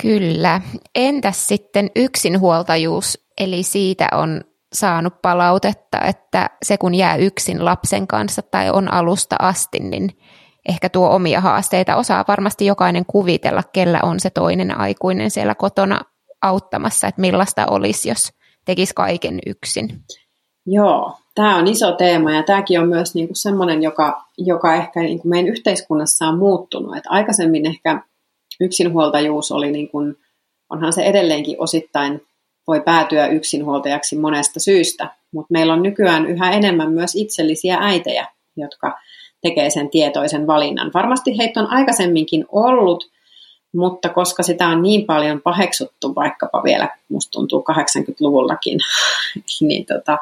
Kyllä. 0.02 0.60
Entäs 0.94 1.48
sitten 1.48 1.90
yksinhuoltajuus, 1.96 3.18
eli 3.40 3.62
siitä 3.62 4.08
on 4.12 4.40
saanut 4.72 5.22
palautetta, 5.22 6.00
että 6.00 6.50
se 6.62 6.78
kun 6.78 6.94
jää 6.94 7.16
yksin 7.16 7.64
lapsen 7.64 8.06
kanssa 8.06 8.42
tai 8.42 8.70
on 8.70 8.92
alusta 8.92 9.36
asti, 9.38 9.78
niin 9.78 10.10
ehkä 10.68 10.88
tuo 10.88 11.08
omia 11.08 11.40
haasteita. 11.40 11.96
Osaa 11.96 12.24
varmasti 12.28 12.66
jokainen 12.66 13.06
kuvitella, 13.06 13.62
kellä 13.72 14.00
on 14.02 14.20
se 14.20 14.30
toinen 14.30 14.78
aikuinen 14.78 15.30
siellä 15.30 15.54
kotona 15.54 16.00
auttamassa, 16.42 17.06
että 17.06 17.20
millaista 17.20 17.66
olisi, 17.66 18.08
jos 18.08 18.32
tekisi 18.64 18.94
kaiken 18.94 19.38
yksin. 19.46 20.02
Joo, 20.66 21.18
tämä 21.34 21.56
on 21.56 21.66
iso 21.66 21.92
teema 21.92 22.32
ja 22.32 22.42
tämäkin 22.42 22.80
on 22.80 22.88
myös 22.88 23.14
niinku 23.14 23.34
semmoinen, 23.34 23.82
joka, 23.82 24.22
joka 24.38 24.74
ehkä 24.74 25.00
niinku 25.00 25.28
meidän 25.28 25.48
yhteiskunnassa 25.48 26.26
on 26.26 26.38
muuttunut. 26.38 26.96
Et 26.96 27.04
aikaisemmin 27.08 27.66
ehkä 27.66 28.02
yksinhuoltajuus 28.60 29.52
oli, 29.52 29.70
niinku, 29.70 29.98
onhan 30.70 30.92
se 30.92 31.02
edelleenkin 31.02 31.56
osittain 31.58 32.20
voi 32.66 32.80
päätyä 32.80 33.26
yksinhuoltajaksi 33.26 34.16
monesta 34.16 34.60
syystä, 34.60 35.10
mutta 35.32 35.52
meillä 35.52 35.72
on 35.72 35.82
nykyään 35.82 36.26
yhä 36.26 36.50
enemmän 36.50 36.92
myös 36.92 37.14
itsellisiä 37.14 37.78
äitejä, 37.80 38.26
jotka 38.56 38.98
tekee 39.48 39.70
sen 39.70 39.90
tietoisen 39.90 40.46
valinnan. 40.46 40.90
Varmasti 40.94 41.38
heitä 41.38 41.60
on 41.60 41.66
aikaisemminkin 41.66 42.44
ollut, 42.52 43.10
mutta 43.74 44.08
koska 44.08 44.42
sitä 44.42 44.68
on 44.68 44.82
niin 44.82 45.06
paljon 45.06 45.40
paheksuttu 45.40 46.14
vaikkapa 46.14 46.62
vielä, 46.64 46.88
musta 47.08 47.30
tuntuu 47.30 47.64
80-luvullakin, 47.70 48.78
niin, 49.68 49.86
tota, 49.86 50.18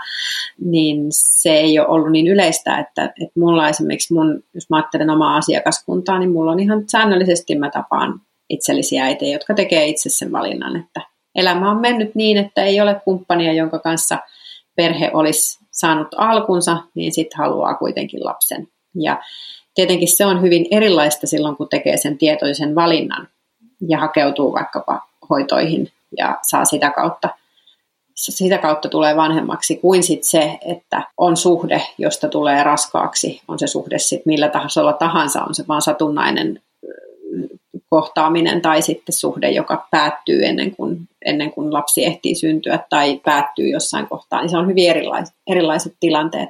niin 0.60 1.06
se 1.10 1.50
ei 1.50 1.78
ole 1.78 1.88
ollut 1.88 2.12
niin 2.12 2.28
yleistä, 2.28 2.78
että, 2.78 3.04
että 3.04 3.40
mulla 3.40 3.68
esimerkiksi, 3.68 4.14
mun, 4.14 4.42
jos 4.54 4.70
mä 4.70 4.76
ajattelen 4.76 5.10
omaa 5.10 5.36
asiakaskuntaa, 5.36 6.18
niin 6.18 6.32
mulla 6.32 6.52
on 6.52 6.60
ihan 6.60 6.84
säännöllisesti 6.86 7.58
mä 7.58 7.70
tapaan 7.70 8.20
itsellisiä 8.48 9.04
äitejä, 9.04 9.32
jotka 9.32 9.54
tekee 9.54 9.86
itse 9.86 10.08
sen 10.08 10.32
valinnan, 10.32 10.76
että 10.76 11.00
elämä 11.34 11.70
on 11.70 11.80
mennyt 11.80 12.14
niin, 12.14 12.36
että 12.36 12.64
ei 12.64 12.80
ole 12.80 13.00
kumppania, 13.04 13.52
jonka 13.52 13.78
kanssa 13.78 14.18
perhe 14.76 15.10
olisi 15.14 15.64
saanut 15.70 16.08
alkunsa, 16.16 16.76
niin 16.94 17.12
sitten 17.12 17.38
haluaa 17.38 17.74
kuitenkin 17.74 18.24
lapsen. 18.24 18.68
Ja 18.94 19.22
tietenkin 19.74 20.16
se 20.16 20.26
on 20.26 20.42
hyvin 20.42 20.66
erilaista 20.70 21.26
silloin, 21.26 21.56
kun 21.56 21.68
tekee 21.68 21.96
sen 21.96 22.18
tietoisen 22.18 22.74
valinnan 22.74 23.28
ja 23.88 23.98
hakeutuu 23.98 24.52
vaikkapa 24.52 25.08
hoitoihin 25.30 25.88
ja 26.18 26.38
saa 26.42 26.64
sitä 26.64 26.90
kautta, 26.90 27.28
sitä 28.14 28.58
kautta 28.58 28.88
tulee 28.88 29.16
vanhemmaksi, 29.16 29.76
kuin 29.76 30.02
sit 30.02 30.24
se, 30.24 30.58
että 30.66 31.02
on 31.16 31.36
suhde, 31.36 31.82
josta 31.98 32.28
tulee 32.28 32.62
raskaaksi, 32.62 33.42
on 33.48 33.58
se 33.58 33.66
suhde 33.66 33.98
sitten 33.98 34.30
millä 34.30 34.48
tahansa 34.48 34.92
tahansa, 34.92 35.42
on 35.42 35.54
se 35.54 35.64
vaan 35.68 35.82
satunnainen 35.82 36.60
kohtaaminen 37.90 38.62
tai 38.62 38.82
sitten 38.82 39.12
suhde, 39.12 39.50
joka 39.50 39.86
päättyy 39.90 40.44
ennen 40.44 40.76
kuin, 40.76 41.08
ennen 41.24 41.50
kuin 41.50 41.72
lapsi 41.72 42.04
ehtii 42.04 42.34
syntyä 42.34 42.78
tai 42.90 43.20
päättyy 43.24 43.68
jossain 43.68 44.08
kohtaa, 44.08 44.40
niin 44.40 44.50
se 44.50 44.56
on 44.56 44.68
hyvin 44.68 44.90
erilaiset, 44.90 45.34
erilaiset 45.46 45.94
tilanteet. 46.00 46.48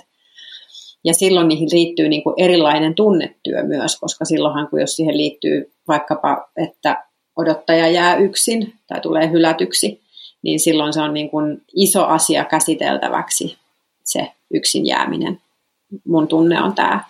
Ja 1.04 1.14
silloin 1.14 1.48
niihin 1.48 1.68
liittyy 1.72 2.08
niin 2.08 2.22
kuin 2.22 2.34
erilainen 2.38 2.94
tunnetyö 2.94 3.62
myös, 3.62 4.00
koska 4.00 4.24
silloinhan 4.24 4.68
kun 4.68 4.80
jos 4.80 4.96
siihen 4.96 5.16
liittyy 5.16 5.72
vaikkapa, 5.88 6.48
että 6.56 7.04
odottaja 7.36 7.88
jää 7.88 8.16
yksin 8.16 8.74
tai 8.86 9.00
tulee 9.00 9.30
hylätyksi, 9.30 10.00
niin 10.42 10.60
silloin 10.60 10.92
se 10.92 11.00
on 11.00 11.14
niin 11.14 11.30
kuin 11.30 11.62
iso 11.74 12.04
asia 12.04 12.44
käsiteltäväksi 12.44 13.56
se 14.04 14.30
yksin 14.54 14.86
jääminen. 14.86 15.40
Mun 16.04 16.28
tunne 16.28 16.62
on 16.62 16.74
tämä, 16.74 17.04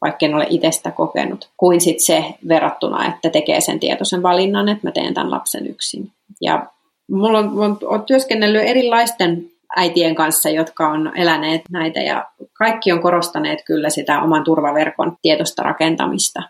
vaikka 0.00 0.26
en 0.26 0.34
ole 0.34 0.46
itsestä 0.50 0.90
kokenut, 0.90 1.48
kuin 1.56 1.80
sit 1.80 2.00
se 2.00 2.24
verrattuna, 2.48 3.06
että 3.06 3.30
tekee 3.30 3.60
sen 3.60 3.80
tietoisen 3.80 4.22
valinnan, 4.22 4.68
että 4.68 4.86
mä 4.86 4.92
teen 4.92 5.14
tämän 5.14 5.30
lapsen 5.30 5.66
yksin. 5.66 6.12
Ja 6.40 6.66
mulla 7.10 7.38
on, 7.38 7.58
on, 7.58 7.78
on 7.84 8.04
työskennellyt 8.04 8.62
erilaisten 8.62 9.50
äitien 9.76 10.14
kanssa, 10.14 10.48
jotka 10.50 10.88
on 10.88 11.12
eläneet 11.16 11.62
näitä 11.70 12.00
ja 12.00 12.28
kaikki 12.52 12.92
on 12.92 13.00
korostaneet 13.00 13.58
kyllä 13.66 13.90
sitä 13.90 14.22
oman 14.22 14.44
turvaverkon 14.44 15.16
tietosta 15.22 15.62
rakentamista 15.62 16.42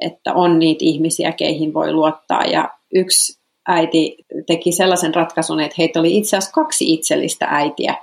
että 0.00 0.34
on 0.34 0.58
niitä 0.58 0.84
ihmisiä, 0.84 1.32
keihin 1.32 1.74
voi 1.74 1.92
luottaa. 1.92 2.44
Ja 2.44 2.70
yksi 2.94 3.40
äiti 3.68 4.16
teki 4.46 4.72
sellaisen 4.72 5.14
ratkaisun, 5.14 5.60
että 5.60 5.74
heitä 5.78 6.00
oli 6.00 6.16
itse 6.16 6.36
asiassa 6.36 6.54
kaksi 6.54 6.92
itsellistä 6.92 7.46
äitiä. 7.50 7.94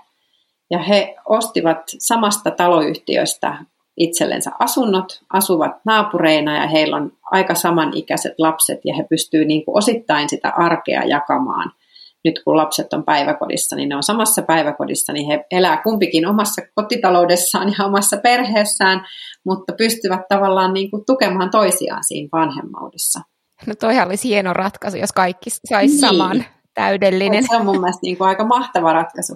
Ja 0.71 0.79
he 0.79 1.15
ostivat 1.25 1.81
samasta 1.99 2.51
taloyhtiöstä 2.51 3.57
itsellensä 3.97 4.51
asunnot, 4.59 5.21
asuvat 5.33 5.71
naapureina 5.85 6.55
ja 6.55 6.67
heillä 6.67 6.95
on 6.95 7.11
aika 7.31 7.55
samanikäiset 7.55 8.33
lapset 8.37 8.79
ja 8.85 8.95
he 8.95 9.05
pystyvät 9.09 9.47
niin 9.47 9.63
osittain 9.67 10.29
sitä 10.29 10.49
arkea 10.49 11.03
jakamaan– 11.03 11.71
nyt 12.23 12.41
kun 12.43 12.57
lapset 12.57 12.93
on 12.93 13.03
päiväkodissa, 13.03 13.75
niin 13.75 13.89
ne 13.89 13.95
on 13.95 14.03
samassa 14.03 14.41
päiväkodissa, 14.41 15.13
niin 15.13 15.27
he 15.27 15.45
elää 15.51 15.81
kumpikin 15.83 16.27
omassa 16.27 16.61
kotitaloudessaan 16.75 17.73
ja 17.79 17.85
omassa 17.85 18.17
perheessään, 18.17 19.05
mutta 19.45 19.73
pystyvät 19.73 20.21
tavallaan 20.29 20.73
niin 20.73 20.91
kuin 20.91 21.05
tukemaan 21.05 21.49
toisiaan 21.49 22.03
siinä 22.03 22.29
vanhemmaudessa. 22.31 23.19
No 23.67 23.75
toihan 23.75 24.07
olisi 24.07 24.29
hieno 24.29 24.53
ratkaisu, 24.53 24.97
jos 24.97 25.11
kaikki 25.11 25.49
saisi 25.49 25.93
niin. 25.93 25.99
saman 25.99 26.45
täydellinen. 26.73 27.47
Se 27.47 27.55
on 27.55 27.65
mun 27.65 27.79
mielestä 27.79 27.99
niin 28.03 28.17
kuin 28.17 28.27
aika 28.27 28.45
mahtava 28.45 28.93
ratkaisu. 28.93 29.33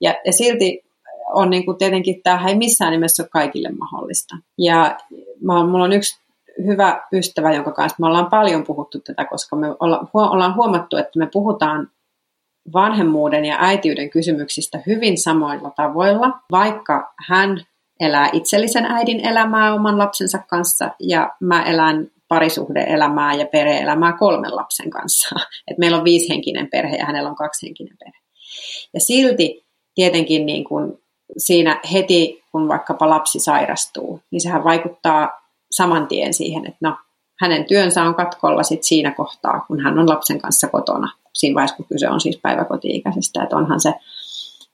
Ja, 0.00 0.14
ja 0.26 0.32
silti 0.32 0.80
on 1.34 1.50
niin 1.50 1.64
kuin 1.64 1.78
tietenkin, 1.78 2.22
tämä 2.22 2.48
ei 2.48 2.54
missään 2.54 2.92
nimessä 2.92 3.22
ole 3.22 3.28
kaikille 3.32 3.68
mahdollista. 3.70 4.36
Ja 4.58 4.98
mä, 5.42 5.66
mulla 5.66 5.84
on 5.84 5.92
yksi 5.92 6.20
hyvä 6.66 7.02
ystävä, 7.12 7.52
jonka 7.52 7.72
kanssa 7.72 7.96
me 8.00 8.06
ollaan 8.06 8.30
paljon 8.30 8.64
puhuttu 8.64 8.98
tätä, 9.00 9.24
koska 9.24 9.56
me 9.56 9.66
olla, 9.80 10.08
ollaan 10.14 10.54
huomattu, 10.54 10.96
että 10.96 11.18
me 11.18 11.28
puhutaan 11.32 11.88
vanhemmuuden 12.72 13.44
ja 13.44 13.56
äitiyden 13.60 14.10
kysymyksistä 14.10 14.80
hyvin 14.86 15.18
samoilla 15.18 15.70
tavoilla, 15.70 16.30
vaikka 16.50 17.12
hän 17.28 17.60
elää 18.00 18.30
itsellisen 18.32 18.84
äidin 18.84 19.20
elämää 19.20 19.74
oman 19.74 19.98
lapsensa 19.98 20.38
kanssa 20.38 20.90
ja 21.00 21.30
mä 21.40 21.62
elän 21.62 22.10
parisuhdeelämää 22.28 23.34
ja 23.34 23.46
perheelämää 23.46 24.12
kolmen 24.12 24.56
lapsen 24.56 24.90
kanssa. 24.90 25.36
Et 25.70 25.78
meillä 25.78 25.98
on 25.98 26.04
viisihenkinen 26.04 26.68
perhe 26.70 26.96
ja 26.96 27.06
hänellä 27.06 27.30
on 27.30 27.36
kaksihenkinen 27.36 27.96
perhe. 27.98 28.18
Ja 28.94 29.00
silti 29.00 29.66
tietenkin 29.94 30.46
niin 30.46 30.64
kun 30.64 30.98
siinä 31.36 31.80
heti, 31.92 32.44
kun 32.52 32.68
vaikkapa 32.68 33.10
lapsi 33.10 33.38
sairastuu, 33.38 34.20
niin 34.30 34.40
sehän 34.40 34.64
vaikuttaa 34.64 35.40
saman 35.70 36.06
tien 36.06 36.34
siihen, 36.34 36.66
että 36.66 36.78
no, 36.80 36.96
hänen 37.40 37.64
työnsä 37.64 38.02
on 38.02 38.14
katkolla 38.14 38.62
sit 38.62 38.84
siinä 38.84 39.10
kohtaa, 39.10 39.64
kun 39.68 39.80
hän 39.80 39.98
on 39.98 40.08
lapsen 40.08 40.40
kanssa 40.40 40.68
kotona 40.68 41.12
siinä 41.36 41.54
vaiheessa, 41.54 41.76
kun 41.76 41.86
kyse 41.92 42.08
on 42.08 42.20
siis 42.20 42.38
päiväkoti-ikäisestä, 42.42 43.42
että 43.42 43.56
onhan 43.56 43.80
se, 43.80 43.94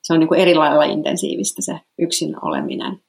se 0.03 0.13
on 0.13 0.21
niin 0.21 0.29
kuin 0.29 0.41
eri 0.41 0.55
lailla 0.55 0.85
intensiivistä 0.85 1.63
se 1.63 1.81
yksin 1.99 2.37
oleminen. 2.43 3.01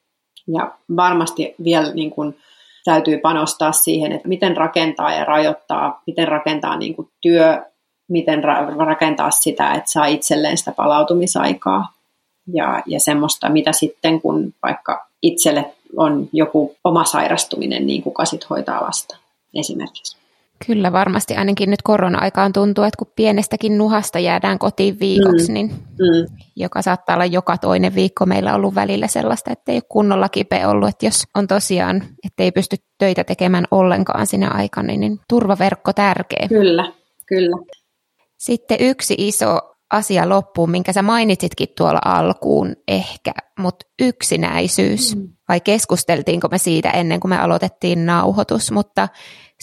Ja 0.48 0.72
varmasti 0.96 1.56
vielä 1.64 1.94
niin 1.94 2.12
kuin 2.12 2.38
täytyy 2.86 3.18
panostaa 3.18 3.72
siihen, 3.72 4.12
että 4.12 4.28
miten 4.28 4.58
rakentaa 4.58 5.14
ja 5.14 5.26
rajoittaa, 5.26 6.02
miten 6.08 6.28
rakentaa 6.28 6.78
niin 6.78 6.96
kuin 6.96 7.10
työ, 7.22 7.66
miten 8.08 8.44
ra- 8.44 8.86
rakentaa 8.86 9.32
sitä, 9.32 9.74
että 9.74 9.92
saa 9.92 10.06
itselleen 10.06 10.58
sitä 10.58 10.72
palautumisaikaa 10.72 11.94
ja, 12.54 12.84
ja 12.86 13.00
semmoista, 13.00 13.50
mitä 13.50 13.72
sitten 13.72 14.22
kun 14.22 14.54
vaikka 14.64 15.08
itselle 15.22 15.74
on 15.98 16.30
joku 16.34 16.76
oma 16.84 17.06
sairastuminen, 17.06 17.88
niin 17.88 18.04
kuka 18.04 18.26
sitten 18.26 18.50
hoitaa 18.50 18.84
lasta 18.84 19.18
esimerkiksi. 19.56 20.23
Kyllä 20.66 20.92
varmasti 20.92 21.36
ainakin 21.36 21.70
nyt 21.70 21.82
korona-aikaan 21.82 22.54
tuntuu, 22.54 22.84
että 22.84 22.98
kun 22.98 23.12
pienestäkin 23.16 23.78
nuhasta 23.78 24.20
jäädään 24.20 24.60
kotiin 24.60 25.00
viikoksi, 25.00 25.48
mm. 25.48 25.54
niin 25.54 25.68
mm. 25.70 26.38
joka 26.56 26.82
saattaa 26.82 27.16
olla 27.16 27.26
joka 27.26 27.58
toinen 27.58 27.96
viikko 27.96 28.26
meillä 28.26 28.56
ollut 28.56 28.76
välillä 28.76 29.08
sellaista, 29.08 29.52
että 29.52 29.72
ei 29.72 29.78
ole 29.78 29.84
kunnolla 29.90 30.30
kipeä 30.30 30.70
ollut, 30.70 30.90
että 30.90 31.06
jos 31.06 31.24
on 31.36 31.48
tosiaan, 31.48 32.04
että 32.26 32.44
ei 32.44 32.52
pysty 32.52 32.76
töitä 32.98 33.24
tekemään 33.24 33.66
ollenkaan 33.72 34.28
sinä 34.28 34.50
aikana, 34.50 34.88
niin, 34.88 35.00
niin 35.00 35.20
turvaverkko 35.30 35.94
tärkeä. 35.94 36.48
Kyllä, 36.50 36.92
kyllä. 37.28 37.58
Sitten 38.38 38.78
yksi 38.80 39.16
iso 39.18 39.60
asia 39.92 40.30
loppuun, 40.30 40.72
minkä 40.72 40.94
sä 40.94 41.02
mainitsitkin 41.02 41.68
tuolla 41.78 42.00
alkuun 42.06 42.76
ehkä, 42.88 43.32
mutta 43.60 43.86
yksinäisyys, 44.02 45.16
mm. 45.16 45.30
vai 45.50 45.62
keskusteltiinko 45.62 46.48
me 46.52 46.58
siitä 46.58 46.90
ennen 46.90 47.20
kuin 47.20 47.30
me 47.30 47.38
aloitettiin 47.40 48.06
nauhoitus, 48.06 48.72
mutta 48.72 49.08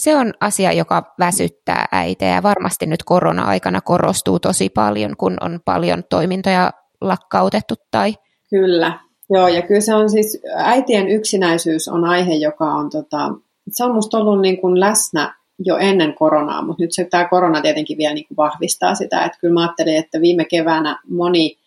se 0.01 0.16
on 0.16 0.32
asia, 0.40 0.72
joka 0.72 1.14
väsyttää 1.18 1.88
äitejä 1.92 2.34
ja 2.34 2.42
varmasti 2.42 2.86
nyt 2.86 3.03
korona-aikana 3.03 3.80
korostuu 3.80 4.40
tosi 4.40 4.68
paljon, 4.68 5.16
kun 5.16 5.36
on 5.40 5.61
paljon 5.64 6.05
toimintoja 6.11 6.70
lakkautettu 7.01 7.74
tai... 7.90 8.14
Kyllä, 8.51 8.98
joo 9.30 9.48
ja 9.48 9.62
kyllä 9.62 9.80
se 9.80 9.94
on 9.94 10.11
siis, 10.11 10.42
äitien 10.57 11.09
yksinäisyys 11.09 11.88
on 11.88 12.05
aihe, 12.05 12.34
joka 12.34 12.64
on 12.64 12.90
tota, 12.90 13.32
se 13.70 13.84
on 13.84 13.94
musta 13.94 14.18
ollut 14.18 14.40
niin 14.40 14.61
kuin 14.61 14.80
läsnä 14.80 15.34
jo 15.59 15.76
ennen 15.76 16.14
koronaa, 16.14 16.62
mutta 16.62 16.82
nyt 16.82 16.92
se, 16.92 17.05
tämä 17.05 17.28
korona 17.28 17.61
tietenkin 17.61 17.98
vielä 17.98 18.14
niin 18.14 18.26
kuin 18.28 18.36
vahvistaa 18.36 18.94
sitä, 18.94 19.24
että 19.24 19.38
kyllä 19.40 19.55
mä 19.55 19.61
ajattelin, 19.61 19.96
että 19.96 20.20
viime 20.20 20.44
keväänä 20.44 20.98
moni 21.09 21.59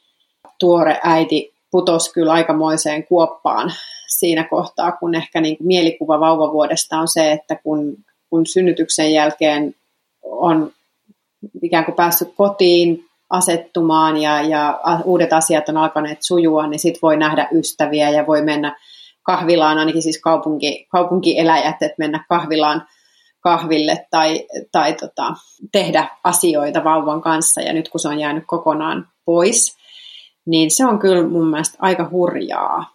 tuore 0.59 0.99
äiti 1.03 1.53
putosi 1.71 2.13
kyllä 2.13 2.34
aikamoiseen 2.34 3.03
kuoppaan 3.07 3.73
siinä 4.07 4.43
kohtaa, 4.43 4.91
kun 4.91 5.15
ehkä 5.15 5.41
niin 5.41 5.57
kuin 5.57 5.67
mielikuva 5.67 6.19
vauvavuodesta 6.19 6.99
on 6.99 7.07
se, 7.07 7.31
että 7.31 7.55
kun 7.55 7.97
kun 8.34 8.45
synnytyksen 8.45 9.13
jälkeen 9.13 9.75
on 10.23 10.71
ikään 11.61 11.86
kuin 11.86 11.95
päässyt 11.95 12.34
kotiin, 12.36 13.05
asettumaan 13.29 14.17
ja, 14.17 14.41
ja 14.41 14.79
uudet 15.05 15.34
asiat 15.34 15.69
on 15.69 15.77
alkaneet 15.77 16.17
sujua, 16.23 16.67
niin 16.67 16.79
sitten 16.79 16.99
voi 17.01 17.17
nähdä 17.17 17.47
ystäviä 17.51 18.09
ja 18.09 18.27
voi 18.27 18.41
mennä 18.41 18.77
kahvilaan, 19.23 19.77
ainakin 19.77 20.01
siis 20.01 20.21
kaupunki, 20.21 20.88
kaupunkieläjät, 20.89 21.81
että 21.81 21.95
mennä 21.97 22.25
kahvilaan 22.29 22.88
kahville 23.39 24.07
tai, 24.11 24.47
tai 24.71 24.93
tota, 24.93 25.34
tehdä 25.71 26.07
asioita 26.23 26.84
vauvan 26.84 27.21
kanssa. 27.21 27.61
Ja 27.61 27.73
nyt 27.73 27.89
kun 27.89 27.99
se 27.99 28.07
on 28.07 28.19
jäänyt 28.19 28.43
kokonaan 28.47 29.07
pois, 29.25 29.77
niin 30.45 30.71
se 30.71 30.86
on 30.86 30.99
kyllä 30.99 31.27
mun 31.27 31.47
mielestä 31.47 31.77
aika 31.81 32.09
hurjaa. 32.11 32.92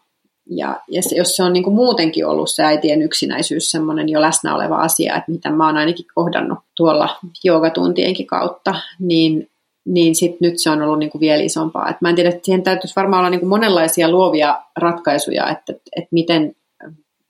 Ja, 0.51 0.81
ja 0.89 1.03
se, 1.03 1.17
jos 1.17 1.37
se 1.37 1.43
on 1.43 1.53
niin 1.53 1.63
kuin 1.65 1.75
muutenkin 1.75 2.27
ollut 2.27 2.51
se 2.51 2.65
äitien 2.65 3.03
yksinäisyys 3.03 3.71
semmoinen 3.71 4.09
jo 4.09 4.21
läsnä 4.21 4.55
oleva 4.55 4.77
asia, 4.77 5.17
että 5.17 5.33
mitä 5.33 5.51
mä 5.51 5.67
oon 5.67 5.77
ainakin 5.77 6.07
kohdannut 6.15 6.59
tuolla 6.77 7.17
joogatuntienkin 7.45 8.27
kautta, 8.27 8.75
niin, 8.99 9.49
niin 9.87 10.15
sit 10.15 10.41
nyt 10.41 10.59
se 10.59 10.71
on 10.71 10.83
ollut 10.83 10.99
niin 10.99 11.11
kuin 11.11 11.21
vielä 11.21 11.43
isompaa. 11.43 11.89
Et 11.91 12.01
mä 12.01 12.09
en 12.09 12.15
tiedä, 12.15 12.29
että 12.29 12.45
siihen 12.45 12.63
täytyisi 12.63 12.97
varmaan 12.97 13.21
olla 13.21 13.31
niin 13.31 13.41
kuin 13.41 13.51
monenlaisia 13.51 14.11
luovia 14.11 14.63
ratkaisuja, 14.77 15.51
että, 15.51 15.73
että 15.97 16.09
miten 16.11 16.57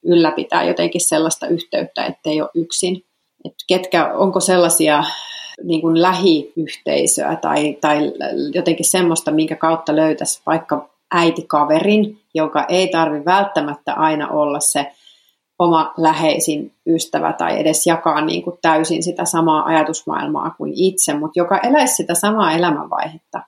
ylläpitää 0.04 0.64
jotenkin 0.64 1.00
sellaista 1.00 1.46
yhteyttä, 1.46 2.06
ettei 2.06 2.40
ole 2.40 2.50
yksin. 2.54 3.04
Et 3.44 3.54
ketkä, 3.68 4.14
onko 4.14 4.40
sellaisia 4.40 5.04
niin 5.62 5.80
kuin 5.80 6.02
lähiyhteisöä 6.02 7.36
tai, 7.36 7.78
tai 7.80 8.12
jotenkin 8.54 8.86
semmoista, 8.86 9.30
minkä 9.30 9.56
kautta 9.56 9.96
löytäisi 9.96 10.40
vaikka 10.46 10.88
äitikaverin, 11.10 12.20
joka 12.34 12.64
ei 12.68 12.88
tarvi 12.88 13.24
välttämättä 13.24 13.94
aina 13.94 14.28
olla 14.28 14.60
se 14.60 14.92
oma 15.58 15.94
läheisin 15.96 16.74
ystävä 16.86 17.32
tai 17.32 17.60
edes 17.60 17.86
jakaa 17.86 18.20
niin 18.20 18.42
kuin 18.42 18.58
täysin 18.62 19.02
sitä 19.02 19.24
samaa 19.24 19.64
ajatusmaailmaa 19.64 20.50
kuin 20.50 20.72
itse, 20.74 21.14
mutta 21.14 21.38
joka 21.38 21.58
eläisi 21.58 21.94
sitä 21.94 22.14
samaa 22.14 22.52
elämänvaihetta. 22.52 23.42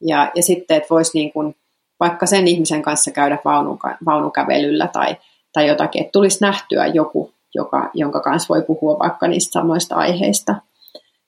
Ja, 0.00 0.30
ja 0.34 0.42
sitten, 0.42 0.76
että 0.76 0.86
voisi 0.90 1.18
niin 1.18 1.32
kuin 1.32 1.56
vaikka 2.00 2.26
sen 2.26 2.48
ihmisen 2.48 2.82
kanssa 2.82 3.10
käydä 3.10 3.38
vaunuka, 3.44 3.96
vaunukävelyllä 4.06 4.86
tai, 4.86 5.16
tai 5.52 5.68
jotakin, 5.68 6.00
että 6.00 6.12
tulisi 6.12 6.38
nähtyä 6.40 6.86
joku, 6.86 7.30
joka, 7.54 7.90
jonka 7.94 8.20
kanssa 8.20 8.54
voi 8.54 8.62
puhua 8.62 8.98
vaikka 8.98 9.28
niistä 9.28 9.52
samoista 9.52 9.94
aiheista. 9.94 10.54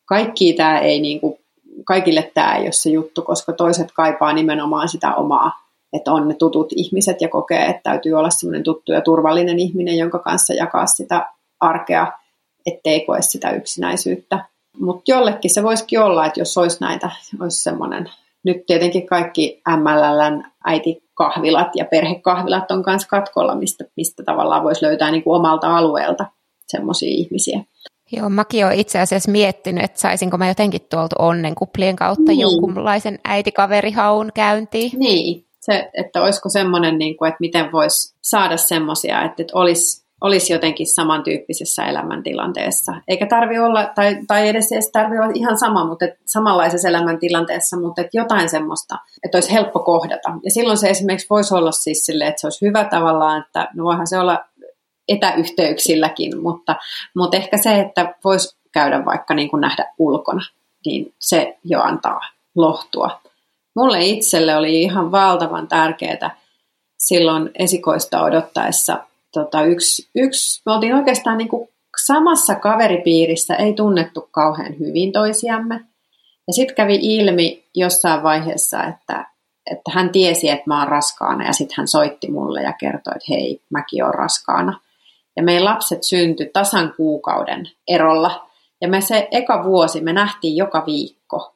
Kaikki 0.05 0.53
tämä 0.53 0.79
ei 0.79 1.01
niin 1.01 1.21
kuin 1.21 1.39
kaikille 1.85 2.31
tämä 2.35 2.57
ei 2.57 2.63
ole 2.63 2.73
se 2.73 2.91
juttu, 2.91 3.23
koska 3.23 3.53
toiset 3.53 3.93
kaipaa 3.93 4.33
nimenomaan 4.33 4.89
sitä 4.89 5.15
omaa, 5.15 5.53
että 5.93 6.13
on 6.13 6.29
ne 6.29 6.35
tutut 6.35 6.73
ihmiset 6.77 7.21
ja 7.21 7.29
kokee, 7.29 7.67
että 7.67 7.83
täytyy 7.83 8.13
olla 8.13 8.31
semmoinen 8.31 8.63
tuttu 8.63 8.93
ja 8.93 9.01
turvallinen 9.01 9.59
ihminen, 9.59 9.99
jonka 9.99 10.19
kanssa 10.19 10.55
jakaa 10.55 10.87
sitä 10.87 11.29
arkea, 11.61 12.13
ettei 12.67 13.01
koe 13.01 13.23
sitä 13.23 13.51
yksinäisyyttä. 13.51 14.45
Mutta 14.81 15.11
jollekin 15.11 15.55
se 15.55 15.63
voisikin 15.63 16.01
olla, 16.01 16.27
että 16.27 16.41
jos 16.41 16.59
olisi 16.59 16.77
näitä, 16.81 17.11
olisi 17.41 17.63
semmoinen, 17.63 18.11
nyt 18.45 18.67
tietenkin 18.67 19.07
kaikki 19.07 19.63
MLLn 19.77 20.45
äitikahvilat 20.65 21.69
ja 21.75 21.85
perhekahvilat 21.85 22.71
on 22.71 22.83
myös 22.87 23.07
katkolla, 23.07 23.55
mistä, 23.55 23.85
mistä 23.97 24.23
tavallaan 24.23 24.65
voisi 24.65 24.85
löytää 24.85 25.11
niin 25.11 25.23
kuin 25.23 25.37
omalta 25.37 25.77
alueelta 25.77 26.27
semmoisia 26.67 27.09
ihmisiä. 27.09 27.61
Joo, 28.13 28.29
mäkin 28.29 28.67
olen 28.67 28.79
itse 28.79 29.01
asiassa 29.01 29.31
miettinyt, 29.31 29.85
että 29.85 30.01
saisinko 30.01 30.39
mä 30.39 30.49
jotenkin 30.49 30.87
tuolta 30.91 31.17
onnenkuplien 31.19 31.97
kautta 31.97 32.25
niin. 32.27 32.41
jonkunlaisen 32.41 33.19
äitikaverihaun 33.25 34.31
käyntiin. 34.35 34.91
Niin, 34.99 35.45
se, 35.61 35.91
että 35.95 36.23
olisiko 36.23 36.49
semmoinen, 36.49 36.99
niin 36.99 37.17
kuin, 37.17 37.29
että 37.29 37.41
miten 37.41 37.73
voisi 37.73 38.15
saada 38.23 38.57
semmoisia, 38.57 39.23
että, 39.23 39.43
että 39.43 39.59
olisi, 39.59 40.05
olisi 40.21 40.53
jotenkin 40.53 40.87
samantyyppisessä 40.87 41.85
elämäntilanteessa. 41.85 42.93
Eikä 43.09 43.27
tarvi 43.27 43.59
olla, 43.59 43.93
tai, 43.95 44.19
tai 44.27 44.49
edes, 44.49 44.73
edes 44.73 44.91
tarvi 44.93 45.19
olla 45.19 45.33
ihan 45.35 45.59
sama, 45.59 45.87
mutta 45.87 46.05
että 46.05 46.19
samanlaisessa 46.27 46.89
elämäntilanteessa, 46.89 47.81
mutta 47.81 48.01
että 48.01 48.17
jotain 48.19 48.49
semmoista, 48.49 48.99
että 49.25 49.37
olisi 49.37 49.53
helppo 49.53 49.81
kohdata. 49.81 50.33
Ja 50.45 50.51
silloin 50.51 50.79
se 50.79 50.91
esimerkiksi 50.91 51.27
voisi 51.31 51.55
olla 51.55 51.73
siis 51.73 52.07
silleen, 52.07 52.29
että 52.29 52.41
se 52.41 52.47
olisi 52.47 52.67
hyvä 52.67 52.85
tavallaan, 52.85 53.43
että 53.43 53.69
no 53.75 53.85
voihan 53.85 54.07
se 54.07 54.19
olla 54.19 54.45
etäyhteyksilläkin, 55.09 56.43
mutta, 56.43 56.77
mutta 57.17 57.37
ehkä 57.37 57.57
se, 57.59 57.81
että 57.81 58.15
voisi 58.25 58.57
käydä 58.73 59.05
vaikka 59.05 59.35
niin 59.35 59.51
kuin 59.51 59.61
nähdä 59.61 59.93
ulkona, 59.99 60.43
niin 60.87 61.15
se 61.21 61.59
jo 61.65 61.81
antaa 61.81 62.21
lohtua. 62.55 63.21
Mulle 63.77 64.05
itselle 64.05 64.57
oli 64.57 64.83
ihan 64.83 65.13
valtavan 65.13 65.69
tärkeää 65.69 66.37
silloin 66.99 67.51
esikoista 67.55 68.23
odottaessa 68.23 69.05
tota, 69.33 69.63
yksi, 69.63 70.09
yksi, 70.15 70.63
me 70.67 70.73
oltiin 70.73 70.95
oikeastaan 70.95 71.39
niin 71.39 71.49
kuin 71.49 71.69
samassa 72.05 72.55
kaveripiirissä, 72.55 73.55
ei 73.55 73.73
tunnettu 73.73 74.29
kauhean 74.31 74.79
hyvin 74.79 75.13
toisiamme. 75.13 75.81
Ja 76.47 76.53
sitten 76.53 76.77
kävi 76.77 76.99
ilmi 77.03 77.65
jossain 77.75 78.23
vaiheessa, 78.23 78.85
että, 78.85 79.27
että 79.71 79.91
hän 79.91 80.11
tiesi, 80.11 80.49
että 80.49 80.65
mä 80.67 80.79
oon 80.79 80.89
raskaana 80.89 81.47
ja 81.47 81.53
sitten 81.53 81.75
hän 81.77 81.89
soitti 81.89 82.31
mulle 82.31 82.63
ja 82.63 82.73
kertoi, 82.73 83.13
että 83.17 83.27
hei, 83.29 83.61
mäkin 83.71 84.05
oon 84.05 84.15
raskaana. 84.15 84.81
Ja 85.37 85.43
meidän 85.43 85.65
lapset 85.65 86.05
syntyi 86.05 86.51
tasan 86.53 86.95
kuukauden 86.97 87.71
erolla. 87.89 88.47
Ja 88.81 88.89
me 88.89 89.01
se 89.01 89.29
eka 89.31 89.65
vuosi 89.65 90.01
me 90.01 90.13
nähtiin 90.13 90.57
joka 90.57 90.83
viikko. 90.87 91.55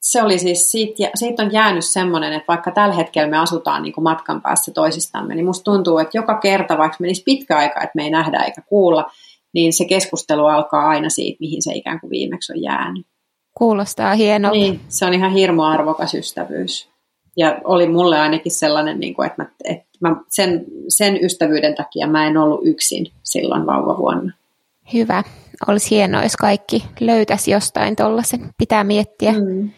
Se 0.00 0.22
oli 0.22 0.38
siis, 0.38 0.70
siitä, 0.70 1.10
siitä 1.14 1.42
on 1.42 1.52
jäänyt 1.52 1.84
semmoinen, 1.84 2.32
että 2.32 2.48
vaikka 2.48 2.70
tällä 2.70 2.94
hetkellä 2.94 3.28
me 3.28 3.38
asutaan 3.38 3.82
niin 3.82 3.92
kuin 3.92 4.02
matkan 4.02 4.42
päässä 4.42 4.72
toisistamme, 4.72 5.34
niin 5.34 5.46
musta 5.46 5.64
tuntuu, 5.64 5.98
että 5.98 6.18
joka 6.18 6.38
kerta, 6.38 6.78
vaikka 6.78 6.96
menisi 7.00 7.22
pitkä 7.22 7.58
aika, 7.58 7.80
että 7.80 7.92
me 7.94 8.02
ei 8.02 8.10
nähdä 8.10 8.38
eikä 8.38 8.62
kuulla, 8.62 9.10
niin 9.52 9.72
se 9.72 9.84
keskustelu 9.84 10.46
alkaa 10.46 10.88
aina 10.88 11.08
siitä, 11.08 11.36
mihin 11.40 11.62
se 11.62 11.72
ikään 11.74 12.00
kuin 12.00 12.10
viimeksi 12.10 12.52
on 12.52 12.62
jäänyt. 12.62 13.06
Kuulostaa 13.54 14.14
hienolta. 14.14 14.58
Niin, 14.58 14.80
se 14.88 15.06
on 15.06 15.14
ihan 15.14 15.32
hirmo 15.32 15.64
arvokas 15.64 16.14
ystävyys. 16.14 16.88
Ja 17.38 17.60
oli 17.64 17.88
mulle 17.88 18.18
ainakin 18.18 18.52
sellainen, 18.52 19.00
niin 19.00 19.14
kuin, 19.14 19.26
että, 19.26 19.42
mä, 19.42 19.48
että 19.64 19.88
mä 20.00 20.16
sen, 20.28 20.64
sen 20.88 21.24
ystävyyden 21.24 21.74
takia 21.74 22.06
mä 22.06 22.26
en 22.26 22.36
ollut 22.36 22.60
yksin 22.64 23.06
silloin 23.22 23.66
vauvavuonna. 23.66 24.32
Hyvä. 24.92 25.22
Olisi 25.68 25.90
hienoa, 25.90 26.22
jos 26.22 26.36
kaikki 26.36 26.84
löytäisi 27.00 27.50
jostain 27.50 27.96
tuollaisen. 27.96 28.50
Pitää 28.58 28.84
miettiä, 28.84 29.32
mm. 29.32 29.70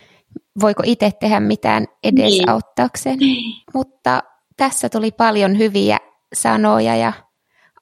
voiko 0.60 0.82
itse 0.86 1.10
tehdä 1.20 1.40
mitään 1.40 1.86
edesauttaakseen. 2.04 3.18
Niin. 3.18 3.54
Mutta 3.74 4.22
tässä 4.56 4.88
tuli 4.88 5.10
paljon 5.10 5.58
hyviä 5.58 5.98
sanoja 6.32 6.96
ja 6.96 7.12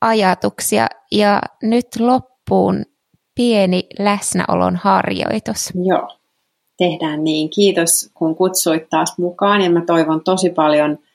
ajatuksia. 0.01 0.87
Ja 1.13 1.43
nyt 1.63 1.87
loppuun 1.99 2.85
pieni 3.35 3.87
läsnäolon 3.99 4.77
harjoitus. 4.77 5.73
Joo, 5.75 6.18
tehdään 6.79 7.25
niin. 7.25 7.51
Kiitos 7.51 8.11
kun 8.15 8.37
kutsuit 8.37 8.91
taas 8.91 9.19
mukaan 9.19 9.61
ja 9.61 9.71
mä 9.71 9.81
toivon 9.87 10.21
tosi 10.25 10.51
paljon– 10.51 10.99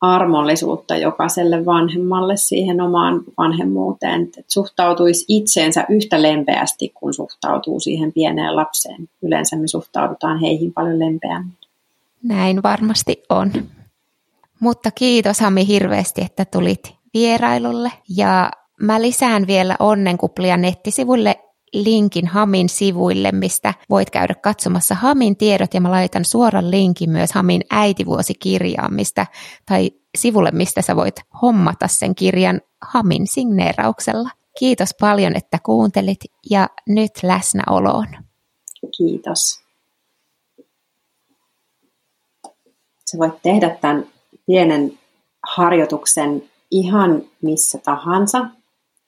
armollisuutta 0.00 0.96
jokaiselle 0.96 1.66
vanhemmalle 1.66 2.36
siihen 2.36 2.80
omaan 2.80 3.20
vanhemmuuteen, 3.38 4.22
että 4.22 4.40
suhtautuisi 4.48 5.24
itseensä 5.28 5.84
yhtä 5.88 6.22
lempeästi 6.22 6.92
kuin 6.94 7.14
suhtautuu 7.14 7.80
siihen 7.80 8.12
pieneen 8.12 8.56
lapseen. 8.56 9.08
Yleensä 9.22 9.56
me 9.56 9.68
suhtaudutaan 9.68 10.40
heihin 10.40 10.72
paljon 10.72 10.98
lempeämmin. 10.98 11.56
Näin 12.22 12.62
varmasti 12.62 13.22
on. 13.28 13.52
Mutta 14.60 14.90
kiitos 14.90 15.40
Hami 15.40 15.66
hirveästi, 15.66 16.22
että 16.22 16.44
tulit 16.44 16.94
vierailulle 17.14 17.92
ja 18.16 18.50
mä 18.80 19.02
lisään 19.02 19.46
vielä 19.46 19.76
onnenkuplia 19.78 20.56
nettisivuille 20.56 21.38
linkin 21.72 22.26
Hamin 22.26 22.68
sivuille, 22.68 23.32
mistä 23.32 23.74
voit 23.90 24.10
käydä 24.10 24.34
katsomassa 24.34 24.94
Hamin 24.94 25.36
tiedot 25.36 25.74
ja 25.74 25.80
mä 25.80 25.90
laitan 25.90 26.24
suoran 26.24 26.70
linkin 26.70 27.10
myös 27.10 27.32
Hamin 27.32 27.62
äitivuosikirjaan, 27.70 28.94
mistä, 28.94 29.26
tai 29.66 29.90
sivulle, 30.18 30.50
mistä 30.50 30.82
sä 30.82 30.96
voit 30.96 31.14
hommata 31.42 31.88
sen 31.88 32.14
kirjan 32.14 32.60
Hamin 32.80 33.26
signeerauksella. 33.26 34.30
Kiitos 34.58 34.88
paljon, 35.00 35.36
että 35.36 35.58
kuuntelit 35.62 36.20
ja 36.50 36.68
nyt 36.88 37.12
läsnäoloon. 37.22 38.06
Kiitos. 38.96 39.60
Sä 43.10 43.18
voit 43.18 43.42
tehdä 43.42 43.70
tämän 43.80 44.06
pienen 44.46 44.98
harjoituksen 45.48 46.42
ihan 46.70 47.22
missä 47.42 47.78
tahansa. 47.78 48.46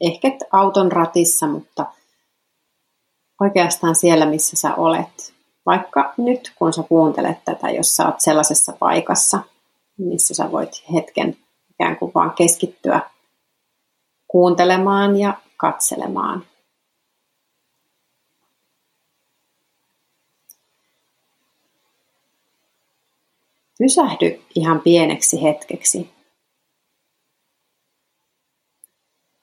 Ehkä 0.01 0.29
auton 0.53 0.93
ratissa, 0.93 1.47
mutta– 1.47 1.87
oikeastaan 3.41 3.97
siellä, 3.97 4.27
missä 4.27 4.57
sä 4.57 4.75
olet. 4.75 5.35
Vaikka 5.67 6.15
nyt, 6.17 6.53
kun 6.57 6.73
sä 6.73 6.83
kuuntelet 6.83 7.45
tätä, 7.45 7.71
jos 7.71 7.97
sä 7.97 8.07
oot 8.07 8.21
sellaisessa 8.21 8.73
paikassa, 8.79 9.41
missä 9.99 10.35
sä 10.35 10.53
voit 10.53 10.85
hetken 10.93 11.37
ikään 11.71 11.97
kuin 11.97 12.13
vaan 12.15 12.31
keskittyä 12.31 13.01
kuuntelemaan 14.29 15.17
ja 15.17 15.35
katselemaan. 15.57 16.45
Pysähdy 23.79 24.43
ihan 24.55 24.81
pieneksi 24.81 25.43
hetkeksi. 25.43 26.11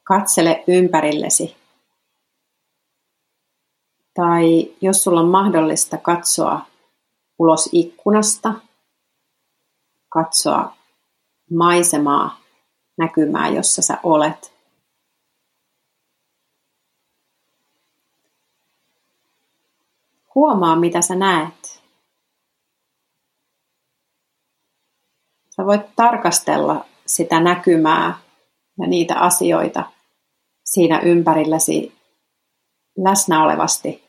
Katsele 0.04 0.64
ympärillesi 0.68 1.57
tai 4.18 4.76
jos 4.82 5.04
sulla 5.04 5.20
on 5.20 5.28
mahdollista 5.28 5.98
katsoa 5.98 6.66
ulos 7.40 7.70
ikkunasta, 7.72 8.54
katsoa 10.10 10.78
maisemaa, 11.54 12.40
näkymää, 12.98 13.50
jossa 13.50 13.82
sä 13.82 13.98
olet. 14.04 14.54
Huomaa, 20.36 20.76
mitä 20.76 21.02
sä 21.02 21.16
näet. 21.16 21.84
Sä 25.56 25.66
voit 25.66 25.96
tarkastella 25.96 26.86
sitä 27.06 27.40
näkymää 27.40 28.20
ja 28.80 28.88
niitä 28.88 29.20
asioita 29.20 29.92
siinä 30.64 31.00
ympärilläsi 31.00 31.98
läsnä 32.98 33.44
olevasti. 33.44 34.07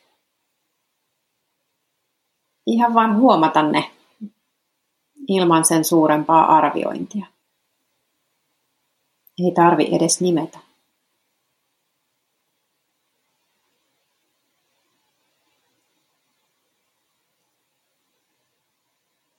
Ihan 2.69 2.93
vaan 2.93 3.17
huomata 3.17 3.63
ne 3.63 3.91
ilman 5.27 5.65
sen 5.65 5.85
suurempaa 5.85 6.57
arviointia. 6.57 7.25
Ei 9.39 9.51
tarvi 9.51 9.95
edes 9.95 10.21
nimetä. 10.21 10.59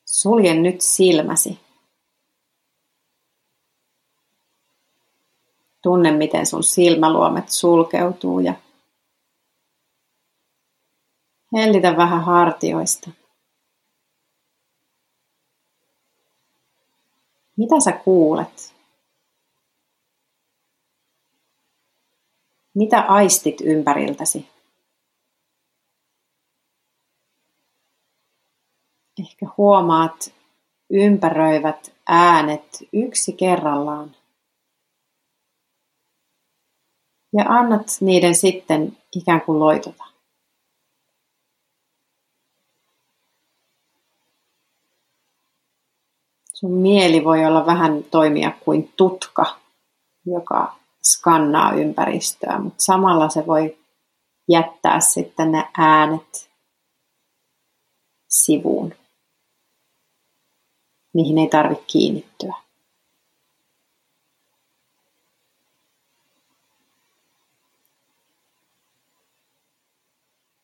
Sulje 0.04 0.54
nyt 0.54 0.80
silmäsi. 0.80 1.60
Tunne, 5.82 6.10
miten 6.10 6.46
sun 6.46 6.64
silmäluomet 6.64 7.50
sulkeutuu 7.50 8.40
ja 8.40 8.54
hellitä 11.52 11.96
vähän 11.96 12.24
hartioista. 12.24 13.19
Mitä 17.60 17.80
sä 17.80 17.92
kuulet? 17.92 18.74
Mitä 22.74 23.00
aistit 23.00 23.60
ympäriltäsi? 23.60 24.48
Ehkä 29.20 29.46
huomaat 29.56 30.34
ympäröivät 30.90 31.94
äänet 32.08 32.88
yksi 32.92 33.32
kerrallaan. 33.32 34.16
Ja 37.32 37.44
annat 37.48 37.86
niiden 38.00 38.34
sitten 38.34 38.98
ikään 39.14 39.40
kuin 39.40 39.60
loitota. 39.60 40.09
Sun 46.60 46.72
mieli 46.72 47.24
voi 47.24 47.44
olla 47.44 47.66
vähän 47.66 48.04
toimia 48.10 48.52
kuin 48.60 48.92
tutka, 48.96 49.56
joka 50.26 50.76
skannaa 51.02 51.72
ympäristöä, 51.72 52.58
mutta 52.58 52.84
samalla 52.84 53.28
se 53.28 53.46
voi 53.46 53.78
jättää 54.48 55.00
sitten 55.00 55.52
ne 55.52 55.68
äänet 55.78 56.50
sivuun. 58.28 58.94
Niihin 61.12 61.38
ei 61.38 61.48
tarvitse 61.48 61.84
kiinnittyä. 61.86 62.54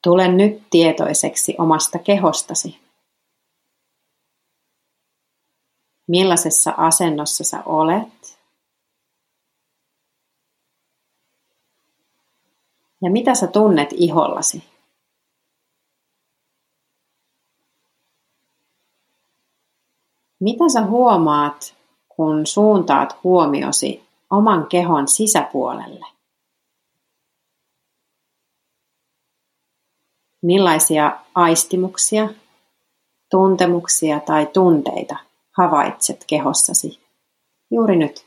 Tule 0.02 0.28
nyt 0.28 0.62
tietoiseksi 0.70 1.54
omasta 1.58 1.98
kehostasi. 1.98 2.85
Millaisessa 6.08 6.74
asennossa 6.76 7.44
sä 7.44 7.62
olet? 7.66 8.38
Ja 13.02 13.10
mitä 13.10 13.34
sä 13.34 13.46
tunnet 13.46 13.88
ihollasi? 13.92 14.64
Mitä 20.40 20.68
sä 20.72 20.82
huomaat, 20.82 21.76
kun 22.08 22.46
suuntaat 22.46 23.16
huomiosi 23.24 24.04
oman 24.30 24.66
kehon 24.66 25.08
sisäpuolelle? 25.08 26.06
Millaisia 30.42 31.20
aistimuksia, 31.34 32.28
tuntemuksia 33.30 34.20
tai 34.20 34.46
tunteita 34.46 35.25
havaitset 35.56 36.24
kehossasi 36.26 37.00
juuri 37.70 37.96
nyt? 37.96 38.26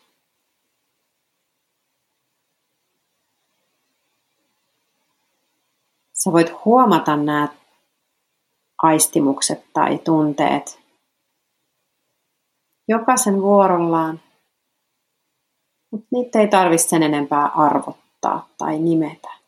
Sä 6.13 6.31
voit 6.31 6.65
huomata 6.65 7.17
nämä 7.17 7.47
aistimukset 8.83 9.65
tai 9.73 9.97
tunteet 9.97 10.79
jokaisen 12.87 13.41
vuorollaan, 13.41 14.19
mutta 15.91 16.07
niitä 16.11 16.39
ei 16.39 16.47
tarvitse 16.47 16.87
sen 16.87 17.03
enempää 17.03 17.47
arvottaa 17.47 18.47
tai 18.57 18.79
nimetä. 18.79 19.38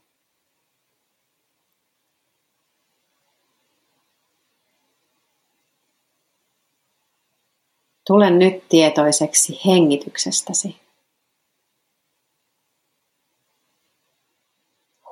Tule 8.08 8.30
nyt 8.30 8.70
tietoiseksi 8.70 9.60
hengityksestäsi. 9.66 10.82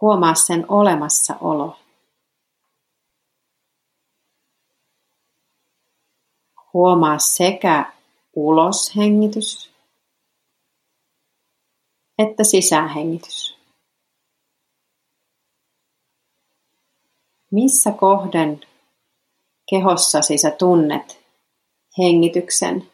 Huomaa 0.01 0.35
sen 0.35 0.65
olemassaolo. 0.67 1.79
Huomaa 6.73 7.19
sekä 7.19 7.93
uloshengitys 8.35 9.69
että 12.19 12.43
sisäänhengitys. 12.43 13.57
Missä 17.51 17.91
kohden 17.91 18.61
kehossasi 19.69 20.37
sä 20.37 20.51
tunnet 20.51 21.18
hengityksen 21.99 22.87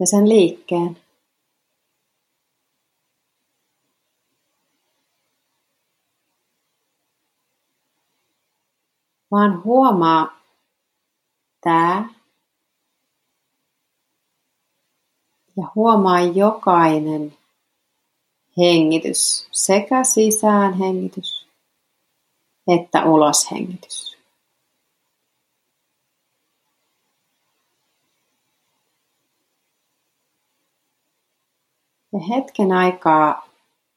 ja 0.00 0.06
sen 0.06 0.28
liikkeen? 0.28 0.96
Vaan 9.30 9.64
huomaa 9.64 10.40
tämä 11.60 12.08
ja 15.56 15.66
huomaa 15.74 16.20
jokainen 16.20 17.36
hengitys, 18.58 19.48
sekä 19.52 20.04
sisäänhengitys 20.04 21.44
että 22.68 23.04
uloshengitys. 23.04 24.13
Ja 32.14 32.20
hetken 32.20 32.72
aikaa 32.72 33.48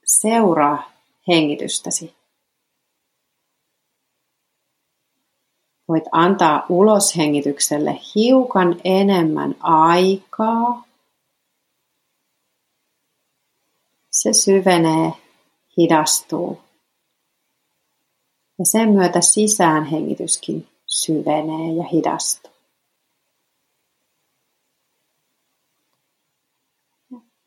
seuraa 0.06 0.92
hengitystäsi. 1.28 2.16
Voit 5.88 6.04
antaa 6.12 6.66
uloshengitykselle 6.70 8.00
hiukan 8.16 8.82
enemmän 8.84 9.56
aikaa 9.60 10.88
se 14.12 14.34
syvenee, 14.34 15.14
hidastuu. 15.78 16.62
Ja 18.60 18.66
sen 18.66 18.90
myötä 18.90 19.22
sisäänhengityskin 19.22 20.68
syvenee 20.86 21.72
ja 21.72 21.84
hidastuu. 21.84 22.57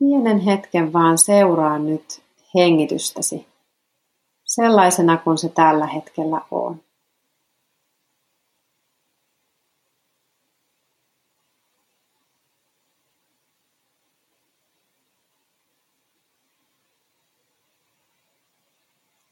Pienen 0.01 0.39
hetken 0.41 0.93
vaan 0.93 1.19
seuraa 1.19 1.79
nyt 1.79 2.23
hengitystäsi 2.55 3.47
sellaisena 4.45 5.17
kuin 5.17 5.39
se 5.39 5.49
tällä 5.49 5.87
hetkellä 5.87 6.41
on. 6.51 6.81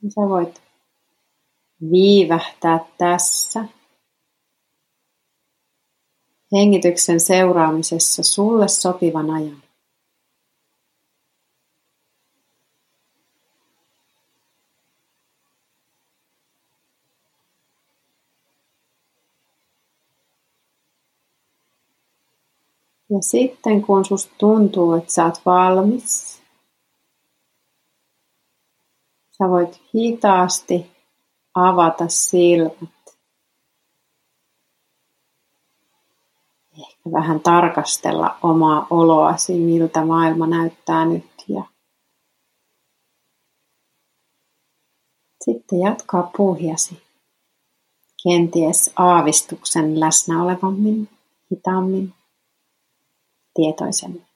Sä 0.08 0.20
voit 0.28 0.62
viivähtää 1.90 2.84
tässä. 2.98 3.64
hengityksen 6.52 7.20
seuraamisessa 7.20 8.22
sulle 8.22 8.68
sopivan 8.68 9.30
ajan. 9.30 9.67
Ja 23.10 23.22
sitten 23.22 23.82
kun 23.82 24.04
susta 24.04 24.34
tuntuu, 24.38 24.92
että 24.92 25.12
sä 25.12 25.24
oot 25.24 25.40
valmis, 25.46 26.42
sä 29.30 29.48
voit 29.48 29.80
hitaasti 29.94 30.90
avata 31.54 32.08
silmät. 32.08 33.18
Ehkä 36.78 37.12
vähän 37.12 37.40
tarkastella 37.40 38.36
omaa 38.42 38.86
oloasi, 38.90 39.54
miltä 39.54 40.04
maailma 40.04 40.46
näyttää 40.46 41.04
nyt. 41.04 41.44
Ja 41.48 41.64
sitten 45.44 45.80
jatkaa 45.80 46.30
puhjasi. 46.36 47.02
Kenties 48.22 48.90
aavistuksen 48.96 50.00
läsnä 50.00 50.42
olevammin, 50.42 51.08
hitaammin 51.50 52.14
tietoisemmin. 53.58 54.27